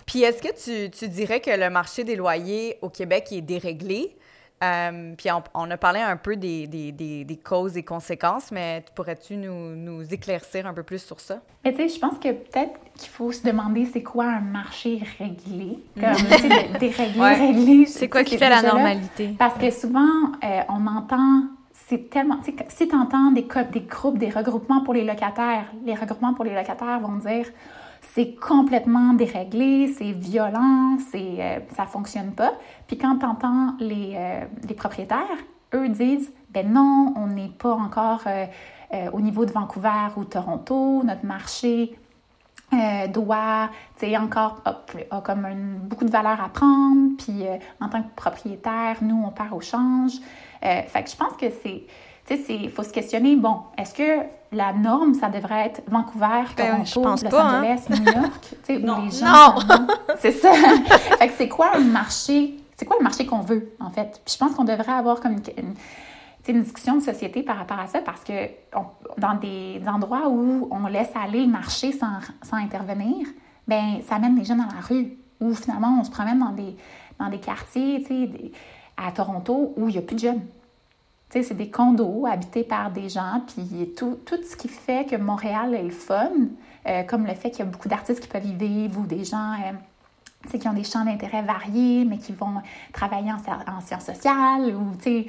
Puis 0.08 0.24
est-ce 0.24 0.42
que 0.42 0.88
tu, 0.88 0.90
tu, 0.90 1.08
dirais 1.08 1.40
que 1.40 1.52
le 1.52 1.70
marché 1.70 2.04
des 2.04 2.16
loyers 2.16 2.80
au 2.82 2.90
Québec 2.90 3.28
est 3.32 3.42
déréglé? 3.42 4.16
Euh, 4.63 5.13
puis 5.17 5.29
on, 5.53 5.72
a 5.72 5.77
parlé 5.77 6.00
un 6.00 6.16
peu 6.16 6.35
des, 6.35 6.68
des, 6.68 6.92
des, 6.92 7.38
causes 7.38 7.75
et 7.75 7.83
conséquences, 7.83 8.51
mais 8.51 8.83
pourrais-tu 8.96 9.35
nous, 9.35 9.75
nous, 9.75 10.14
éclaircir 10.14 10.66
un 10.66 10.74
peu 10.74 10.83
plus 10.83 11.03
sur 11.03 11.20
ça? 11.20 11.40
Mais 11.66 11.74
tu 11.74 11.77
sais, 11.77 11.96
je 11.96 12.00
pense 12.00 12.18
que 12.18 12.31
peut-être 12.31 12.79
qu'il 12.98 13.09
faut 13.09 13.31
se 13.31 13.44
demander 13.44 13.85
c'est 13.92 14.03
quoi 14.03 14.25
un 14.25 14.40
marché 14.40 15.01
réglé? 15.20 15.79
Comme, 16.00 16.16
tu 16.16 16.50
sais, 16.50 16.70
déréglé, 16.79 17.85
C'est 17.88 18.07
quoi 18.07 18.24
qui 18.24 18.38
fait 18.38 18.50
la 18.50 18.61
normalité? 18.61 19.35
parce 19.38 19.57
que 19.57 19.70
souvent, 19.70 20.31
euh, 20.44 20.61
on 20.70 20.88
entend 20.88 21.44
c'est 21.90 22.09
tellement. 22.09 22.40
Si 22.70 22.88
tu 22.88 22.96
entends 22.96 23.31
des, 23.31 23.46
des 23.72 23.81
groupes, 23.81 24.18
des 24.18 24.29
regroupements 24.29 24.83
pour 24.83 24.94
les 24.94 25.03
locataires, 25.03 25.66
les 25.85 25.96
regroupements 25.96 26.33
pour 26.33 26.46
les 26.46 26.55
locataires 26.55 27.00
vont 27.00 27.18
dire 27.18 27.48
c'est 28.13 28.35
complètement 28.35 29.13
déréglé, 29.13 29.94
c'est 29.98 30.11
violent, 30.11 30.98
c'est, 31.11 31.35
euh, 31.39 31.59
ça 31.75 31.85
fonctionne 31.85 32.33
pas. 32.33 32.53
Puis 32.87 32.98
quand 32.98 33.18
tu 33.18 33.25
entends 33.25 33.75
les, 33.79 34.13
euh, 34.16 34.46
les, 34.68 34.75
propriétaires, 34.75 35.20
eux 35.74 35.89
disent, 35.89 36.31
ben 36.50 36.72
non, 36.72 37.13
on 37.16 37.27
n'est 37.27 37.50
pas 37.50 37.74
encore 37.74 38.22
euh, 38.27 38.46
au 39.11 39.22
niveau 39.22 39.46
de 39.46 39.51
Vancouver 39.51 40.09
ou 40.18 40.25
Toronto, 40.25 41.01
notre 41.03 41.25
marché 41.25 41.98
doit, 43.13 43.70
tu 44.00 44.18
encore 44.18 44.63
a, 44.66 45.22
comme 45.22 45.48
beaucoup 45.83 46.05
de 46.05 46.09
valeur 46.09 46.42
à 46.42 46.50
prendre, 46.50 47.16
puis 47.20 47.44
en 47.79 47.87
tant 47.87 48.01
que 48.01 48.16
propriétaire, 48.16 48.98
nous, 49.01 49.24
on 49.24 49.29
perd 49.29 49.53
au 49.53 49.61
change. 49.61 50.13
fait 50.59 51.03
que 51.03 51.09
je 51.09 51.16
pense 51.16 51.33
que 51.33 51.46
c'est 51.61 51.83
tu 52.25 52.38
sais, 52.38 52.55
il 52.55 52.70
faut 52.70 52.83
se 52.83 52.92
questionner, 52.92 53.36
bon, 53.36 53.62
est-ce 53.77 53.94
que 53.94 54.25
la 54.51 54.74
norme, 54.74 55.14
ça 55.14 55.29
devrait 55.29 55.66
être 55.68 55.81
Vancouver, 55.88 56.44
ben, 56.55 56.83
Toronto, 56.83 57.24
Los 57.24 57.36
hein. 57.36 57.62
Angeles, 57.62 57.86
New 57.90 58.03
York, 58.03 58.42
tu 58.42 58.55
sais, 58.64 58.77
où 58.77 59.01
les 59.03 59.12
gens... 59.12 59.25
Non! 59.25 59.55
c'est 60.20 60.31
ça! 60.31 60.53
fait 60.53 61.27
que 61.27 61.33
c'est 61.38 61.50
quoi 61.50 61.75
un 61.75 61.83
marché, 61.83 62.55
c'est 62.77 62.86
quoi 62.86 62.98
le 62.98 63.03
marché 63.03 63.25
qu'on 63.25 63.42
veut, 63.42 63.74
en 63.79 63.90
fait? 63.90 64.22
Puis 64.25 64.33
je 64.33 64.38
pense 64.38 64.55
qu'on 64.55 64.64
devrait 64.64 64.94
avoir 64.94 65.20
comme 65.20 65.33
une, 65.33 65.75
une, 66.48 66.62
discussion 66.62 66.96
de 66.96 67.01
société 67.01 67.44
par 67.44 67.57
rapport 67.57 67.79
à 67.79 67.88
ça, 67.88 68.00
parce 68.00 68.24
que 68.24 68.50
dans 69.18 69.36
des 69.36 69.81
endroits 69.88 70.29
où 70.29 70.70
on 70.72 70.88
laisse 70.88 71.12
aller 71.16 71.42
le 71.42 71.51
marché 71.51 71.92
sans, 71.92 72.20
sans 72.42 72.57
intervenir, 72.57 73.27
ben 73.68 74.01
ça 74.07 74.16
amène 74.16 74.38
les 74.38 74.46
gens 74.46 74.55
dans 74.55 74.64
la 74.64 74.81
rue, 74.81 75.18
où 75.42 75.53
finalement 75.55 75.98
on 76.00 76.03
se 76.03 76.12
promène 76.12 76.40
dans 76.40 76.51
des, 76.51 76.75
dans 77.20 77.29
des 77.29 77.40
quartiers, 77.40 78.01
tu 78.01 78.07
sais, 78.07 78.51
à 78.96 79.12
Toronto, 79.12 79.74
où 79.75 79.90
il 79.90 79.94
n'y 79.94 79.98
a 79.98 80.01
plus 80.01 80.16
de 80.16 80.22
jeunes 80.22 80.42
c'est 81.41 81.55
des 81.55 81.72
condos 81.72 82.27
habités 82.27 82.63
par 82.63 82.91
des 82.91 83.09
gens, 83.09 83.41
puis 83.48 83.93
tout, 83.98 84.19
ce 84.27 84.55
qui 84.55 84.67
fait 84.67 85.09
que 85.09 85.15
Montréal 85.15 85.74
est 85.74 85.83
le 85.83 85.89
fun, 85.89 86.29
euh, 86.87 87.03
comme 87.03 87.25
le 87.25 87.33
fait 87.33 87.50
qu'il 87.50 87.59
y 87.59 87.67
a 87.67 87.72
beaucoup 87.72 87.87
d'artistes 87.87 88.19
qui 88.19 88.27
peuvent 88.27 88.46
y 88.46 88.53
vivre 88.53 89.00
ou 89.00 89.05
des 89.07 89.24
gens 89.24 89.53
euh, 89.53 90.57
qui 90.57 90.67
ont 90.67 90.74
des 90.74 90.83
champs 90.83 91.03
d'intérêt 91.05 91.41
variés, 91.41 92.05
mais 92.05 92.17
qui 92.17 92.33
vont 92.33 92.61
travailler 92.91 93.31
en, 93.31 93.37
en 93.37 93.81
sciences 93.81 94.05
sociales 94.05 94.75
ou 94.75 94.96
qui 94.98 95.27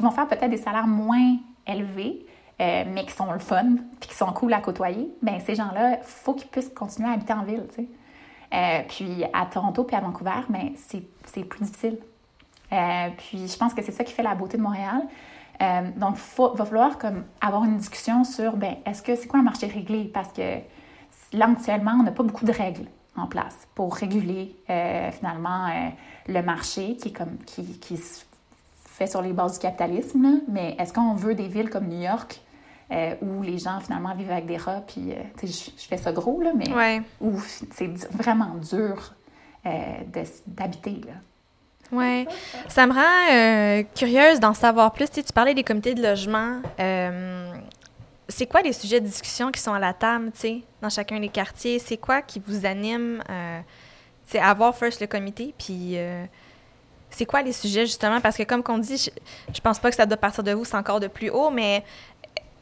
vont 0.00 0.10
faire 0.10 0.28
peut-être 0.28 0.50
des 0.50 0.58
salaires 0.58 0.86
moins 0.86 1.36
élevés, 1.66 2.26
euh, 2.60 2.84
mais 2.92 3.06
qui 3.06 3.12
sont 3.12 3.32
le 3.32 3.38
fun, 3.38 3.76
puis 4.00 4.10
qui 4.10 4.14
sont 4.16 4.32
cool 4.32 4.52
à 4.52 4.60
côtoyer, 4.60 5.08
bien, 5.22 5.38
ces 5.40 5.54
gens-là, 5.54 5.98
il 5.98 6.04
faut 6.04 6.34
qu'ils 6.34 6.48
puissent 6.48 6.72
continuer 6.74 7.08
à 7.08 7.12
habiter 7.12 7.32
en 7.32 7.44
ville. 7.44 7.64
puis 8.88 9.24
à 9.32 9.46
Toronto 9.46 9.84
puis 9.84 9.96
à 9.96 10.00
Vancouver, 10.00 10.42
mais 10.50 10.72
c'est 10.76 11.44
plus 11.44 11.64
difficile. 11.64 11.98
puis 13.16 13.46
je 13.48 13.56
pense 13.56 13.72
que 13.72 13.82
c'est 13.82 13.92
ça 13.92 14.04
qui 14.04 14.12
fait 14.12 14.24
la 14.24 14.34
beauté 14.34 14.58
de 14.58 14.62
Montréal. 14.62 15.02
Euh, 15.60 15.90
donc, 15.96 16.16
il 16.38 16.58
va 16.58 16.64
falloir 16.64 16.98
comme, 16.98 17.24
avoir 17.40 17.64
une 17.64 17.78
discussion 17.78 18.24
sur, 18.24 18.56
ben, 18.56 18.76
est-ce 18.86 19.02
que 19.02 19.16
c'est 19.16 19.26
quoi 19.26 19.40
un 19.40 19.44
marché 19.44 19.66
réglé? 19.66 20.04
Parce 20.04 20.32
que 20.32 20.58
là, 21.32 21.48
actuellement, 21.50 21.96
on 21.98 22.02
n'a 22.02 22.12
pas 22.12 22.22
beaucoup 22.22 22.44
de 22.44 22.52
règles 22.52 22.86
en 23.16 23.26
place 23.26 23.56
pour 23.74 23.94
réguler 23.94 24.54
euh, 24.70 25.10
finalement 25.10 25.66
euh, 25.66 25.88
le 26.28 26.42
marché 26.42 26.96
qui, 26.96 27.08
est 27.08 27.12
comme, 27.12 27.36
qui, 27.44 27.78
qui, 27.80 27.96
se 27.96 28.24
fait 28.84 29.08
sur 29.08 29.22
les 29.22 29.32
bases 29.32 29.54
du 29.54 29.58
capitalisme. 29.58 30.42
Mais 30.48 30.76
est-ce 30.78 30.92
qu'on 30.92 31.14
veut 31.14 31.34
des 31.34 31.48
villes 31.48 31.70
comme 31.70 31.88
New 31.88 32.02
York 32.02 32.40
où 33.20 33.42
les 33.42 33.58
gens 33.58 33.80
finalement 33.80 34.14
vivent 34.14 34.30
avec 34.30 34.46
des 34.46 34.56
rats, 34.56 34.80
puis 34.80 35.12
je, 35.42 35.46
je, 35.46 35.86
fais 35.86 35.98
ça 35.98 36.10
gros, 36.10 36.40
là, 36.40 36.52
mais 36.56 37.02
où 37.20 37.38
c'est 37.70 37.92
vraiment 38.14 38.54
dur 38.54 39.14
d'habiter. 40.46 41.02
Oui. 41.92 42.26
Ça 42.68 42.86
me 42.86 42.92
rend 42.92 43.32
euh, 43.32 43.82
curieuse 43.94 44.40
d'en 44.40 44.54
savoir 44.54 44.92
plus. 44.92 45.10
Tu, 45.10 45.22
parlais 45.34 45.54
des 45.54 45.64
comités 45.64 45.94
de 45.94 46.02
logement. 46.02 46.60
Euh, 46.78 47.52
c'est 48.28 48.46
quoi 48.46 48.60
les 48.60 48.72
sujets 48.72 49.00
de 49.00 49.06
discussion 49.06 49.50
qui 49.50 49.60
sont 49.60 49.72
à 49.72 49.78
la 49.78 49.94
table, 49.94 50.30
tu 50.32 50.40
sais, 50.40 50.62
dans 50.82 50.90
chacun 50.90 51.18
des 51.18 51.30
quartiers? 51.30 51.78
C'est 51.78 51.96
quoi 51.96 52.20
qui 52.20 52.42
vous 52.46 52.66
anime, 52.66 53.22
euh, 53.30 53.60
à 54.34 54.50
avoir 54.50 54.76
first 54.76 55.00
le 55.00 55.06
comité, 55.06 55.54
puis 55.58 55.96
c'est 57.08 57.24
quoi 57.24 57.40
les 57.40 57.54
sujets, 57.54 57.86
justement? 57.86 58.20
Parce 58.20 58.36
que, 58.36 58.42
comme 58.42 58.62
qu'on 58.62 58.76
dit, 58.76 58.98
je, 58.98 59.10
je 59.54 59.60
pense 59.60 59.78
pas 59.78 59.88
que 59.88 59.96
ça 59.96 60.04
doit 60.04 60.18
partir 60.18 60.44
de 60.44 60.52
vous, 60.52 60.66
c'est 60.66 60.76
encore 60.76 61.00
de 61.00 61.06
plus 61.06 61.30
haut, 61.30 61.48
mais 61.48 61.82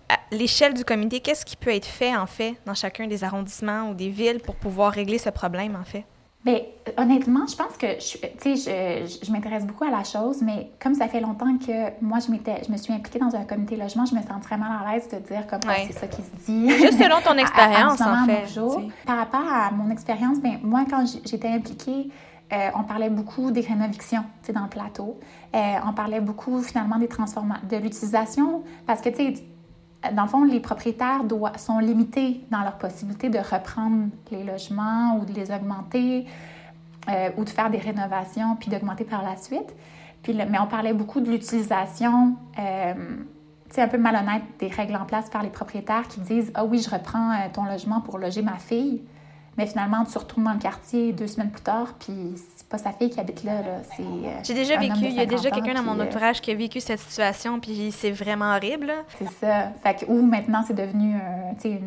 à 0.09 0.19
l'échelle 0.31 0.75
du 0.75 0.85
comité, 0.85 1.19
qu'est-ce 1.19 1.45
qui 1.45 1.57
peut 1.57 1.75
être 1.75 1.87
fait, 1.87 2.15
en 2.17 2.27
fait, 2.27 2.55
dans 2.65 2.75
chacun 2.75 3.07
des 3.07 3.25
arrondissements 3.25 3.91
ou 3.91 3.95
des 3.95 4.09
villes 4.09 4.41
pour 4.41 4.55
pouvoir 4.55 4.93
régler 4.93 5.19
ce 5.19 5.31
problème, 5.31 5.77
en 5.77 5.85
fait? 5.85 6.05
Bien, 6.47 6.61
honnêtement, 6.97 7.45
je 7.49 7.57
pense 7.57 7.77
que 7.77 7.89
je, 7.99 8.19
je, 8.45 9.27
je 9.27 9.33
m'intéresse 9.33 9.67
beaucoup 9.67 9.83
à 9.83 9.91
la 9.91 10.05
chose, 10.05 10.43
mais 10.43 10.71
comme 10.81 10.95
ça 10.95 11.09
fait 11.09 11.19
longtemps 11.19 11.59
que 11.59 11.91
moi, 12.01 12.21
je, 12.25 12.31
m'étais, 12.31 12.63
je 12.65 12.71
me 12.71 12.77
suis 12.77 12.93
impliquée 12.93 13.19
dans 13.19 13.35
un 13.35 13.43
comité 13.43 13.75
logement, 13.75 14.07
je 14.07 14.15
me 14.15 14.21
sens 14.21 14.41
très 14.43 14.57
mal 14.57 14.71
à 14.71 14.93
l'aise 14.93 15.09
de 15.09 15.19
dire 15.19 15.45
comme 15.49 15.59
c'est 15.89 15.93
ça 15.93 16.07
qui 16.07 16.23
se 16.23 16.47
dit. 16.47 16.71
Juste 16.71 17.03
selon 17.03 17.21
ton 17.21 17.37
expérience, 17.39 18.01
en 18.01 18.27
fait. 18.27 18.47
Par 19.07 19.17
rapport 19.17 19.53
à 19.53 19.73
mon 19.73 19.91
expérience, 19.91 20.41
bien, 20.41 20.61
moi, 20.63 20.85
quand 20.89 21.05
j'étais 21.25 21.49
impliquée, 21.49 22.11
euh, 22.53 22.69
on 22.77 22.85
parlait 22.85 23.11
beaucoup 23.11 23.51
des 23.51 23.63
rénovations 23.63 24.23
dans 24.55 24.63
le 24.63 24.69
plateau. 24.69 25.19
Euh, 25.53 25.59
on 25.85 25.95
parlait 25.95 26.21
beaucoup, 26.21 26.63
finalement, 26.63 26.99
des 27.01 27.09
transformations, 27.09 27.67
de 27.69 27.77
l'utilisation, 27.77 28.63
parce 28.87 29.01
que, 29.01 29.09
tu 29.09 29.17
sais, 29.17 29.45
dans 30.13 30.23
le 30.23 30.29
fond, 30.29 30.45
les 30.45 30.61
propriétaires 30.61 31.25
doivent, 31.25 31.59
sont 31.59 31.79
limités 31.79 32.41
dans 32.51 32.63
leur 32.63 32.79
possibilité 32.79 33.29
de 33.29 33.39
reprendre 33.39 34.09
les 34.31 34.45
logements 34.45 35.19
ou 35.19 35.25
de 35.25 35.33
les 35.33 35.51
augmenter 35.51 36.27
euh, 37.09 37.31
ou 37.37 37.45
de 37.45 37.51
faire 37.51 37.71
des 37.71 37.79
rénovations 37.79 38.57
puis 38.57 38.71
d'augmenter 38.71 39.05
par 39.05 39.23
la 39.23 39.37
suite. 39.37 39.75
Puis, 40.23 40.35
mais 40.35 40.59
on 40.59 40.67
parlait 40.67 40.93
beaucoup 40.93 41.21
de 41.21 41.31
l'utilisation, 41.31 42.35
euh, 42.59 42.95
c'est 43.71 43.83
un 43.83 43.89
peu 43.89 43.99
malhonnête, 43.99 44.43
des 44.59 44.69
règles 44.69 44.97
en 44.97 45.05
place 45.05 45.31
par 45.31 45.43
les 45.43 45.51
propriétaires 45.51 46.09
qui 46.09 46.21
disent 46.21 46.51
Ah 46.55 46.65
oui, 46.65 46.81
je 46.81 46.91
reprends 46.91 47.33
euh, 47.33 47.47
ton 47.53 47.65
logement 47.65 48.01
pour 48.01 48.19
loger 48.19 48.43
ma 48.43 48.59
fille. 48.59 49.03
Mais 49.57 49.67
finalement, 49.67 50.05
tu 50.05 50.19
retournes 50.19 50.45
dans 50.45 50.53
le 50.53 50.59
quartier 50.59 51.13
deux 51.13 51.27
semaines 51.27 51.51
plus 51.51 51.63
tard, 51.63 51.95
puis 51.99 52.35
c'est 52.57 52.69
pas 52.69 52.79
sa 52.79 52.93
fille 52.93 53.11
qui 53.11 53.19
habite 53.19 53.43
là. 53.43 53.83
C'est, 53.97 54.03
euh, 54.03 54.41
J'ai 54.43 54.55
déjà 54.55 54.77
vécu, 54.77 55.05
il 55.05 55.15
y 55.15 55.21
a 55.21 55.27
déjà 55.27 55.51
quelqu'un 55.51 55.75
dans 55.75 55.83
mon 55.83 55.99
euh, 55.99 56.05
entourage 56.05 56.41
qui 56.41 56.51
a 56.51 56.55
vécu 56.55 56.81
cette 56.81 57.01
situation, 57.01 57.59
puis 57.59 57.91
c'est 57.91 58.11
vraiment 58.11 58.55
horrible. 58.55 58.93
C'est 59.19 59.31
ça. 59.47 59.73
Fait 59.83 60.01
que, 60.01 60.11
ou 60.11 60.21
maintenant, 60.23 60.63
c'est 60.67 60.75
devenu, 60.75 61.15
tu 61.63 61.79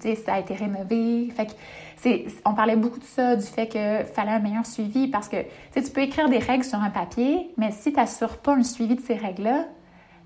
sais, 0.00 0.14
ça 0.14 0.34
a 0.34 0.38
été 0.40 0.54
rénové. 0.54 1.30
Fait 1.36 1.46
que, 1.46 1.52
c'est, 1.96 2.26
on 2.44 2.54
parlait 2.54 2.76
beaucoup 2.76 2.98
de 2.98 3.04
ça, 3.04 3.36
du 3.36 3.46
fait 3.46 3.66
qu'il 3.66 4.06
fallait 4.14 4.32
un 4.32 4.38
meilleur 4.38 4.66
suivi, 4.66 5.08
parce 5.08 5.28
que, 5.28 5.36
tu 5.74 5.90
peux 5.90 6.02
écrire 6.02 6.28
des 6.28 6.38
règles 6.38 6.64
sur 6.64 6.78
un 6.78 6.90
papier, 6.90 7.50
mais 7.56 7.70
si 7.70 7.92
tu 7.92 7.98
n'assures 7.98 8.38
pas 8.38 8.54
un 8.54 8.62
suivi 8.62 8.94
de 8.94 9.00
ces 9.00 9.14
règles-là, 9.14 9.64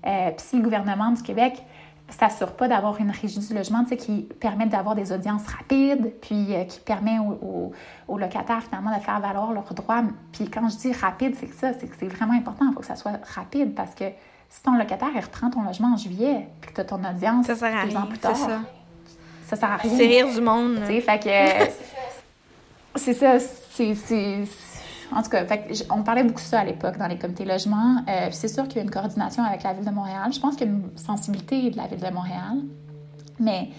euh, 0.05 0.31
puis 0.31 0.45
si 0.45 0.55
le 0.55 0.63
gouvernement 0.63 1.11
du 1.11 1.21
Québec 1.21 1.61
s'assure 2.13 2.53
pas 2.53 2.67
d'avoir 2.67 2.99
une 2.99 3.11
régie 3.11 3.39
du 3.39 3.53
logement 3.53 3.83
qui 3.85 4.27
permet 4.39 4.65
d'avoir 4.65 4.95
des 4.95 5.11
audiences 5.11 5.45
rapides, 5.47 6.13
puis 6.21 6.55
euh, 6.55 6.63
qui 6.63 6.79
permet 6.79 7.17
aux, 7.19 7.71
locataires 8.17 8.63
finalement 8.63 8.95
de 8.95 9.01
faire 9.01 9.19
valoir 9.19 9.53
leurs 9.53 9.73
droits. 9.73 10.03
Puis 10.31 10.49
quand 10.49 10.67
je 10.69 10.77
dis 10.77 10.91
rapide, 10.91 11.35
c'est 11.39 11.47
que 11.47 11.55
ça, 11.55 11.73
c'est 11.73 11.87
que 11.87 11.95
c'est 11.99 12.07
vraiment 12.07 12.33
important, 12.33 12.65
il 12.69 12.73
faut 12.73 12.79
que 12.81 12.85
ça 12.85 12.95
soit 12.95 13.19
rapide 13.35 13.73
parce 13.75 13.95
que 13.95 14.05
si 14.49 14.63
ton 14.63 14.75
locataire 14.75 15.09
il 15.13 15.21
reprend 15.21 15.49
ton 15.49 15.63
logement 15.63 15.93
en 15.93 15.97
juillet, 15.97 16.47
puis 16.61 16.71
que 16.71 16.75
tu 16.75 16.81
as 16.81 16.85
ton 16.85 17.03
audience 17.03 17.45
ça 17.45 17.55
sert 17.55 17.77
à 17.77 17.85
deux 17.85 17.95
ans 17.95 18.07
plus 18.07 18.17
tard, 18.17 18.35
ça. 18.35 18.59
ça 19.45 19.55
sert 19.55 19.71
à 19.71 19.77
rien. 19.77 19.91
C'est 19.95 20.07
rire 20.07 20.33
du 20.33 20.41
monde. 20.41 20.79
fait 20.85 21.23
que 21.23 21.71
c'est 22.95 23.13
ça, 23.13 23.37
c'est 23.39 23.95
en 25.15 25.23
tout 25.23 25.29
cas, 25.29 25.45
on 25.89 26.03
parlait 26.03 26.23
beaucoup 26.23 26.41
de 26.41 26.45
ça 26.45 26.59
à 26.59 26.63
l'époque 26.63 26.97
dans 26.97 27.07
les 27.07 27.17
comités 27.17 27.45
logements. 27.45 28.03
Euh, 28.07 28.29
c'est 28.31 28.47
sûr 28.47 28.67
qu'il 28.67 28.77
y 28.77 28.79
a 28.79 28.83
une 28.83 28.91
coordination 28.91 29.43
avec 29.43 29.63
la 29.63 29.73
Ville 29.73 29.85
de 29.85 29.91
Montréal. 29.91 30.31
Je 30.33 30.39
pense 30.39 30.55
qu'il 30.55 30.67
y 30.67 30.69
a 30.69 30.73
une 30.73 30.97
sensibilité 30.97 31.69
de 31.69 31.77
la 31.77 31.87
Ville 31.87 31.99
de 31.99 32.13
Montréal. 32.13 32.57
Mais 33.39 33.69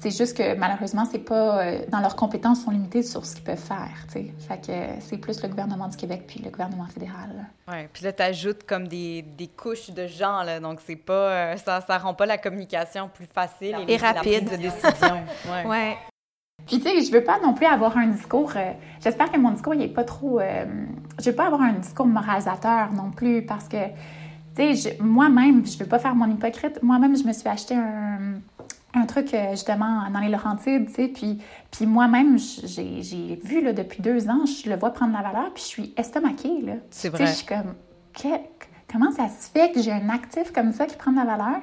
c'est 0.00 0.10
juste 0.10 0.36
que 0.36 0.54
malheureusement, 0.54 1.04
c'est 1.10 1.18
pas 1.18 1.62
euh, 1.62 1.80
dans 1.88 2.00
leurs 2.00 2.16
compétences 2.16 2.64
sont 2.64 2.70
limitées 2.70 3.02
sur 3.02 3.26
ce 3.26 3.34
qu'ils 3.34 3.44
peuvent 3.44 3.58
faire. 3.58 3.90
Fait 4.08 4.60
que 4.60 5.00
c'est 5.00 5.18
plus 5.18 5.42
le 5.42 5.48
gouvernement 5.48 5.88
du 5.88 5.96
Québec 5.96 6.24
puis 6.26 6.40
le 6.42 6.50
gouvernement 6.50 6.86
fédéral. 6.86 7.46
Oui, 7.68 7.86
puis 7.92 8.04
là, 8.04 8.12
tu 8.12 8.22
ajoutes 8.22 8.64
comme 8.64 8.88
des, 8.88 9.22
des, 9.22 9.48
couches 9.48 9.90
de 9.90 10.06
gens, 10.06 10.42
là, 10.42 10.58
donc 10.58 10.80
c'est 10.86 10.96
pas 10.96 11.12
euh, 11.12 11.56
ça, 11.56 11.80
ça 11.82 11.98
rend 11.98 12.14
pas 12.14 12.26
la 12.26 12.38
communication 12.38 13.10
plus 13.12 13.26
facile 13.26 13.76
et, 13.86 13.96
rapide 13.96 14.50
de 14.50 14.56
décision. 14.56 15.22
ouais. 15.46 15.66
ouais. 15.66 15.96
Puis, 16.66 16.78
tu 16.78 16.88
sais, 16.88 17.00
je 17.02 17.12
veux 17.12 17.24
pas 17.24 17.38
non 17.40 17.54
plus 17.54 17.66
avoir 17.66 17.96
un 17.96 18.08
discours. 18.08 18.52
Euh, 18.56 18.72
j'espère 19.02 19.30
que 19.30 19.38
mon 19.38 19.50
discours, 19.50 19.74
il 19.74 19.82
est 19.82 19.88
pas 19.88 20.04
trop. 20.04 20.40
Euh, 20.40 20.64
je 21.18 21.30
veux 21.30 21.36
pas 21.36 21.46
avoir 21.46 21.62
un 21.62 21.72
discours 21.72 22.06
moralisateur 22.06 22.92
non 22.92 23.10
plus 23.10 23.42
parce 23.42 23.68
que, 23.68 23.88
tu 24.56 24.76
sais, 24.76 24.98
moi-même, 25.00 25.66
je 25.66 25.78
veux 25.78 25.86
pas 25.86 25.98
faire 25.98 26.14
mon 26.14 26.30
hypocrite. 26.30 26.82
Moi-même, 26.82 27.16
je 27.16 27.24
me 27.24 27.32
suis 27.32 27.48
acheté 27.48 27.74
un, 27.74 28.40
un 28.94 29.06
truc, 29.06 29.32
euh, 29.34 29.50
justement, 29.52 30.08
dans 30.12 30.20
les 30.20 30.28
Laurentides, 30.28 30.86
tu 30.88 30.94
sais. 30.94 31.08
Puis, 31.08 31.38
puis 31.70 31.86
moi-même, 31.86 32.38
j'ai 32.38 33.40
vu, 33.44 33.62
là, 33.62 33.72
depuis 33.72 34.02
deux 34.02 34.28
ans, 34.28 34.44
je 34.46 34.68
le 34.68 34.76
vois 34.76 34.90
prendre 34.90 35.12
la 35.12 35.22
valeur, 35.22 35.52
puis 35.54 35.62
je 35.62 35.68
suis 35.68 35.94
estomaquée, 35.96 36.62
là. 36.62 36.74
C'est 36.90 37.08
vrai. 37.08 37.26
je 37.26 37.32
suis 37.32 37.46
comme, 37.46 37.74
comment 38.90 39.12
ça 39.12 39.28
se 39.28 39.50
fait 39.50 39.72
que 39.72 39.80
j'ai 39.80 39.92
un 39.92 40.08
actif 40.08 40.52
comme 40.52 40.72
ça 40.72 40.86
qui 40.86 40.96
prend 40.96 41.12
de 41.12 41.16
la 41.16 41.24
valeur? 41.24 41.60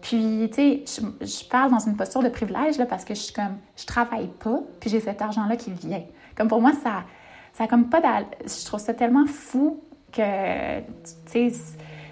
Puis, 0.00 0.50
tu 0.54 0.84
sais, 0.86 1.02
je, 1.20 1.48
parle 1.48 1.70
dans 1.70 1.78
une 1.78 1.96
posture 1.96 2.22
de 2.22 2.28
privilège, 2.28 2.78
là, 2.78 2.86
parce 2.86 3.04
que 3.04 3.14
je 3.14 3.20
suis 3.20 3.32
comme, 3.32 3.58
je 3.76 3.84
travaille 3.84 4.28
pas, 4.28 4.60
puis 4.80 4.88
j'ai 4.88 5.00
cet 5.00 5.20
argent-là 5.20 5.56
qui 5.56 5.72
vient. 5.72 6.02
Comme 6.34 6.48
pour 6.48 6.60
moi, 6.60 6.72
ça, 6.82 7.04
ça 7.52 7.66
comme 7.66 7.88
pas 7.88 8.00
Je 8.44 8.66
trouve 8.66 8.80
ça 8.80 8.94
tellement 8.94 9.26
fou 9.26 9.80
que, 10.12 10.80
tu 10.80 10.84
sais, 11.26 11.52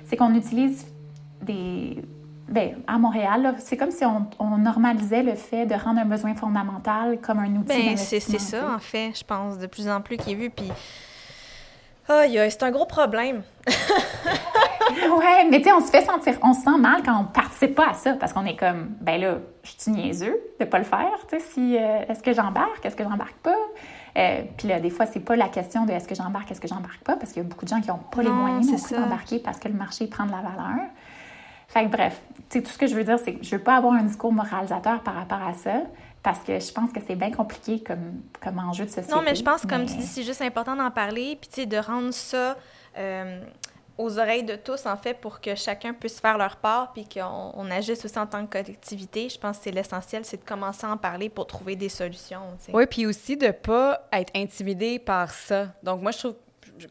c'est 0.05 0.17
qu'on 0.17 0.35
utilise 0.35 0.87
des... 1.43 2.03
Bien, 2.49 2.77
à 2.87 2.97
Montréal, 2.99 3.57
c'est 3.59 3.77
comme 3.77 3.91
si 3.91 4.05
on, 4.07 4.57
normalisait 4.57 5.23
le 5.23 5.35
fait 5.35 5.67
de 5.67 5.75
rendre 5.75 6.01
un 6.01 6.07
besoin 6.07 6.35
fondamental 6.35 7.21
comme 7.21 7.41
un 7.41 7.57
outil 7.57 7.83
Bien, 7.83 7.97
c'est 7.97 8.21
ça, 8.21 8.75
en 8.75 8.79
fait, 8.79 9.13
je 9.19 9.25
pense, 9.25 9.59
de 9.59 9.67
plus 9.67 9.87
en 9.89 10.01
plus 10.01 10.17
qui 10.17 10.33
est 10.33 10.35
vu, 10.35 10.51
puis... 10.51 10.71
Oh, 12.11 12.23
c'est 12.27 12.63
un 12.63 12.71
gros 12.71 12.87
problème. 12.87 13.43
ouais, 15.09 15.49
mais 15.51 15.59
tu 15.59 15.65
sais, 15.65 15.73
on 15.73 15.81
se 15.81 15.91
fait 15.91 16.05
sentir, 16.05 16.39
on 16.43 16.53
se 16.53 16.63
sent 16.63 16.79
mal 16.79 17.03
quand 17.05 17.21
on 17.21 17.25
participe 17.25 17.75
pas 17.75 17.91
à 17.91 17.95
ça 17.95 18.15
parce 18.15 18.33
qu'on 18.33 18.45
est 18.45 18.57
comme, 18.57 18.89
ben 19.01 19.21
là, 19.21 19.39
je 19.63 19.73
suis 19.79 19.91
niaiseux 19.91 20.39
de 20.61 20.65
pas 20.65 20.79
le 20.79 20.85
faire, 20.85 21.19
tu 21.29 21.39
sais, 21.39 21.45
si, 21.45 21.77
euh, 21.77 22.05
est-ce 22.09 22.23
que 22.23 22.33
j'embarque, 22.33 22.85
est-ce 22.85 22.97
que 22.97 23.05
j'embarque 23.05 23.37
pas? 23.43 23.57
Euh, 24.17 24.43
puis 24.57 24.69
là, 24.69 24.81
des 24.81 24.91
fois, 24.91 25.07
c'est 25.07 25.21
pas 25.21 25.37
la 25.37 25.49
question 25.49 25.85
de 25.85 25.93
est-ce 25.93 26.09
que 26.09 26.15
j'embarque, 26.15 26.51
est-ce 26.51 26.61
que 26.61 26.69
j'embarque 26.69 27.03
pas, 27.03 27.17
parce 27.17 27.33
qu'il 27.33 27.43
y 27.43 27.47
a 27.47 27.49
beaucoup 27.49 27.65
de 27.65 27.71
gens 27.71 27.81
qui 27.81 27.89
n'ont 27.89 27.99
pas 27.99 28.23
les 28.23 28.31
moyens 28.31 28.91
d'embarquer 28.91 29.39
parce 29.39 29.59
que 29.59 29.69
le 29.69 29.75
marché 29.75 30.07
prend 30.07 30.27
de 30.27 30.33
la 30.33 30.39
valeur. 30.39 30.87
Fait 31.69 31.85
que 31.85 31.91
bref, 31.91 32.21
tu 32.49 32.59
sais, 32.59 32.63
tout 32.63 32.71
ce 32.71 32.79
que 32.79 32.87
je 32.87 32.95
veux 32.95 33.05
dire, 33.05 33.19
c'est 33.23 33.35
que 33.35 33.45
je 33.45 33.55
veux 33.55 33.63
pas 33.63 33.77
avoir 33.77 33.93
un 33.93 34.03
discours 34.03 34.33
moralisateur 34.33 35.03
par 35.03 35.15
rapport 35.15 35.43
à 35.47 35.53
ça 35.53 35.83
parce 36.23 36.41
que 36.41 36.59
je 36.59 36.73
pense 36.73 36.93
que 36.93 37.01
c'est 37.07 37.15
bien 37.15 37.31
compliqué 37.31 37.83
comme, 37.83 38.23
comme 38.43 38.59
enjeu 38.59 38.85
de 38.85 38.91
société. 38.91 39.15
Non, 39.15 39.23
mais 39.23 39.35
je 39.35 39.45
pense, 39.45 39.67
comme 39.67 39.85
tu 39.85 39.95
dis, 39.95 40.07
c'est 40.07 40.23
juste 40.23 40.43
important 40.43 40.75
d'en 40.75 40.91
parler, 40.91 41.37
puis 41.41 41.49
tu 41.49 41.61
sais, 41.61 41.67
de 41.67 41.77
rendre 41.77 42.13
ça... 42.13 42.57
Euh, 42.97 43.41
aux 43.99 44.19
oreilles 44.21 44.45
de 44.45 44.55
tous, 44.55 44.87
en 44.87 44.97
fait, 44.97 45.15
pour 45.15 45.41
que 45.41 45.57
chacun 45.57 45.93
puisse 45.93 46.21
faire 46.21 46.39
leur 46.39 46.57
part, 46.57 46.93
puis 46.93 47.07
qu'on 47.07 47.53
on 47.55 47.71
agisse 47.71 48.05
aussi 48.05 48.19
en 48.19 48.27
tant 48.27 48.47
que 48.47 48.53
collectivité. 48.53 49.29
Je 49.29 49.39
pense 49.39 49.59
que 49.59 49.65
c'est 49.65 49.71
l'essentiel, 49.73 50.25
c'est 50.25 50.37
de 50.37 50.49
commencer 50.49 50.87
à 50.87 50.93
en 50.93 50.97
parler 50.97 51.29
pour 51.29 51.49
trouver 51.49 51.75
des 51.75 51.89
solutions. 51.89 52.43
Oui, 52.73 52.87
puis 52.87 53.07
aussi 53.07 53.37
de 53.37 53.47
ne 53.47 53.51
pas 53.51 54.09
être 54.13 54.33
intimidé 54.37 55.01
par 55.01 55.33
ça. 55.33 55.67
Donc, 55.83 56.01
moi, 56.01 56.13
je 56.13 56.19
trouve, 56.19 56.35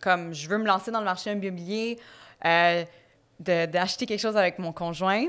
comme 0.01 0.33
je 0.33 0.49
veux 0.49 0.57
me 0.57 0.67
lancer 0.67 0.91
dans 0.91 0.99
le 0.99 1.05
marché 1.05 1.31
immobilier, 1.31 1.97
euh, 2.45 2.83
d'acheter 3.39 4.05
quelque 4.05 4.19
chose 4.19 4.35
avec 4.35 4.59
mon 4.59 4.73
conjoint, 4.73 5.27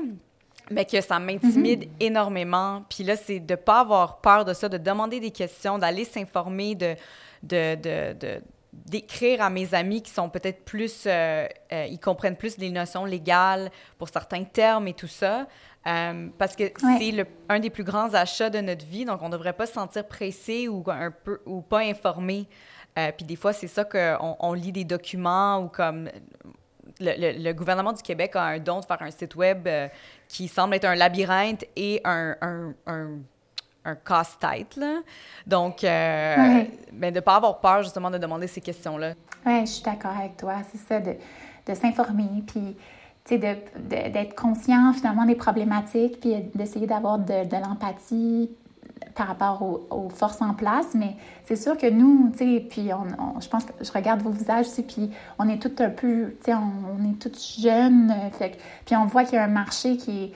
mais 0.69 0.83
que 0.83 0.99
ça 0.99 1.17
m'intimide 1.17 1.85
mm-hmm. 1.85 2.01
énormément. 2.01 2.83
Puis 2.89 3.05
là, 3.05 3.15
c'est 3.15 3.39
de 3.39 3.53
ne 3.53 3.55
pas 3.55 3.79
avoir 3.79 4.19
peur 4.19 4.43
de 4.43 4.53
ça, 4.53 4.67
de 4.67 4.77
demander 4.77 5.21
des 5.21 5.31
questions, 5.31 5.77
d'aller 5.77 6.03
s'informer, 6.03 6.75
de, 6.75 6.95
de, 7.43 7.75
de 7.75 8.41
d'écrire 8.71 9.41
à 9.41 9.49
mes 9.49 9.73
amis 9.73 10.01
qui 10.01 10.11
sont 10.11 10.29
peut-être 10.29 10.63
plus, 10.63 11.03
euh, 11.05 11.47
euh, 11.71 11.87
ils 11.89 11.99
comprennent 11.99 12.35
plus 12.35 12.57
les 12.57 12.69
notions 12.69 13.05
légales 13.05 13.71
pour 13.97 14.09
certains 14.09 14.43
termes 14.43 14.87
et 14.87 14.93
tout 14.93 15.07
ça, 15.07 15.47
euh, 15.87 16.27
parce 16.37 16.55
que 16.55 16.65
c'est 16.77 17.25
un 17.49 17.59
des 17.59 17.69
plus 17.69 17.83
grands 17.83 18.13
achats 18.13 18.49
de 18.49 18.59
notre 18.59 18.85
vie, 18.85 19.05
donc 19.05 19.21
on 19.21 19.27
ne 19.27 19.31
devrait 19.33 19.53
pas 19.53 19.65
se 19.65 19.73
sentir 19.73 20.05
pressé 20.07 20.67
ou 20.67 20.83
un 20.87 21.11
peu 21.11 21.41
ou 21.45 21.61
pas 21.61 21.79
informé. 21.79 22.47
puis 22.95 23.25
des 23.25 23.35
fois, 23.35 23.53
c'est 23.53 23.67
ça 23.67 23.85
qu'on 23.85 24.35
on 24.39 24.53
lit 24.53 24.71
des 24.71 24.83
documents 24.83 25.63
ou 25.63 25.67
comme 25.67 26.09
le, 26.99 27.53
gouvernement 27.53 27.93
du 27.93 28.03
Québec 28.03 28.35
a 28.35 28.43
un 28.43 28.59
don 28.59 28.81
de 28.81 28.85
faire 28.85 29.01
un 29.01 29.11
site 29.11 29.35
web 29.35 29.67
qui 30.27 30.47
semble 30.47 30.75
être 30.75 30.85
un 30.85 30.95
labyrinthe 30.95 31.65
et 31.75 32.01
un, 32.03 32.35
un 32.41 32.73
un 32.85 33.19
casse-tête. 34.05 34.75
Là. 34.75 34.99
Donc, 35.47 35.83
euh, 35.83 36.63
ben, 36.93 37.11
de 37.11 37.15
ne 37.15 37.19
pas 37.19 37.35
avoir 37.35 37.59
peur 37.59 37.83
justement 37.83 38.11
de 38.11 38.17
demander 38.17 38.47
ces 38.47 38.61
questions-là. 38.61 39.13
Oui, 39.45 39.61
je 39.61 39.71
suis 39.71 39.83
d'accord 39.83 40.15
avec 40.17 40.37
toi. 40.37 40.55
C'est 40.71 40.77
ça, 40.77 40.99
de, 40.99 41.15
de 41.65 41.73
s'informer, 41.73 42.43
puis 42.45 42.75
d'être 43.37 44.35
conscient 44.35 44.91
finalement 44.93 45.25
des 45.25 45.35
problématiques, 45.35 46.19
puis 46.19 46.35
d'essayer 46.55 46.87
d'avoir 46.87 47.19
de, 47.19 47.45
de 47.45 47.55
l'empathie 47.55 48.49
par 49.15 49.27
rapport 49.27 49.61
aux, 49.61 50.09
forces 50.09 50.41
en 50.41 50.53
place. 50.53 50.87
Mais 50.95 51.15
c'est 51.45 51.55
sûr 51.55 51.77
que 51.77 51.89
nous, 51.89 52.31
tu 52.31 52.37
sais, 52.37 52.65
puis 52.69 52.89
on, 52.93 53.39
je 53.39 53.47
pense 53.47 53.65
que 53.65 53.73
je 53.81 53.91
regarde 53.91 54.21
vos 54.21 54.31
visages 54.31 54.67
aussi, 54.67 54.83
puis 54.83 55.11
on 55.37 55.47
est 55.49 55.61
tous 55.61 55.83
un 55.83 55.89
peu, 55.89 56.35
tu 56.43 56.51
sais, 56.51 56.53
on, 56.53 57.09
est 57.09 57.19
tous 57.19 57.59
jeunes, 57.61 58.11
euh, 58.11 58.29
fait, 58.31 58.57
puis 58.85 58.95
on 58.95 59.05
voit 59.05 59.23
qu'il 59.23 59.35
y 59.35 59.37
a 59.37 59.43
un 59.43 59.47
marché 59.47 59.97
qui 59.97 60.23
est 60.23 60.31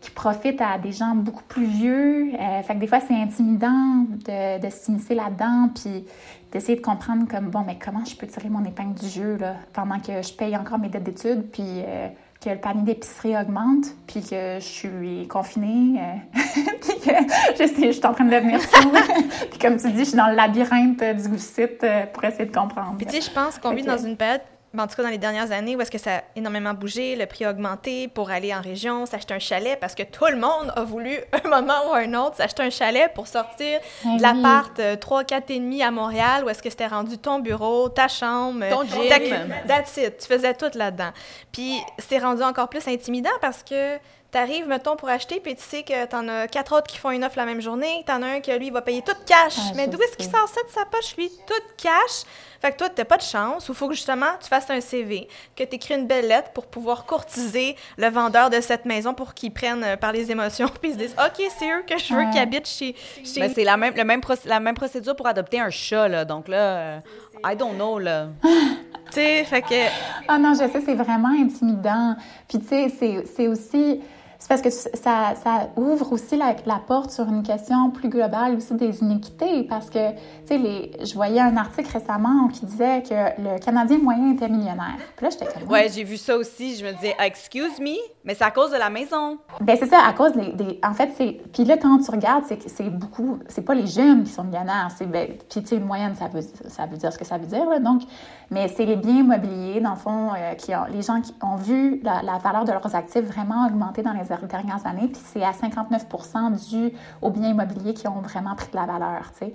qui 0.00 0.10
profitent 0.10 0.60
à 0.60 0.78
des 0.78 0.92
gens 0.92 1.14
beaucoup 1.14 1.42
plus 1.44 1.66
vieux. 1.66 2.32
Euh, 2.34 2.62
fait 2.62 2.74
que 2.74 2.78
des 2.78 2.86
fois, 2.86 3.00
c'est 3.00 3.14
intimidant 3.14 4.06
de, 4.26 4.60
de 4.60 4.70
s'immiscer 4.70 5.14
là-dedans. 5.14 5.70
Puis, 5.74 6.04
d'essayer 6.52 6.76
de 6.76 6.82
comprendre 6.82 7.26
comme, 7.28 7.50
bon, 7.50 7.62
mais 7.66 7.78
comment 7.82 8.04
je 8.04 8.16
peux 8.16 8.26
tirer 8.26 8.48
mon 8.48 8.64
épingle 8.64 8.98
du 8.98 9.08
jeu, 9.08 9.36
là, 9.36 9.56
pendant 9.72 9.98
que 10.00 10.22
je 10.22 10.32
paye 10.32 10.56
encore 10.56 10.78
mes 10.78 10.88
dettes 10.88 11.04
d'études, 11.04 11.50
puis 11.50 11.62
euh, 11.66 12.08
que 12.42 12.50
le 12.50 12.56
panier 12.56 12.82
d'épicerie 12.82 13.36
augmente, 13.36 13.86
puis 14.06 14.22
que 14.22 14.56
je 14.58 14.64
suis 14.64 15.28
confinée, 15.28 16.00
euh, 16.00 16.40
puis 16.80 17.00
que 17.00 17.12
je, 17.58 17.66
sais, 17.66 17.86
je 17.86 17.90
suis 17.92 18.06
en 18.06 18.14
train 18.14 18.24
de 18.24 18.34
devenir 18.34 18.60
fou. 18.60 18.90
puis 19.50 19.58
comme 19.58 19.76
tu 19.76 19.90
dis, 19.90 20.00
je 20.00 20.04
suis 20.04 20.16
dans 20.16 20.28
le 20.28 20.36
labyrinthe 20.36 21.02
du 21.28 21.38
site 21.38 21.84
euh, 21.84 22.06
pour 22.06 22.24
essayer 22.24 22.46
de 22.46 22.54
comprendre. 22.54 22.96
Puis 22.96 23.06
tu 23.06 23.16
sais, 23.16 23.20
je 23.20 23.30
pense 23.30 23.58
qu'on 23.58 23.74
vit 23.74 23.82
dans 23.82 23.98
une 23.98 24.16
période 24.16 24.42
en 24.76 24.86
tout 24.86 24.96
cas 24.96 25.02
dans 25.02 25.08
les 25.08 25.18
dernières 25.18 25.52
années, 25.52 25.76
où 25.76 25.80
est-ce 25.80 25.90
que 25.90 25.98
ça 25.98 26.16
a 26.18 26.22
énormément 26.36 26.74
bougé, 26.74 27.16
le 27.16 27.26
prix 27.26 27.44
a 27.44 27.50
augmenté 27.50 28.08
pour 28.08 28.30
aller 28.30 28.54
en 28.54 28.60
région, 28.60 29.06
s'acheter 29.06 29.34
un 29.34 29.38
chalet, 29.38 29.78
parce 29.80 29.94
que 29.94 30.02
tout 30.02 30.26
le 30.26 30.36
monde 30.36 30.72
a 30.76 30.84
voulu, 30.84 31.16
un 31.44 31.48
moment 31.48 31.90
ou 31.90 31.94
un 31.94 32.12
autre, 32.14 32.36
s'acheter 32.36 32.62
un 32.62 32.70
chalet 32.70 33.12
pour 33.14 33.26
sortir 33.26 33.80
Ben 34.04 34.16
de 34.16 34.22
l'appart 34.22 34.78
euh, 34.78 34.96
3, 34.96 35.24
4 35.24 35.50
et 35.50 35.58
demi 35.58 35.82
à 35.82 35.90
Montréal, 35.90 36.44
où 36.44 36.48
est-ce 36.48 36.62
que 36.62 36.70
c'était 36.70 36.86
rendu 36.86 37.18
ton 37.18 37.38
bureau, 37.38 37.88
ta 37.88 38.08
chambre, 38.08 38.68
Ton 38.68 38.82
euh, 38.82 39.08
gym. 39.08 39.08
ta 39.08 39.18
That's 39.66 39.96
it. 39.96 40.18
Tu 40.18 40.26
faisais 40.26 40.54
tout 40.54 40.70
là-dedans. 40.74 41.10
Puis 41.52 41.78
c'est 41.98 42.18
rendu 42.18 42.42
encore 42.42 42.68
plus 42.68 42.86
intimidant 42.86 43.30
parce 43.40 43.62
que 43.62 43.96
T'arrives, 44.30 44.68
mettons, 44.68 44.94
pour 44.94 45.08
acheter, 45.08 45.40
puis 45.40 45.54
tu 45.56 45.62
sais 45.62 45.82
que 45.82 46.04
t'en 46.04 46.28
as 46.28 46.48
quatre 46.48 46.76
autres 46.76 46.86
qui 46.86 46.98
font 46.98 47.10
une 47.10 47.24
offre 47.24 47.38
la 47.38 47.46
même 47.46 47.62
journée, 47.62 48.04
t'en 48.06 48.20
as 48.22 48.26
un 48.26 48.40
que 48.40 48.50
lui, 48.58 48.66
il 48.66 48.72
va 48.74 48.82
payer 48.82 49.00
tout 49.00 49.14
cash. 49.24 49.54
Ah, 49.58 49.72
Mais 49.74 49.86
d'où 49.88 49.96
est-ce 50.02 50.18
qu'il 50.18 50.26
sort 50.30 50.46
ça 50.48 50.60
de 50.62 50.68
sa 50.70 50.84
poche, 50.84 51.16
lui? 51.16 51.30
Tout 51.46 51.54
cash? 51.78 52.24
Fait 52.60 52.72
que 52.72 52.76
toi, 52.76 52.88
t'as 52.90 53.06
pas 53.06 53.16
de 53.16 53.22
chance, 53.22 53.70
ou 53.70 53.74
faut 53.74 53.88
que 53.88 53.94
justement 53.94 54.26
tu 54.42 54.48
fasses 54.48 54.68
un 54.68 54.82
CV, 54.82 55.28
que 55.56 55.64
tu 55.64 55.76
écris 55.76 55.94
une 55.94 56.06
belle 56.06 56.28
lettre 56.28 56.50
pour 56.50 56.66
pouvoir 56.66 57.06
courtiser 57.06 57.74
le 57.96 58.08
vendeur 58.10 58.50
de 58.50 58.60
cette 58.60 58.84
maison 58.84 59.14
pour 59.14 59.32
qu'il 59.32 59.50
prenne 59.50 59.82
euh, 59.82 59.96
par 59.96 60.12
les 60.12 60.30
émotions, 60.30 60.68
puis 60.82 60.90
ils 60.90 60.94
se 60.94 60.98
disent 60.98 61.16
OK, 61.18 61.46
c'est 61.58 61.70
eux 61.70 61.82
que 61.88 61.96
je 61.98 62.12
veux 62.12 62.18
Ouais. 62.24 62.30
qui 62.30 62.38
habitent 62.38 62.68
chez, 62.68 62.94
chez 63.24 63.40
Ben, 63.40 63.50
c'est 63.54 63.64
la 63.64 63.78
même, 63.78 63.94
le 63.96 64.04
même 64.04 64.20
proc- 64.20 64.44
la 64.44 64.60
même 64.60 64.74
procédure 64.74 65.16
pour 65.16 65.26
adopter 65.26 65.58
un 65.58 65.70
chat, 65.70 66.06
là. 66.06 66.26
Donc 66.26 66.48
là, 66.48 66.56
euh, 66.76 66.98
I 67.46 67.56
don't 67.56 67.76
know, 67.76 67.98
là. 67.98 68.26
Tu 68.42 69.12
sais, 69.12 69.44
fait 69.44 69.62
que. 69.62 69.86
Ah 70.26 70.36
non, 70.36 70.52
je 70.52 70.70
sais, 70.70 70.82
c'est 70.84 70.94
vraiment 70.96 71.30
intimidant. 71.40 72.14
Puis 72.46 72.58
tu 72.58 72.66
sais, 72.68 72.88
c'est- 72.90 73.24
c'est 73.34 73.48
aussi... 73.48 74.02
C'est 74.40 74.48
parce 74.48 74.62
que 74.62 74.70
ça, 74.70 75.34
ça 75.42 75.68
ouvre 75.76 76.12
aussi 76.12 76.36
la, 76.36 76.54
la 76.64 76.80
porte 76.86 77.10
sur 77.10 77.24
une 77.28 77.42
question 77.42 77.90
plus 77.90 78.08
globale 78.08 78.54
aussi 78.54 78.72
des 78.74 79.00
inéquités. 79.02 79.64
Parce 79.64 79.90
que, 79.90 80.12
tu 80.46 80.56
sais, 80.62 80.90
je 81.04 81.14
voyais 81.14 81.40
un 81.40 81.56
article 81.56 81.90
récemment 81.92 82.46
qui 82.48 82.64
disait 82.64 83.02
que 83.02 83.42
le 83.42 83.58
Canadien 83.58 83.98
moyen 83.98 84.32
était 84.32 84.48
millionnaire. 84.48 84.96
Puis 85.16 85.24
là, 85.26 85.30
j'étais 85.30 85.46
comme... 85.46 85.68
Ouais, 85.68 85.88
j'ai 85.92 86.04
vu 86.04 86.16
ça 86.16 86.36
aussi. 86.36 86.76
Je 86.76 86.86
me 86.86 86.92
disais, 86.92 87.16
excuse 87.18 87.80
me, 87.80 87.96
mais 88.28 88.34
c'est 88.34 88.44
à 88.44 88.50
cause 88.50 88.70
de 88.70 88.76
la 88.76 88.90
maison. 88.90 89.38
Ben 89.62 89.74
c'est 89.80 89.86
ça, 89.86 90.00
à 90.06 90.12
cause 90.12 90.32
des... 90.34 90.78
en 90.84 90.92
fait, 90.92 91.12
c'est... 91.16 91.40
Puis 91.50 91.64
là, 91.64 91.78
quand 91.78 91.98
tu 91.98 92.10
regardes, 92.10 92.44
c'est 92.46 92.68
c'est 92.68 92.90
beaucoup... 92.90 93.38
C'est 93.48 93.62
pas 93.62 93.72
les 93.72 93.86
jeunes 93.86 94.24
qui 94.24 94.30
sont 94.30 94.44
millionnaires. 94.44 94.90
C'est... 94.94 95.06
Ben, 95.06 95.28
puis 95.48 95.62
tu 95.62 95.66
sais, 95.66 95.78
moyenne, 95.78 96.14
ça 96.14 96.28
veut, 96.28 96.42
ça 96.42 96.84
veut 96.84 96.98
dire 96.98 97.10
ce 97.10 97.16
que 97.16 97.24
ça 97.24 97.38
veut 97.38 97.46
dire, 97.46 97.66
là. 97.70 97.78
Donc, 97.78 98.02
mais 98.50 98.68
c'est 98.68 98.84
les 98.84 98.96
biens 98.96 99.20
immobiliers, 99.20 99.80
dans 99.80 99.92
le 99.92 99.96
fond, 99.96 100.32
euh, 100.36 100.52
qui 100.56 100.74
ont... 100.74 100.84
Les 100.92 101.00
gens 101.00 101.22
qui 101.22 101.34
ont 101.42 101.56
vu 101.56 102.02
la, 102.02 102.36
valeur 102.36 102.66
de 102.66 102.72
leurs 102.72 102.94
actifs 102.94 103.24
vraiment 103.24 103.66
augmenter 103.66 104.02
dans 104.02 104.12
les 104.12 104.24
dernières 104.46 104.86
années. 104.86 105.08
Puis 105.08 105.22
c'est 105.24 105.42
à 105.42 105.52
59% 105.52 106.68
dû 106.68 106.92
aux 107.22 107.30
biens 107.30 107.48
immobiliers 107.48 107.94
qui 107.94 108.08
ont 108.08 108.20
vraiment 108.20 108.54
pris 108.56 108.68
de 108.70 108.76
la 108.76 108.84
valeur, 108.84 109.32
tu 109.32 109.46
sais. 109.46 109.52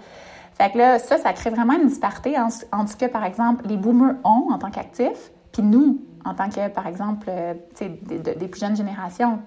Fait 0.57 0.71
que 0.71 0.79
là, 0.79 0.97
ça, 0.97 1.19
ça 1.19 1.31
crée 1.33 1.51
vraiment 1.51 1.73
une 1.73 1.89
disparité 1.89 2.39
en- 2.39 2.47
entre 2.71 2.89
ce 2.89 2.95
que, 2.95 3.05
par 3.05 3.23
exemple, 3.23 3.67
les 3.67 3.77
boomers 3.77 4.15
ont 4.23 4.51
en 4.51 4.57
tant 4.57 4.71
qu'actifs, 4.71 5.31
puis 5.51 5.61
nous, 5.61 5.99
en 6.25 6.33
tant 6.33 6.49
que, 6.49 6.67
par 6.69 6.87
exemple, 6.87 7.27
euh, 7.29 7.53
des, 7.79 7.89
de- 8.19 8.33
des 8.39 8.47
plus 8.47 8.59
jeunes 8.61 8.75
générations. 8.75 9.39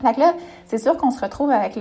Fait 0.00 0.14
que 0.14 0.20
là, 0.20 0.34
c'est 0.66 0.78
sûr 0.78 0.96
qu'on 0.96 1.10
se 1.10 1.20
retrouve 1.20 1.50
avec 1.50 1.78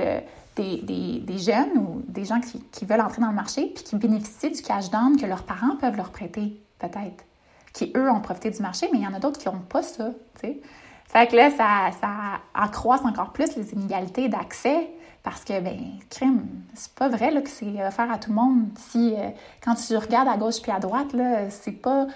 des, 0.55 1.21
des- 1.21 1.37
jeunes 1.37 1.77
ou 1.77 2.01
des 2.07 2.23
gens 2.25 2.39
qui, 2.39 2.85
veulent 2.85 3.01
entrer 3.01 3.21
dans 3.21 3.29
le 3.29 3.35
marché 3.35 3.71
puis 3.75 3.83
qui 3.83 3.95
bénéficient 3.97 4.51
du 4.51 4.61
cash 4.61 4.89
down 4.89 5.17
que 5.17 5.25
leurs 5.25 5.43
parents 5.43 5.75
peuvent 5.79 5.97
leur 5.97 6.11
prêter, 6.11 6.59
peut-être. 6.79 7.25
Qui, 7.73 7.91
eux, 7.95 8.09
ont 8.09 8.21
profité 8.21 8.51
du 8.51 8.61
marché, 8.61 8.87
mais 8.93 8.99
il 8.99 9.03
y 9.03 9.07
en 9.07 9.13
a 9.13 9.19
d'autres 9.19 9.37
qui 9.39 9.47
n'ont 9.49 9.59
pas 9.59 9.83
ça, 9.83 10.11
tu 10.39 10.47
sais. 10.47 10.59
Fait 11.07 11.27
que 11.27 11.35
là, 11.35 11.49
ça, 11.51 11.91
ça 11.99 12.07
accroisse 12.53 13.01
encore 13.03 13.31
plus 13.33 13.55
les 13.57 13.73
inégalités 13.73 14.27
d'accès 14.29 14.89
parce 15.23 15.43
que, 15.43 15.59
ben, 15.59 15.77
crime, 16.09 16.45
c'est 16.73 16.93
pas 16.93 17.09
vrai 17.09 17.31
que 17.43 17.49
c'est 17.49 17.85
offert 17.85 18.11
à 18.11 18.17
tout 18.17 18.29
le 18.29 18.35
monde. 18.35 18.67
Si, 18.77 19.13
euh, 19.13 19.29
quand 19.63 19.75
tu 19.75 19.95
regardes 19.97 20.27
à 20.27 20.37
gauche 20.37 20.61
puis 20.61 20.71
à 20.71 20.79
droite, 20.79 21.13
là, 21.13 21.49
c'est 21.49 21.71
pas 21.71 22.07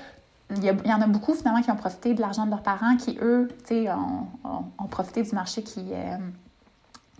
il 0.51 0.63
y, 0.63 0.69
a- 0.69 0.75
il 0.83 0.89
y 0.89 0.93
en 0.93 1.01
a 1.01 1.07
beaucoup 1.07 1.33
finalement 1.33 1.61
qui 1.61 1.69
ont 1.71 1.75
profité 1.75 2.13
de 2.13 2.21
l'argent 2.21 2.45
de 2.45 2.49
leurs 2.51 2.63
parents, 2.63 2.95
qui 2.97 3.17
eux, 3.21 3.47
tu 3.67 3.83
sais, 3.85 3.91
ont, 3.91 4.27
ont- 4.43 4.65
ont 4.83 4.87
profité 4.87 5.21
du 5.23 5.31
marché 5.33 5.61
qui, 5.63 5.85
euh, 5.93 6.17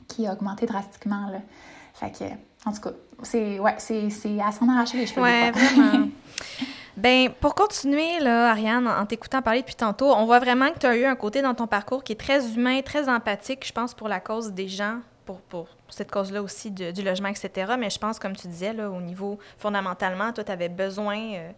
qui 0.07 0.25
a 0.27 0.33
augmenté 0.33 0.65
drastiquement. 0.65 1.27
Là. 1.31 1.39
Fait 1.93 2.11
que, 2.11 2.25
en 2.69 2.73
tout 2.73 2.81
cas, 2.81 2.91
c'est 3.23 3.59
ouais, 3.59 3.75
c'est 3.77 4.09
c'est 4.09 4.39
à 4.41 4.51
s'en 4.51 4.67
arracher 4.69 4.97
les 4.97 5.05
cheveux. 5.07 5.21
Ouais, 5.21 5.51
vraiment. 5.51 6.07
Ben, 6.97 7.29
pour 7.39 7.55
continuer, 7.55 8.19
là, 8.19 8.49
Ariane, 8.49 8.85
en 8.85 9.05
t'écoutant 9.05 9.41
parler 9.41 9.61
depuis 9.61 9.75
tantôt, 9.75 10.11
on 10.13 10.25
voit 10.25 10.39
vraiment 10.39 10.69
que 10.69 10.79
tu 10.79 10.85
as 10.85 10.97
eu 10.97 11.05
un 11.05 11.15
côté 11.15 11.41
dans 11.41 11.53
ton 11.53 11.65
parcours 11.65 12.03
qui 12.03 12.11
est 12.11 12.19
très 12.19 12.45
humain, 12.55 12.81
très 12.81 13.07
empathique, 13.07 13.65
je 13.65 13.71
pense, 13.71 13.93
pour 13.93 14.09
la 14.09 14.19
cause 14.19 14.51
des 14.51 14.67
gens, 14.67 14.95
pour, 15.25 15.39
pour 15.41 15.67
cette 15.87 16.11
cause-là 16.11 16.41
aussi 16.43 16.71
de- 16.71 16.91
du 16.91 17.01
logement, 17.01 17.29
etc. 17.29 17.75
Mais 17.79 17.89
je 17.89 17.97
pense, 17.99 18.19
comme 18.19 18.35
tu 18.35 18.49
disais, 18.49 18.73
là, 18.73 18.89
au 18.89 18.99
niveau, 18.99 19.39
fondamentalement, 19.57 20.33
toi, 20.33 20.43
tu 20.43 20.51
avais 20.51 20.67
besoin 20.67 21.17
euh, 21.35 21.51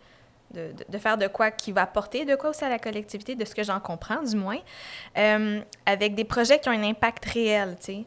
de, 0.54 0.98
faire 0.98 1.18
de 1.18 1.28
quoi 1.28 1.52
qui 1.52 1.72
va 1.72 1.84
apporter 1.84 2.26
de 2.26 2.36
quoi 2.36 2.52
aussi 2.52 2.64
à 2.64 2.70
la 2.70 2.80
collectivité, 2.80 3.36
de 3.36 3.46
ce 3.46 3.56
que 3.56 3.64
j'en 3.64 3.80
comprends, 3.80 4.22
du 4.22 4.36
moins, 4.36 4.60
euh, 5.18 5.62
avec 5.86 6.16
des 6.16 6.24
projets 6.24 6.60
qui 6.60 6.70
ont 6.70 6.74
un 6.74 6.84
impact 6.84 7.26
réel, 7.26 7.78
tu. 7.84 8.06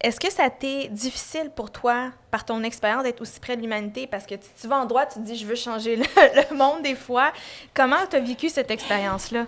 Est-ce 0.00 0.20
que 0.20 0.30
ça 0.30 0.50
t'est 0.50 0.88
difficile 0.88 1.50
pour 1.56 1.70
toi, 1.70 2.10
par 2.30 2.44
ton 2.44 2.62
expérience, 2.62 3.04
d'être 3.04 3.22
aussi 3.22 3.40
près 3.40 3.56
de 3.56 3.62
l'humanité? 3.62 4.06
Parce 4.06 4.26
que 4.26 4.34
tu, 4.34 4.68
vas 4.68 4.76
en 4.80 4.84
droit, 4.84 5.06
tu 5.06 5.14
te 5.14 5.20
dis, 5.20 5.34
je 5.34 5.46
veux 5.46 5.54
changer 5.54 5.96
le, 5.96 6.54
monde 6.54 6.82
des 6.82 6.94
fois. 6.94 7.32
Comment 7.72 7.96
tu 8.10 8.16
as 8.16 8.20
vécu 8.20 8.50
cette 8.50 8.70
expérience-là? 8.70 9.46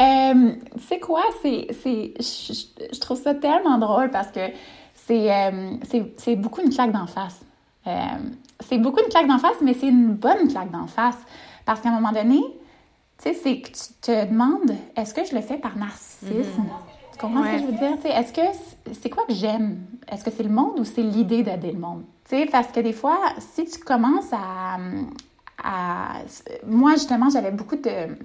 Euh, 0.00 0.52
tu 0.88 1.00
quoi, 1.00 1.24
c'est, 1.42 1.66
je, 1.72 3.00
trouve 3.00 3.20
ça 3.20 3.34
tellement 3.34 3.78
drôle 3.78 4.10
parce 4.10 4.28
que 4.28 4.50
c'est, 4.94 5.32
euh, 5.32 5.76
c'est 6.16 6.36
beaucoup 6.36 6.60
une 6.60 6.70
claque 6.72 6.92
d'en 6.92 7.08
face. 7.08 7.40
Euh, 7.86 7.90
c'est 8.60 8.78
beaucoup 8.78 9.00
une 9.00 9.08
claque 9.08 9.26
d'en 9.26 9.38
face, 9.38 9.56
mais 9.60 9.74
c'est 9.74 9.88
une 9.88 10.14
bonne 10.14 10.48
claque 10.48 10.70
d'en 10.70 10.86
face. 10.86 11.18
Parce 11.72 11.80
qu'à 11.80 11.88
un 11.88 11.94
moment 11.94 12.12
donné, 12.12 12.42
tu 13.16 13.30
sais, 13.30 13.32
c'est 13.32 13.60
que 13.62 13.68
tu 13.68 13.94
te 14.02 14.26
demandes, 14.26 14.76
est-ce 14.94 15.14
que 15.14 15.24
je 15.24 15.34
le 15.34 15.40
fais 15.40 15.56
par 15.56 15.74
narcissisme? 15.78 16.66
Tu 17.12 17.18
comprends 17.18 17.44
ce 17.44 17.50
que 17.50 17.58
je 17.60 17.64
veux 17.64 17.72
dire? 17.72 17.96
Tu 17.96 18.02
sais, 18.02 18.10
est-ce 18.10 18.30
que 18.30 18.42
c'est, 18.92 19.08
quoi 19.08 19.24
que 19.26 19.32
j'aime? 19.32 19.80
Est-ce 20.06 20.22
que 20.22 20.30
c'est 20.30 20.42
le 20.42 20.50
monde 20.50 20.78
ou 20.80 20.84
c'est 20.84 21.02
l'idée 21.02 21.42
d'aider 21.42 21.72
le 21.72 21.78
monde? 21.78 22.02
Tu 22.28 22.36
sais, 22.36 22.44
parce 22.44 22.68
que 22.68 22.80
des 22.80 22.92
fois, 22.92 23.18
si 23.38 23.64
tu 23.64 23.78
commences 23.78 24.30
à, 24.34 24.76
à... 25.64 26.18
Moi, 26.66 26.92
justement, 26.92 27.30
j'avais 27.30 27.52
beaucoup 27.52 27.76
de 27.76 28.18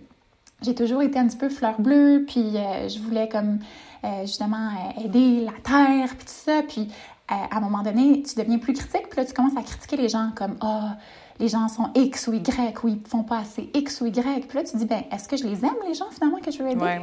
j'ai 0.62 0.76
toujours 0.76 1.02
été 1.02 1.18
un 1.18 1.28
petit 1.28 1.38
peu 1.38 1.48
fleur 1.48 1.80
bleue, 1.80 2.26
puis 2.28 2.58
euh, 2.58 2.90
je 2.90 3.00
voulais 3.00 3.30
comme 3.30 3.60
euh, 4.04 4.24
justement 4.24 4.72
euh, 4.98 5.06
aider 5.06 5.46
la 5.46 5.54
terre, 5.64 6.10
puis 6.18 6.26
tout 6.26 6.52
ça. 6.52 6.64
Puis 6.68 6.90
euh, 7.32 7.36
à 7.50 7.58
un 7.58 7.60
moment 7.60 7.84
donné, 7.84 8.24
tu 8.24 8.36
deviens 8.36 8.58
plus 8.58 8.74
critique, 8.74 9.10
puis 9.10 9.20
là, 9.20 9.26
tu 9.26 9.34
commences 9.34 9.56
à 9.58 9.62
critiquer 9.62 9.98
les 9.98 10.10
gens 10.10 10.32
comme 10.36 10.56
Ah, 10.62 10.98
les 11.40 11.48
gens 11.48 11.68
sont 11.68 11.90
X 11.96 12.28
ou 12.28 12.34
Y, 12.34 12.84
ou 12.84 12.88
ils 12.88 13.02
font 13.08 13.24
pas 13.24 13.40
assez 13.40 13.70
X 13.74 14.02
ou 14.02 14.06
Y. 14.08 14.48
Puis 14.48 14.58
là, 14.58 14.64
tu 14.64 14.72
te 14.72 14.78
dis 14.78 14.86
Ben, 14.86 15.04
est-ce 15.12 15.28
que 15.28 15.38
je 15.38 15.44
les 15.44 15.64
aime, 15.66 15.76
les 15.88 15.94
gens, 15.94 16.10
finalement, 16.12 16.40
que 16.40 16.52
je 16.52 16.62
veux 16.62 16.70
aider? 16.70 16.82
Ouais. 16.82 17.00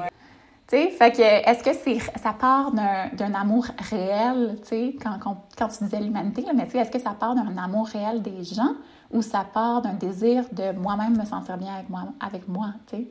Tu 0.67 0.77
sais, 0.77 0.91
fait 0.91 1.13
que 1.13 1.21
est-ce 1.21 1.63
que 1.63 1.73
c'est 1.75 1.99
ça 2.19 2.33
part 2.33 2.73
d'un 2.73 3.35
amour 3.35 3.67
réel, 3.91 4.57
tu 4.63 4.69
sais, 4.69 4.97
quand, 5.03 5.19
quand, 5.21 5.45
quand 5.59 5.69
tu 5.69 5.85
disais 5.85 6.01
l'humanité, 6.01 6.45
mais 6.55 6.65
tu 6.65 6.73
sais, 6.73 6.79
est-ce 6.79 6.91
que 6.91 6.99
ça 6.99 7.11
part 7.11 7.35
d'un 7.35 7.57
amour 7.59 7.87
réel 7.87 8.23
des 8.23 8.43
gens 8.45 8.73
ou 9.13 9.21
ça 9.21 9.45
part 9.53 9.83
d'un 9.83 9.93
désir 9.93 10.45
de 10.53 10.73
moi-même 10.73 11.19
me 11.19 11.25
sentir 11.27 11.59
bien 11.59 11.75
avec 11.75 11.91
moi, 11.91 12.05
avec 12.19 12.49
moi, 12.49 12.69
tu 12.87 12.97
sais? 12.97 13.09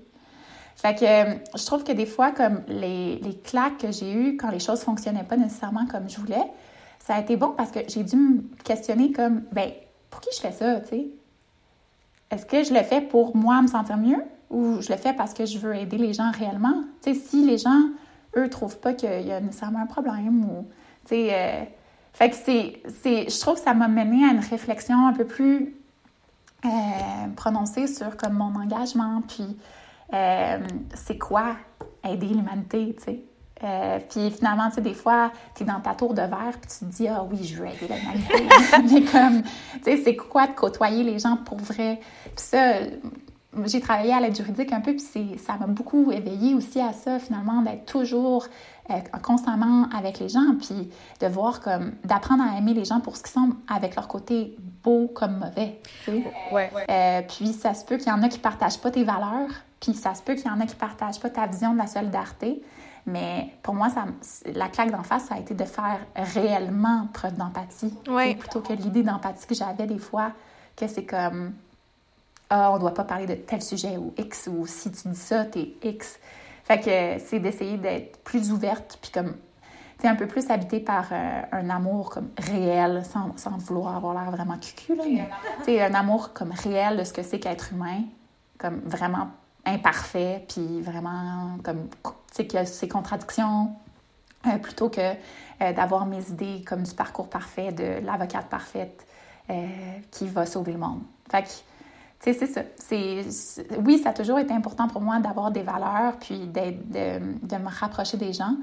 Fait 0.75 0.95
que 0.95 1.05
euh, 1.05 1.35
je 1.55 1.65
trouve 1.65 1.83
que 1.83 1.91
des 1.91 2.07
fois, 2.07 2.31
comme 2.31 2.61
les, 2.67 3.17
les 3.17 3.37
claques 3.37 3.77
que 3.77 3.91
j'ai 3.91 4.11
eues 4.11 4.35
quand 4.37 4.49
les 4.49 4.59
choses 4.59 4.81
fonctionnaient 4.81 5.23
pas 5.23 5.37
nécessairement 5.37 5.85
comme 5.85 6.09
je 6.09 6.19
voulais, 6.19 6.51
ça 6.99 7.15
a 7.15 7.19
été 7.19 7.37
bon 7.37 7.53
parce 7.55 7.71
que 7.71 7.79
j'ai 7.87 8.03
dû 8.03 8.15
me 8.15 8.41
questionner 8.63 9.11
comme, 9.11 9.43
ben, 9.51 9.71
pour 10.13 10.21
qui 10.21 10.29
je 10.31 10.39
fais 10.39 10.51
ça, 10.51 10.79
tu 10.81 10.89
sais? 10.89 11.07
Est-ce 12.29 12.45
que 12.45 12.63
je 12.63 12.71
le 12.71 12.81
fais 12.83 13.01
pour 13.01 13.35
moi 13.35 13.63
me 13.63 13.67
sentir 13.67 13.97
mieux 13.97 14.23
ou 14.51 14.79
je 14.79 14.91
le 14.91 14.97
fais 14.97 15.11
parce 15.13 15.33
que 15.33 15.47
je 15.47 15.57
veux 15.57 15.75
aider 15.75 15.97
les 15.97 16.13
gens 16.13 16.29
réellement? 16.31 16.83
Tu 17.01 17.15
sais, 17.15 17.19
si 17.19 17.43
les 17.43 17.57
gens, 17.57 17.89
eux, 18.37 18.47
trouvent 18.47 18.77
pas 18.77 18.93
qu'il 18.93 19.25
y 19.25 19.31
a 19.31 19.41
nécessairement 19.41 19.79
un 19.79 19.87
problème 19.87 20.45
ou, 20.45 20.67
tu 21.05 21.15
sais, 21.15 21.29
euh, 21.31 21.63
fait 22.13 22.29
que 22.29 22.35
c'est, 22.35 22.79
je 23.27 23.39
trouve 23.39 23.55
que 23.55 23.61
ça 23.61 23.73
m'a 23.73 23.87
mené 23.87 24.23
à 24.23 24.33
une 24.33 24.39
réflexion 24.39 25.07
un 25.07 25.13
peu 25.13 25.25
plus 25.25 25.75
euh, 26.63 26.69
prononcée 27.35 27.87
sur 27.87 28.15
comme 28.15 28.33
mon 28.33 28.53
engagement, 28.55 29.23
puis 29.27 29.57
euh, 30.13 30.59
c'est 30.93 31.17
quoi 31.17 31.55
aider 32.03 32.27
l'humanité, 32.27 32.95
tu 32.99 33.03
sais? 33.03 33.19
Euh, 33.63 33.99
puis 34.09 34.29
finalement, 34.31 34.69
tu 34.69 34.75
sais, 34.75 34.81
des 34.81 34.93
fois, 34.93 35.31
tu 35.55 35.63
es 35.63 35.65
dans 35.65 35.79
ta 35.79 35.93
tour 35.95 36.13
de 36.13 36.21
verre, 36.21 36.57
puis 36.59 36.69
tu 36.69 36.85
te 36.85 36.91
dis, 36.91 37.07
ah 37.07 37.25
oui, 37.29 37.43
je 37.43 37.55
veux 37.55 37.67
aider 37.67 37.87
l'humanité. 37.87 38.47
Mais 38.93 39.09
comme, 39.09 39.43
tu 39.43 39.83
sais, 39.83 39.97
c'est 40.03 40.15
quoi 40.15 40.47
de 40.47 40.53
côtoyer 40.53 41.03
les 41.03 41.19
gens 41.19 41.37
pour 41.37 41.57
vrai? 41.57 41.99
Puis 42.23 42.33
ça, 42.35 42.79
j'ai 43.65 43.79
travaillé 43.79 44.13
à 44.13 44.19
l'aide 44.19 44.35
juridique 44.35 44.71
un 44.71 44.81
peu, 44.81 44.93
puis 44.95 45.37
ça 45.37 45.57
m'a 45.57 45.67
beaucoup 45.67 46.11
éveillé 46.11 46.53
aussi 46.55 46.79
à 46.79 46.93
ça, 46.93 47.19
finalement, 47.19 47.61
d'être 47.61 47.85
toujours 47.85 48.47
euh, 48.89 48.99
constamment 49.21 49.87
avec 49.95 50.19
les 50.19 50.29
gens, 50.29 50.55
puis 50.59 50.89
de 51.21 51.27
voir 51.27 51.61
comme, 51.61 51.93
d'apprendre 52.03 52.43
à 52.43 52.57
aimer 52.57 52.73
les 52.73 52.85
gens 52.85 52.99
pour 52.99 53.15
ce 53.15 53.23
qu'ils 53.23 53.31
sont 53.31 53.51
avec 53.73 53.95
leur 53.95 54.07
côté 54.07 54.55
beau 54.83 55.07
comme 55.13 55.37
mauvais. 55.37 55.79
Ouais. 56.51 56.69
Euh, 56.89 57.21
puis 57.27 57.53
ça 57.53 57.73
se 57.73 57.85
peut 57.85 57.97
qu'il 57.97 58.07
y 58.07 58.11
en 58.11 58.23
a 58.23 58.27
qui 58.27 58.39
partagent 58.39 58.79
pas 58.79 58.91
tes 58.91 59.03
valeurs, 59.03 59.49
puis 59.79 59.93
ça 59.93 60.15
se 60.15 60.21
peut 60.21 60.35
qu'il 60.35 60.47
y 60.47 60.49
en 60.49 60.59
a 60.59 60.65
qui 60.65 60.75
partagent 60.75 61.19
pas 61.19 61.29
ta 61.29 61.45
vision 61.45 61.73
de 61.73 61.77
la 61.77 61.87
solidarité. 61.87 62.61
Mais 63.05 63.53
pour 63.63 63.73
moi, 63.73 63.89
ça, 63.89 64.05
la 64.53 64.69
claque 64.69 64.91
d'en 64.91 65.03
face, 65.03 65.25
ça 65.25 65.35
a 65.35 65.39
été 65.39 65.53
de 65.53 65.65
faire 65.65 65.99
réellement 66.15 67.07
preuve 67.13 67.35
d'empathie. 67.35 67.93
Ouais. 68.07 68.35
Plutôt 68.35 68.61
que 68.61 68.73
l'idée 68.73 69.03
d'empathie 69.03 69.45
que 69.45 69.55
j'avais 69.55 69.87
des 69.87 69.99
fois, 69.99 70.31
que 70.75 70.87
c'est 70.87 71.05
comme 71.05 71.53
Ah, 72.49 72.71
on 72.71 72.79
doit 72.79 72.93
pas 72.93 73.03
parler 73.03 73.25
de 73.25 73.35
tel 73.35 73.61
sujet 73.61 73.97
ou 73.97 74.13
X, 74.17 74.47
ou 74.47 74.65
si 74.67 74.91
tu 74.91 75.09
dis 75.09 75.19
ça, 75.19 75.45
t'es 75.45 75.73
X. 75.83 76.19
Fait 76.63 76.79
que 76.79 77.23
c'est 77.25 77.39
d'essayer 77.39 77.77
d'être 77.77 78.23
plus 78.23 78.51
ouverte, 78.51 78.97
puis 79.01 79.11
comme, 79.11 79.35
tu 79.99 80.07
un 80.07 80.15
peu 80.15 80.27
plus 80.27 80.49
habité 80.49 80.79
par 80.79 81.07
euh, 81.11 81.41
un 81.51 81.69
amour 81.69 82.09
comme 82.09 82.29
réel, 82.37 83.03
sans, 83.05 83.37
sans 83.37 83.57
vouloir 83.57 83.97
avoir 83.97 84.13
l'air 84.13 84.31
vraiment 84.31 84.57
cucu, 84.57 84.95
là. 84.95 85.03
mais, 85.67 85.81
un 85.81 85.93
amour 85.93 86.31
comme 86.33 86.51
réel 86.51 86.97
de 86.97 87.03
ce 87.03 87.11
que 87.11 87.21
c'est 87.21 87.39
qu'être 87.39 87.73
humain, 87.73 88.03
comme 88.57 88.79
vraiment 88.85 89.27
imparfait, 89.65 90.45
puis 90.47 90.81
vraiment 90.81 91.57
comme, 91.63 91.87
tu 92.03 92.09
sais, 92.33 92.47
qu'il 92.47 92.59
y 92.59 92.61
a 92.61 92.65
ses 92.65 92.87
contradictions, 92.87 93.71
euh, 94.47 94.57
plutôt 94.57 94.89
que 94.89 94.99
euh, 95.61 95.73
d'avoir 95.73 96.05
mes 96.05 96.27
idées 96.29 96.63
comme 96.67 96.83
du 96.83 96.93
parcours 96.93 97.29
parfait, 97.29 97.71
de 97.71 98.05
l'avocate 98.05 98.47
parfaite 98.47 99.05
euh, 99.49 99.67
qui 100.11 100.27
va 100.27 100.45
sauver 100.45 100.73
le 100.73 100.79
monde. 100.79 101.01
Fait 101.31 101.43
que, 101.43 101.47
tu 101.47 101.53
sais, 102.19 102.33
c'est 102.33 102.47
ça. 102.47 102.61
C'est, 102.77 103.23
c'est- 103.31 103.77
oui, 103.77 103.99
ça 103.99 104.09
a 104.09 104.13
toujours 104.13 104.39
été 104.39 104.53
important 104.53 104.87
pour 104.87 105.01
moi 105.01 105.19
d'avoir 105.19 105.51
des 105.51 105.63
valeurs, 105.63 106.17
puis 106.19 106.47
d'être- 106.47 106.89
de, 106.89 107.19
de 107.41 107.55
me 107.57 107.69
rapprocher 107.69 108.17
des 108.17 108.33
gens. 108.33 108.55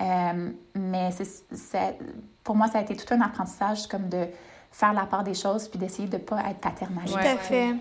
Euh, 0.00 0.50
mais 0.74 1.10
c'est, 1.12 1.24
c'est- 1.54 1.98
pour 2.44 2.54
moi, 2.56 2.68
ça 2.68 2.78
a 2.78 2.82
été 2.82 2.96
tout 2.96 3.12
un 3.14 3.20
apprentissage 3.20 3.86
comme 3.88 4.08
de 4.08 4.26
faire 4.70 4.92
la 4.92 5.04
part 5.06 5.24
des 5.24 5.32
choses, 5.34 5.68
puis 5.68 5.78
d'essayer 5.78 6.08
de 6.08 6.16
ne 6.16 6.22
pas 6.22 6.40
être 6.50 6.58
paternaliste. 6.60 7.14
Tout 7.14 7.26
à 7.26 7.36
fait. 7.38 7.74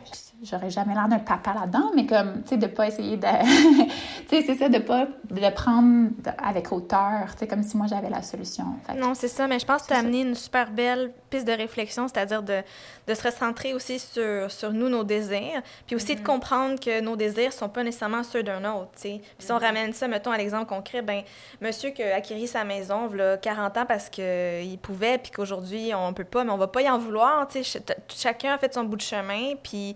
J'aurais 0.46 0.70
jamais 0.70 0.94
l'air 0.94 1.08
d'un 1.08 1.20
papa 1.20 1.54
là-dedans, 1.54 1.92
mais 1.96 2.06
comme, 2.06 2.44
tu 2.44 2.50
sais, 2.50 2.58
de 2.58 2.68
pas 2.68 2.88
essayer 2.88 3.18
de... 3.18 3.26
tu 4.30 4.30
sais, 4.30 4.44
c'est 4.46 4.56
ça, 4.56 4.70
de 4.70 4.78
pas 4.80 5.06
de 5.30 5.42
le 5.42 5.52
prendre 5.54 6.10
avec 6.38 6.72
hauteur, 6.72 7.32
tu 7.34 7.40
sais, 7.40 7.48
comme 7.48 7.64
si 7.64 7.76
moi 7.78 7.88
j'avais 7.90 8.10
la 8.10 8.22
solution. 8.22 8.66
Fait 8.88 8.94
Non, 8.94 9.14
c'est 9.16 9.28
ça, 9.28 9.48
mais 9.48 9.60
je 9.60 9.66
pense 9.66 9.82
que 9.84 9.88
tu 9.88 9.94
as 9.94 9.98
amené 10.00 10.22
une 10.22 10.36
super 10.36 10.70
belle 10.72 11.12
piste 11.30 11.48
de 11.48 11.52
réflexion, 11.54 12.08
c'est-à-dire 12.08 12.44
de, 12.44 12.62
de 13.08 13.14
se 13.14 13.24
recentrer 13.24 13.74
aussi 13.74 14.00
sur, 14.00 14.50
sur 14.52 14.72
nous, 14.72 14.88
nos 14.90 15.04
désirs, 15.04 15.62
puis 15.88 15.96
aussi 15.96 16.16
de 16.16 16.22
comprendre 16.22 16.80
que 16.80 17.02
nos 17.02 17.16
désirs 17.16 17.52
sont 17.54 17.70
pas 17.70 17.84
nécessairement 17.84 18.24
ceux 18.24 18.44
d'un 18.44 18.64
autre, 18.66 18.92
tu 18.96 19.02
sais. 19.02 19.22
Puis 19.38 19.48
si 19.48 19.52
on 19.52 19.58
ramène 19.58 19.94
ça, 19.94 20.08
mettons, 20.08 20.32
à 20.32 20.38
l'exemple 20.38 20.68
concret, 20.68 21.02
ben 21.02 21.22
monsieur 21.62 21.90
qui 21.90 22.04
a 22.04 22.16
acquis 22.16 22.48
sa 22.48 22.64
maison, 22.64 23.10
il 23.12 23.40
40 23.42 23.78
ans 23.78 23.86
parce 23.88 24.10
qu'il 24.10 24.78
pouvait, 24.82 25.18
puis 25.18 25.32
qu'aujourd'hui, 25.32 25.92
on 25.96 26.14
peut 26.14 26.24
pas, 26.24 26.44
mais 26.44 26.52
on 26.52 26.58
va 26.58 26.68
pas 26.68 26.82
y 26.82 26.90
en 26.90 26.98
vouloir, 26.98 27.48
tu 27.48 27.64
sais. 27.64 27.80
Ch- 27.80 27.98
Chacun 28.10 28.54
a 28.54 28.58
fait 28.58 28.74
son 28.74 28.84
bout 28.84 28.96
de 28.98 29.02
chemin, 29.02 29.54
puis 29.62 29.96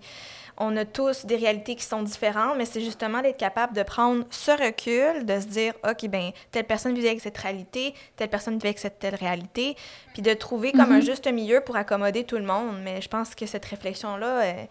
on 0.62 0.76
a 0.76 0.84
tous 0.84 1.24
des 1.24 1.36
réalités 1.36 1.74
qui 1.74 1.84
sont 1.84 2.02
différentes, 2.02 2.58
mais 2.58 2.66
c'est 2.66 2.82
justement 2.82 3.22
d'être 3.22 3.38
capable 3.38 3.74
de 3.74 3.82
prendre 3.82 4.24
ce 4.28 4.50
recul, 4.50 5.24
de 5.24 5.40
se 5.40 5.46
dire, 5.46 5.72
OK, 5.88 6.06
ben 6.08 6.32
telle 6.50 6.66
personne 6.66 6.94
vivait 6.94 7.08
avec 7.08 7.22
cette 7.22 7.38
réalité, 7.38 7.94
telle 8.14 8.28
personne 8.28 8.54
vivait 8.54 8.68
avec 8.68 8.78
cette 8.78 8.98
telle 8.98 9.14
réalité, 9.14 9.74
puis 10.12 10.20
de 10.20 10.34
trouver 10.34 10.72
comme 10.72 10.92
un 10.92 11.00
juste 11.00 11.26
milieu 11.32 11.62
pour 11.62 11.76
accommoder 11.76 12.24
tout 12.24 12.36
le 12.36 12.44
monde. 12.44 12.76
Mais 12.84 13.00
je 13.00 13.08
pense 13.08 13.34
que 13.34 13.46
cette 13.46 13.64
réflexion-là, 13.64 14.42
euh, 14.42 14.64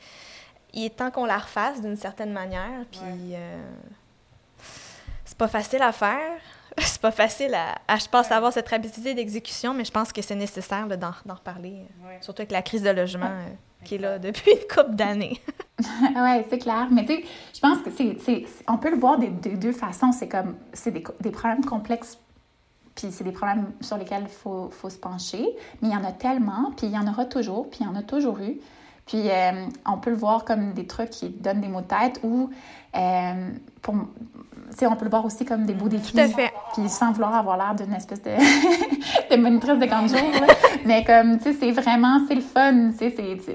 il 0.74 0.86
est 0.86 0.96
temps 0.96 1.10
qu'on 1.10 1.26
la 1.26 1.40
refasse 1.40 1.82
d'une 1.82 1.98
certaine 1.98 2.32
manière, 2.34 2.86
puis 2.92 3.34
euh, 3.34 3.58
c'est 5.26 5.38
pas 5.38 5.48
facile 5.48 5.82
à 5.82 5.92
faire. 5.92 6.38
C'est 6.86 7.02
pas 7.02 7.12
facile 7.12 7.54
à, 7.54 7.76
à, 7.88 7.98
je 7.98 8.08
pense, 8.08 8.32
avoir 8.32 8.54
cette 8.54 8.70
rapidité 8.70 9.14
d'exécution, 9.14 9.74
mais 9.74 9.86
je 9.86 9.92
pense 9.92 10.12
que 10.12 10.22
c'est 10.22 10.36
nécessaire 10.36 10.88
d'en 10.88 11.34
reparler, 11.34 11.86
euh, 12.06 12.18
surtout 12.22 12.42
avec 12.42 12.52
la 12.52 12.62
crise 12.62 12.84
de 12.84 12.90
logement 12.90 13.26
euh, 13.26 13.48
qui 13.84 13.96
est 13.96 14.00
là 14.00 14.20
depuis 14.20 14.52
une 14.52 14.68
couple 14.68 14.96
d'années. 14.96 15.42
ouais, 16.16 16.46
c'est 16.50 16.58
clair. 16.58 16.88
Mais 16.92 17.06
tu 17.06 17.14
sais, 17.14 17.24
je 17.54 17.60
pense 17.60 17.80
que 17.80 17.90
c'est, 17.92 18.46
on 18.68 18.78
peut 18.78 18.92
le 18.92 18.98
voir 18.98 19.18
des, 19.18 19.30
des 19.30 19.56
deux 19.56 19.72
façons. 19.72 20.12
C'est 20.12 20.28
comme, 20.28 20.56
c'est 20.74 20.92
des, 20.92 21.32
problèmes 21.32 21.64
complexes, 21.64 22.18
puis 22.96 23.08
c'est 23.12 23.24
des 23.24 23.32
problèmes 23.32 23.72
sur 23.82 23.98
lesquels 23.98 24.24
il 24.24 24.30
faut, 24.30 24.70
faut 24.72 24.90
se 24.90 24.98
pencher. 24.98 25.46
Mais 25.82 25.90
il 25.90 25.94
y 25.94 25.98
en 25.98 26.04
a 26.04 26.12
tellement, 26.12 26.72
puis 26.76 26.88
il 26.88 26.94
y 26.94 26.98
en 26.98 27.08
aura 27.08 27.26
toujours, 27.26 27.70
puis 27.70 27.80
il 27.82 27.86
y 27.86 27.90
en 27.90 27.96
a 27.96 28.04
toujours 28.04 28.40
eu. 28.40 28.60
Puis 29.06 29.30
euh, 29.30 29.66
on 29.88 29.98
peut 29.98 30.12
le 30.12 30.16
voir 30.16 30.46
comme 30.46 30.74
des 30.74 30.86
trucs 30.86 31.10
qui 31.10 31.30
donnent 31.30 31.62
des 31.62 31.68
mots 31.68 31.82
de 31.82 31.88
tête 31.88 32.20
ou, 32.24 32.52
euh, 32.96 33.50
pour, 33.82 33.96
sais, 34.80 34.88
on 34.88 34.96
peut 34.96 35.06
le 35.06 35.12
voir 35.12 35.26
aussi 35.26 35.46
comme 35.46 35.66
des 35.66 35.74
beaux 35.74 35.88
défis. 35.90 36.14
Tout 36.14 36.20
à 36.20 36.28
fait. 36.28 36.52
Puis 36.74 36.90
sans 36.90 37.12
vouloir 37.12 37.36
avoir 37.36 37.58
l'air 37.58 37.76
d'une 37.76 37.94
espèce 37.94 38.22
de, 38.22 38.32
de 39.36 39.42
monitrice 39.42 39.80
de 39.80 39.86
camp 39.86 40.04
de 40.04 40.08
jour. 40.10 40.20
Mais 40.86 41.04
comme, 41.04 41.38
tu 41.38 41.54
sais, 41.54 41.54
c'est 41.60 41.72
vraiment, 41.72 42.20
c'est 42.28 42.36
le 42.36 42.42
fun. 42.42 42.92
Tu 42.98 43.12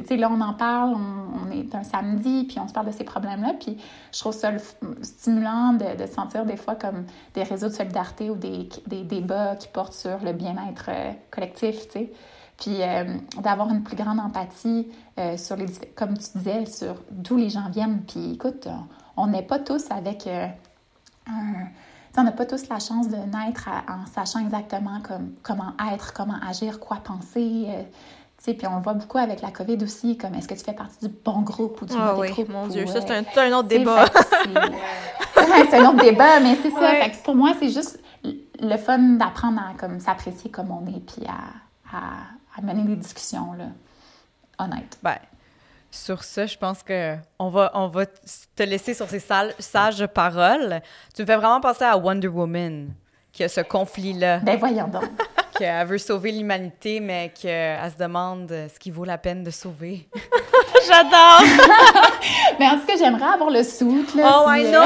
sais, 0.06 0.16
là, 0.16 0.28
on 0.30 0.40
en 0.40 0.54
parle, 0.54 0.94
on, 0.94 1.46
on 1.46 1.50
est 1.50 1.74
un 1.74 1.82
samedi, 1.82 2.44
puis 2.44 2.58
on 2.60 2.68
se 2.68 2.72
parle 2.72 2.86
de 2.86 2.92
ces 2.92 3.04
problèmes-là. 3.04 3.54
Puis 3.60 3.76
je 4.12 4.18
trouve 4.20 4.32
ça 4.34 4.50
le 4.50 4.58
stimulant 5.02 5.72
de, 5.72 6.00
de 6.02 6.06
sentir 6.06 6.44
des 6.44 6.56
fois 6.56 6.74
comme 6.74 7.04
des 7.34 7.42
réseaux 7.42 7.68
de 7.68 7.72
solidarité 7.74 8.30
ou 8.30 8.36
des, 8.36 8.68
des 8.86 9.02
débats 9.02 9.56
qui 9.56 9.68
portent 9.68 9.94
sur 9.94 10.18
le 10.24 10.32
bien-être 10.32 10.86
euh, 10.88 11.12
collectif, 11.30 11.86
tu 11.88 11.92
sais. 11.92 12.12
Puis 12.56 12.76
euh, 12.82 13.04
d'avoir 13.42 13.68
une 13.70 13.82
plus 13.82 13.96
grande 13.96 14.20
empathie 14.20 14.88
euh, 15.18 15.36
sur 15.36 15.56
les, 15.56 15.66
comme 15.96 16.16
tu 16.16 16.38
disais, 16.38 16.66
sur 16.66 16.94
d'où 17.10 17.36
les 17.36 17.50
gens 17.50 17.68
viennent. 17.70 18.02
Puis 18.06 18.34
écoute, 18.34 18.68
on- 18.68 18.84
on 19.16 19.26
n'est 19.28 19.42
pas 19.42 19.58
tous 19.60 19.84
avec 19.90 20.26
euh, 20.26 20.46
un- 21.28 21.68
on 22.16 22.22
n'a 22.22 22.32
pas 22.32 22.46
tous 22.46 22.68
la 22.68 22.78
chance 22.78 23.08
de 23.08 23.16
naître 23.16 23.68
à- 23.68 23.92
en 23.92 24.06
sachant 24.06 24.38
exactement 24.40 25.00
comme, 25.00 25.32
comment 25.42 25.72
être, 25.92 26.12
comment 26.12 26.36
agir, 26.48 26.78
quoi 26.80 26.98
penser. 26.98 27.66
euh, 27.68 27.82
puis 28.52 28.66
on 28.66 28.76
le 28.76 28.82
voit 28.82 28.92
beaucoup 28.92 29.16
avec 29.16 29.40
la 29.40 29.50
COVID 29.50 29.82
aussi, 29.82 30.18
comme 30.18 30.34
est-ce 30.34 30.46
que 30.46 30.52
tu 30.54 30.62
fais 30.64 30.74
partie 30.74 31.08
du 31.08 31.14
bon 31.24 31.40
groupe 31.40 31.80
ou 31.80 31.86
du 31.86 31.94
Ah 31.98 32.12
mauvais 32.12 32.28
oui, 32.28 32.32
groupe? 32.34 32.48
mon 32.50 32.64
ou, 32.66 32.68
Dieu, 32.68 32.86
ça, 32.86 32.98
euh, 32.98 33.00
c'est 33.06 33.16
un, 33.16 33.24
c'est 33.32 33.40
un 33.40 33.56
autre 33.58 33.68
débat. 33.68 34.04
c'est- 34.44 35.74
un 35.80 35.88
autre 35.88 36.00
débat, 36.02 36.40
mais 36.40 36.56
c'est 36.62 36.70
ça. 36.70 36.78
Ouais. 36.80 37.02
Fait 37.02 37.10
que 37.12 37.24
pour 37.24 37.34
moi, 37.34 37.52
c'est 37.58 37.70
juste 37.70 37.98
le 38.22 38.76
fun 38.76 38.98
d'apprendre 38.98 39.60
à 39.60 39.72
comme, 39.78 39.98
s'apprécier 39.98 40.50
comme 40.50 40.70
on 40.70 40.86
est, 40.86 41.00
puis 41.00 41.26
à, 41.26 41.96
à, 41.96 42.00
à 42.58 42.62
mener 42.62 42.82
des 42.82 42.96
discussions 42.96 43.54
là, 43.54 43.64
honnêtes. 44.58 44.98
Ben, 45.02 45.16
sur 45.94 46.22
ça, 46.24 46.46
je 46.46 46.56
pense 46.56 46.82
que 46.82 47.16
on 47.38 47.48
va, 47.48 47.70
on 47.74 47.88
va 47.88 48.06
te 48.06 48.62
laisser 48.62 48.94
sur 48.94 49.08
ces 49.08 49.20
sages 49.20 50.06
paroles. 50.06 50.80
Tu 51.14 51.22
me 51.22 51.26
fais 51.26 51.36
vraiment 51.36 51.60
penser 51.60 51.84
à 51.84 51.96
Wonder 51.96 52.28
Woman, 52.28 52.88
qui 53.32 53.44
a 53.44 53.48
ce 53.48 53.60
conflit-là, 53.60 54.38
Ben 54.38 54.58
voyons 54.58 54.88
donc. 54.88 55.04
qu'elle 55.58 55.86
veut 55.86 55.98
sauver 55.98 56.32
l'humanité, 56.32 56.98
mais 57.00 57.32
qu'elle 57.40 57.78
se 57.90 57.96
demande 57.96 58.48
ce 58.50 58.78
qui 58.78 58.90
vaut 58.90 59.04
la 59.04 59.18
peine 59.18 59.44
de 59.44 59.50
sauver. 59.50 60.08
J'adore! 60.86 61.42
Mais 62.58 62.66
en 62.66 62.78
tout 62.78 62.86
cas, 62.86 62.94
j'aimerais 62.98 63.32
avoir 63.32 63.48
le 63.50 63.62
soute. 63.62 64.14
Là, 64.14 64.42
Oh, 64.44 64.48
si, 64.52 64.60
I 64.60 64.70
know! 64.70 64.80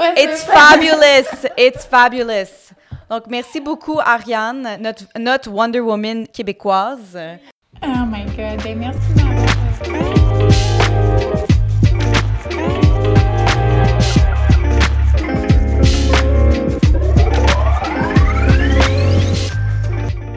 ouais, 0.00 0.12
c'est 0.16 0.24
It's 0.24 0.44
fabulous! 0.44 1.48
It's 1.56 1.84
fabulous! 1.86 2.72
Donc, 3.08 3.24
merci 3.28 3.60
beaucoup, 3.60 4.00
Ariane, 4.00 4.76
notre, 4.80 5.04
notre 5.18 5.50
Wonder 5.50 5.80
Woman 5.80 6.26
québécoise. 6.26 7.16
Oh 7.82 7.86
my 8.06 8.24
God. 8.36 8.62
Ben 8.64 8.76
merci 8.78 8.98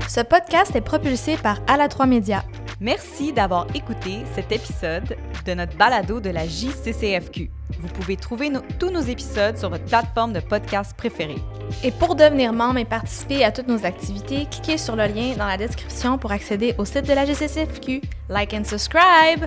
Ce 0.08 0.20
podcast 0.20 0.76
est 0.76 0.82
propulsé 0.82 1.38
par 1.38 1.60
À 1.68 1.78
la 1.78 1.88
3 1.88 2.06
Média. 2.06 2.44
Merci 2.80 3.32
d'avoir 3.32 3.66
écouté 3.74 4.24
cet 4.36 4.52
épisode 4.52 5.16
de 5.46 5.54
notre 5.54 5.78
balado 5.78 6.20
de 6.20 6.30
la 6.30 6.46
JCCFQ. 6.46 7.50
Vous 7.80 7.88
pouvez 7.88 8.16
trouver 8.16 8.52
tous 8.80 8.90
nos 8.90 9.02
épisodes 9.02 9.58
sur 9.58 9.70
votre 9.70 9.86
plateforme 9.86 10.34
de 10.34 10.40
podcast 10.40 10.94
préférée. 10.96 11.42
Et 11.84 11.92
pour 11.92 12.16
devenir 12.16 12.54
membre 12.54 12.80
et 12.80 12.86
participer 12.86 13.44
à 13.44 13.52
toutes 13.52 13.68
nos 13.68 13.86
activités, 13.86 14.48
cliquez 14.50 14.78
sur 14.78 14.96
le 14.96 15.06
lien 15.06 15.36
dans 15.38 15.48
la 15.48 15.58
description 15.58 16.18
pour 16.18 16.32
accéder 16.32 16.76
au 16.78 16.86
site 16.86 17.08
de 17.08 17.14
la 17.14 17.26
GCCFQ. 17.26 18.02
Like 18.30 18.54
and 18.54 18.64
subscribe! 18.66 19.46